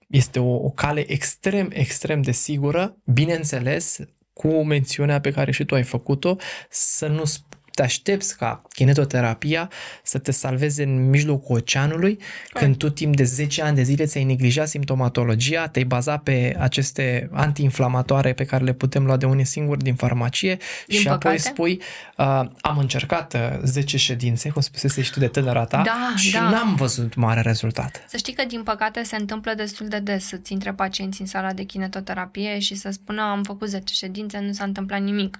este 0.07 0.39
o, 0.39 0.55
o 0.55 0.69
cale 0.69 1.11
extrem, 1.11 1.69
extrem 1.73 2.21
de 2.21 2.31
sigură, 2.31 2.97
bineînțeles, 3.05 3.99
cu 4.39 4.63
mențiunea 4.63 5.19
pe 5.19 5.31
care 5.31 5.51
și 5.51 5.65
tu 5.65 5.75
ai 5.75 5.83
făcut-o, 5.83 6.35
să 6.69 7.07
nu 7.07 7.23
sp- 7.23 7.58
te 7.79 7.85
aștepți 7.85 8.37
ca 8.37 8.61
kinetoterapia 8.73 9.69
să 10.03 10.17
te 10.17 10.31
salveze 10.31 10.83
în 10.83 11.09
mijlocul 11.09 11.55
oceanului, 11.55 12.19
când 12.53 12.77
tu 12.77 12.89
timp 12.89 13.15
de 13.15 13.23
10 13.23 13.61
ani 13.61 13.75
de 13.75 13.81
zile 13.81 14.05
ți-ai 14.05 14.23
neglijat 14.23 14.67
simptomatologia, 14.67 15.67
te-ai 15.67 15.85
bazat 15.85 16.23
pe 16.23 16.55
aceste 16.59 17.29
antiinflamatoare 17.33 18.33
pe 18.33 18.45
care 18.45 18.63
le 18.63 18.73
putem 18.73 19.05
lua 19.05 19.17
de 19.17 19.25
unii 19.25 19.45
singuri 19.45 19.83
din 19.83 19.95
farmacie 19.95 20.57
Din 20.87 20.99
și 20.99 21.07
apoi 21.07 21.17
păcate. 21.19 21.37
spui, 21.37 21.81
uh, 22.17 22.41
am 22.61 22.77
încercat 22.77 23.33
uh, 23.33 23.59
10 23.63 23.97
ședințe, 23.97 24.49
cum 24.49 24.61
spusese 24.61 25.01
și 25.01 25.11
tu 25.11 25.19
de 25.19 25.27
tânăra 25.27 25.65
ta, 25.65 25.81
Da, 25.85 26.13
și 26.15 26.31
da. 26.31 26.49
n-am 26.49 26.75
văzut 26.75 27.15
mare 27.15 27.41
rezultat. 27.41 28.03
Să 28.07 28.17
știi 28.17 28.33
că, 28.33 28.43
din 28.47 28.63
păcate, 28.63 29.03
se 29.03 29.15
întâmplă 29.15 29.53
destul 29.53 29.87
de 29.87 29.99
des 29.99 30.25
să-ți 30.27 30.53
intre 30.53 30.73
pacienți 30.73 31.21
în 31.21 31.27
sala 31.27 31.53
de 31.53 31.63
kinetoterapie 31.63 32.59
și 32.59 32.75
să 32.75 32.89
spună 32.91 33.21
am 33.21 33.43
făcut 33.43 33.67
10 33.67 33.93
ședințe, 33.93 34.39
nu 34.39 34.51
s-a 34.51 34.63
întâmplat 34.63 35.01
nimic. 35.01 35.37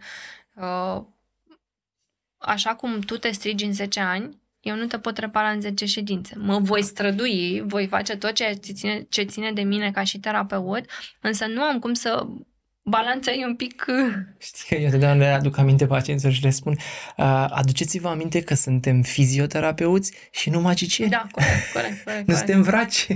Uh, 0.56 1.02
Așa 2.40 2.70
cum 2.76 3.00
tu 3.00 3.18
te 3.18 3.32
strigi 3.32 3.66
în 3.66 3.74
10 3.74 4.00
ani, 4.00 4.38
eu 4.60 4.76
nu 4.76 4.86
te 4.86 4.98
pot 4.98 5.18
repara 5.18 5.50
în 5.50 5.62
10 5.62 5.86
ședințe. 5.86 6.34
Mă 6.38 6.60
voi 6.60 6.84
strădui, 6.84 7.64
voi 7.66 7.88
face 7.88 8.16
tot 8.18 8.34
ceea 8.34 8.54
ce 8.54 8.72
ține, 8.72 9.06
ce 9.10 9.22
ține 9.24 9.52
de 9.52 9.62
mine 9.62 9.92
ca 9.92 10.04
și 10.04 10.20
terapeut, 10.20 10.86
însă 11.22 11.46
nu 11.46 11.62
am 11.62 11.80
cum 11.80 11.94
să 11.94 12.26
balanței 12.82 13.44
un 13.48 13.56
pic... 13.56 13.86
uh, 13.88 14.14
Știi 14.38 14.66
că 14.68 14.76
eu 14.76 14.86
întotdeauna 14.86 15.20
le 15.20 15.26
aduc 15.28 15.58
aminte 15.58 15.86
pacienților 15.88 16.34
și 16.34 16.44
le 16.44 16.50
spun 16.50 16.72
uh, 17.18 17.46
aduceți-vă 17.50 18.08
aminte 18.08 18.42
că 18.42 18.54
suntem 18.54 19.02
fizioterapeuți 19.02 20.14
și 20.32 20.50
nu 20.50 20.62
magicieni. 20.62 21.12
Da, 21.12 21.28
corect, 21.32 21.72
corect, 21.74 22.04
corect. 22.04 22.20
Nu 22.28 22.34
corect. 22.34 22.38
suntem 22.38 22.62
vraci, 22.62 23.08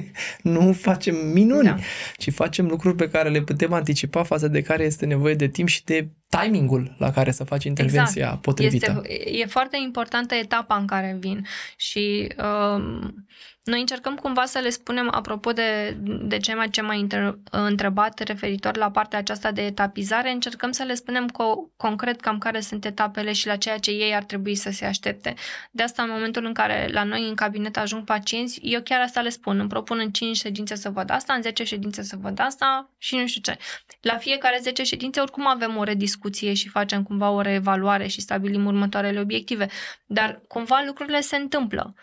nu 0.42 0.74
facem 0.74 1.16
minuni, 1.16 1.66
Da. 1.68 1.76
ci 2.18 2.32
facem 2.32 2.68
lucruri 2.68 2.96
pe 2.96 3.10
care 3.10 3.30
le 3.30 3.42
putem 3.42 3.74
anticipa 3.74 4.24
față 4.24 4.48
de 4.48 4.62
care 4.62 4.84
este 4.84 5.06
nevoie 5.06 5.34
de 5.34 5.48
timp 5.48 5.68
și 5.68 5.84
de 5.84 6.08
timingul 6.42 6.96
la 6.98 7.12
care 7.12 7.32
să 7.32 7.44
faci 7.44 7.64
intervenția 7.64 8.24
Exact. 8.24 8.42
potrivită. 8.42 9.02
Este, 9.04 9.30
e 9.30 9.46
foarte 9.46 9.78
importantă 9.84 10.36
etapa 10.36 10.76
în 10.76 10.86
care 10.86 11.18
vin 11.20 11.46
și 11.76 12.28
um, 12.38 13.26
Noi 13.64 13.80
încercăm 13.80 14.16
cumva 14.16 14.46
să 14.46 14.60
le 14.60 14.70
spunem, 14.70 15.10
apropo 15.12 15.52
de, 15.52 15.98
de 16.02 16.38
ce 16.38 16.54
mai 16.54 16.70
ce 16.70 16.82
mai 16.82 17.00
inter, 17.00 17.40
întrebat 17.52 18.20
referitor 18.20 18.78
la 18.78 18.92
partea 18.92 19.20
aceasta 19.20 19.52
de 19.52 19.66
etapizare, 19.66 20.32
încercăm 20.32 20.72
să 20.72 20.84
le 20.84 20.94
spunem 20.94 21.26
co- 21.26 21.76
concret 21.78 22.22
cam 22.22 22.38
care 22.38 22.60
sunt 22.60 22.86
etapele 22.86 23.34
și 23.34 23.48
la 23.48 23.56
ceea 23.56 23.78
ce 23.78 23.92
ei 23.92 24.16
ar 24.16 24.24
trebui 24.24 24.56
să 24.56 24.72
se 24.72 24.86
aștepte. 24.86 25.34
De 25.72 25.84
asta, 25.84 26.04
în 26.04 26.10
momentul 26.12 26.46
în 26.46 26.54
care 26.54 26.90
la 26.92 27.04
noi 27.04 27.28
în 27.28 27.36
cabinet 27.36 27.78
ajung 27.78 28.04
pacienți, 28.04 28.60
eu 28.64 28.82
chiar 28.82 29.02
asta 29.02 29.22
le 29.22 29.30
spun. 29.30 29.60
Îmi 29.60 29.70
propun 29.70 30.00
în 30.00 30.12
5 30.12 30.38
ședințe 30.38 30.76
să 30.76 30.90
văd 30.90 31.10
asta, 31.12 31.34
în 31.34 31.42
10 31.42 31.64
ședințe 31.64 32.02
să 32.02 32.16
văd 32.22 32.40
asta 32.40 32.90
și 32.98 33.16
nu 33.16 33.28
știu 33.28 33.42
ce. 33.42 33.58
La 34.02 34.18
fiecare 34.18 34.60
10 34.62 34.84
ședințe, 34.84 35.20
oricum 35.20 35.48
avem 35.48 35.78
o 35.78 35.84
rediscuție 35.84 36.23
și 36.54 36.70
facem 36.70 37.04
cumva 37.04 37.30
o 37.30 37.42
reevaluare 37.42 38.08
și 38.08 38.22
stabilim 38.22 38.66
următoarele 38.66 39.20
obiective. 39.20 39.68
Dar 40.06 40.42
cumva 40.48 40.84
lucrurile 40.86 41.22
se 41.22 41.36
întâmplă 41.36 41.94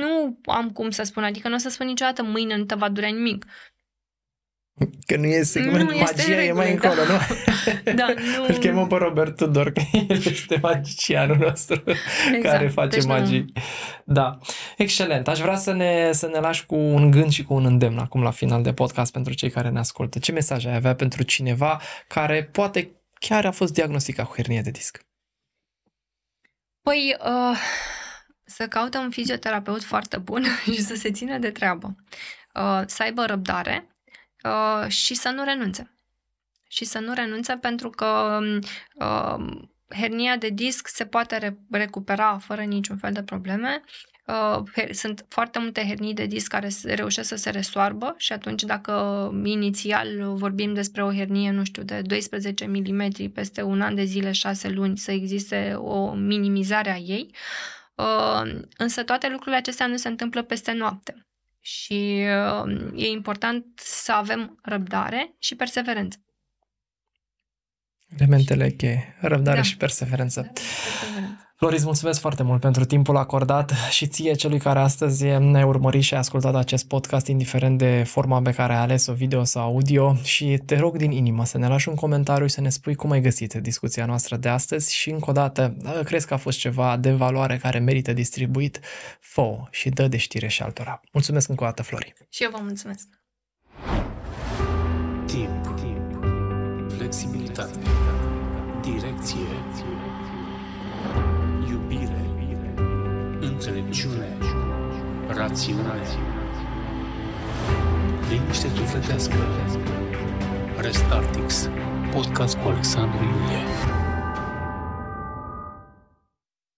nu 0.00 0.38
am 0.44 0.70
cum 0.70 0.90
să 0.90 1.02
spun, 1.02 1.24
adică 1.24 1.48
nu 1.48 1.54
o 1.54 1.58
să 1.58 1.68
spun 1.68 1.86
niciodată 1.86 2.22
mâine 2.22 2.56
nu 2.56 2.64
te 2.64 2.74
va 2.74 2.88
durea 2.88 3.08
nimic. 3.08 3.46
Că 5.06 5.16
nu 5.16 5.26
e 5.26 5.42
segment, 5.42 5.90
Nu 5.90 5.98
magia 5.98 6.02
este 6.18 6.34
în 6.34 6.38
e 6.38 6.52
mai 6.52 6.66
regulă, 6.66 6.90
încolo, 6.90 7.12
nu? 7.12 7.18
Da, 7.98 8.06
nu- 8.06 8.44
Îl 8.48 8.54
chemăm 8.56 8.86
pe 8.86 8.94
Robert 8.96 9.36
Tudor, 9.36 9.72
că 9.72 9.82
el 9.92 10.10
este 10.24 10.58
magicianul 10.62 11.36
nostru 11.36 11.82
care 12.42 12.68
face 12.68 12.88
deci 12.88 13.02
nu. 13.02 13.12
magii. 13.12 13.52
Da, 14.04 14.38
excelent. 14.76 15.28
Aș 15.28 15.38
vrea 15.38 15.56
să 15.56 15.72
ne, 15.72 16.12
să 16.12 16.26
ne 16.26 16.38
lași 16.38 16.66
cu 16.66 16.74
un 16.74 17.10
gând 17.10 17.30
și 17.30 17.42
cu 17.42 17.54
un 17.54 17.64
îndemn 17.64 17.98
acum 17.98 18.22
la 18.22 18.30
final 18.30 18.62
de 18.62 18.72
podcast 18.72 19.12
pentru 19.12 19.34
cei 19.34 19.50
care 19.50 19.68
ne 19.68 19.78
ascultă. 19.78 20.18
Ce 20.18 20.32
mesaj 20.32 20.66
ai 20.66 20.74
avea 20.74 20.94
pentru 20.94 21.22
cineva 21.22 21.80
care 22.06 22.44
poate 22.52 22.90
chiar 23.20 23.44
a 23.44 23.50
fost 23.50 23.72
diagnosticat 23.72 24.26
cu 24.26 24.32
hernie 24.34 24.60
de 24.60 24.70
disc? 24.70 25.04
Păi, 26.82 27.16
uh, 27.24 27.58
să 28.44 28.66
caute 28.68 28.98
un 28.98 29.10
fizioterapeut 29.10 29.84
foarte 29.84 30.18
bun 30.18 30.44
și 30.72 30.82
să 30.82 30.94
se 30.94 31.10
țină 31.10 31.38
de 31.38 31.50
treabă. 31.50 31.96
Uh, 32.54 32.82
să 32.86 33.02
aibă 33.02 33.24
răbdare 33.24 33.90
uh, 34.46 34.88
și 34.88 35.14
să 35.14 35.28
nu 35.28 35.44
renunțe. 35.44 35.90
Și 36.68 36.84
să 36.84 36.98
nu 36.98 37.12
renunțe 37.14 37.56
pentru 37.56 37.90
că 37.90 38.38
uh, 38.94 39.44
hernia 39.96 40.36
de 40.36 40.48
disc 40.48 40.88
se 40.88 41.06
poate 41.06 41.36
re- 41.36 41.58
recupera 41.70 42.38
fără 42.38 42.62
niciun 42.62 42.96
fel 42.96 43.12
de 43.12 43.22
probleme. 43.22 43.82
Uh, 44.26 44.62
her- 44.72 44.90
sunt 44.92 45.24
foarte 45.28 45.58
multe 45.58 45.86
hernii 45.86 46.14
de 46.14 46.26
disc 46.26 46.48
care 46.50 46.68
se- 46.68 46.94
reușesc 46.94 47.28
să 47.28 47.36
se 47.36 47.50
resoarbă 47.50 48.14
și 48.16 48.32
atunci 48.32 48.62
dacă 48.62 49.30
inițial 49.44 50.34
vorbim 50.34 50.74
despre 50.74 51.04
o 51.04 51.12
hernie, 51.12 51.50
nu 51.50 51.64
știu, 51.64 51.82
de 51.82 52.02
12 52.02 52.66
mm 52.66 53.30
peste 53.34 53.62
un 53.62 53.80
an 53.80 53.94
de 53.94 54.04
zile, 54.04 54.32
6 54.32 54.68
luni, 54.68 54.98
să 54.98 55.10
existe 55.10 55.74
o 55.78 56.12
minimizare 56.14 56.90
a 56.90 56.96
ei, 56.96 57.30
Uh, 57.96 58.60
însă 58.76 59.02
toate 59.04 59.28
lucrurile 59.28 59.56
acestea 59.56 59.86
nu 59.86 59.96
se 59.96 60.08
întâmplă 60.08 60.42
peste 60.42 60.72
noapte. 60.72 61.26
Și 61.66 62.24
uh, 62.64 62.92
e 62.94 63.08
important 63.08 63.64
să 63.76 64.12
avem 64.12 64.58
răbdare 64.62 65.34
și 65.38 65.54
perseverență. 65.54 66.18
Elementele 68.18 68.70
cheie, 68.70 69.16
răbdare 69.20 69.56
Da. 69.56 69.62
și 69.62 69.76
perseverență. 69.76 70.40
Perseverență. 70.40 71.25
Floris, 71.58 71.84
mulțumesc 71.84 72.20
foarte 72.20 72.42
mult 72.42 72.60
pentru 72.60 72.84
timpul 72.84 73.16
acordat 73.16 73.72
și 73.90 74.06
ție, 74.06 74.34
celui 74.34 74.58
care 74.58 74.78
astăzi 74.78 75.24
ne-ai 75.24 75.62
urmărit 75.62 76.02
și 76.02 76.14
ai 76.14 76.20
ascultat 76.20 76.54
acest 76.54 76.88
podcast, 76.88 77.26
indiferent 77.26 77.78
de 77.78 78.02
forma 78.06 78.42
pe 78.42 78.52
care 78.52 78.72
ai 78.72 78.78
ales-o, 78.78 79.12
video 79.12 79.44
sau 79.44 79.62
audio 79.62 80.14
și 80.22 80.62
te 80.66 80.78
rog 80.78 80.96
din 80.96 81.10
inimă 81.10 81.44
să 81.44 81.58
ne 81.58 81.68
lași 81.68 81.88
un 81.88 81.94
comentariu 81.94 82.46
și 82.46 82.52
să 82.52 82.60
ne 82.60 82.68
spui 82.68 82.94
cum 82.94 83.10
ai 83.10 83.20
găsit 83.20 83.54
discuția 83.54 84.06
noastră 84.06 84.36
de 84.36 84.48
astăzi 84.48 84.94
și 84.94 85.10
încă 85.10 85.30
o 85.30 85.32
dată, 85.32 85.76
dacă 85.78 86.02
crezi 86.02 86.26
că 86.26 86.34
a 86.34 86.36
fost 86.36 86.58
ceva 86.58 86.96
de 86.96 87.10
valoare 87.12 87.56
care 87.56 87.78
merită 87.78 88.12
distribuit, 88.12 88.80
fă 89.20 89.56
și 89.70 89.88
dă 89.88 90.08
de 90.08 90.16
știre 90.16 90.46
și 90.46 90.62
altora. 90.62 91.00
Mulțumesc 91.12 91.48
încă 91.48 91.62
o 91.62 91.66
dată, 91.66 91.82
Flori. 91.82 92.14
Și 92.28 92.42
eu 92.42 92.50
vă 92.52 92.58
mulțumesc. 92.62 93.08
Timp. 95.26 95.74
Flexibilitate. 96.96 97.78
Direcție. 98.82 99.75
Înțelepciune. 103.56 104.36
Rațiune. 105.26 106.00
Liniște 108.30 108.68
sufletească. 108.68 109.34
Restartix. 110.80 111.70
Podcast 112.12 112.56
cu 112.56 112.68
Alexandru 112.68 113.22
Iulie. 113.22 113.75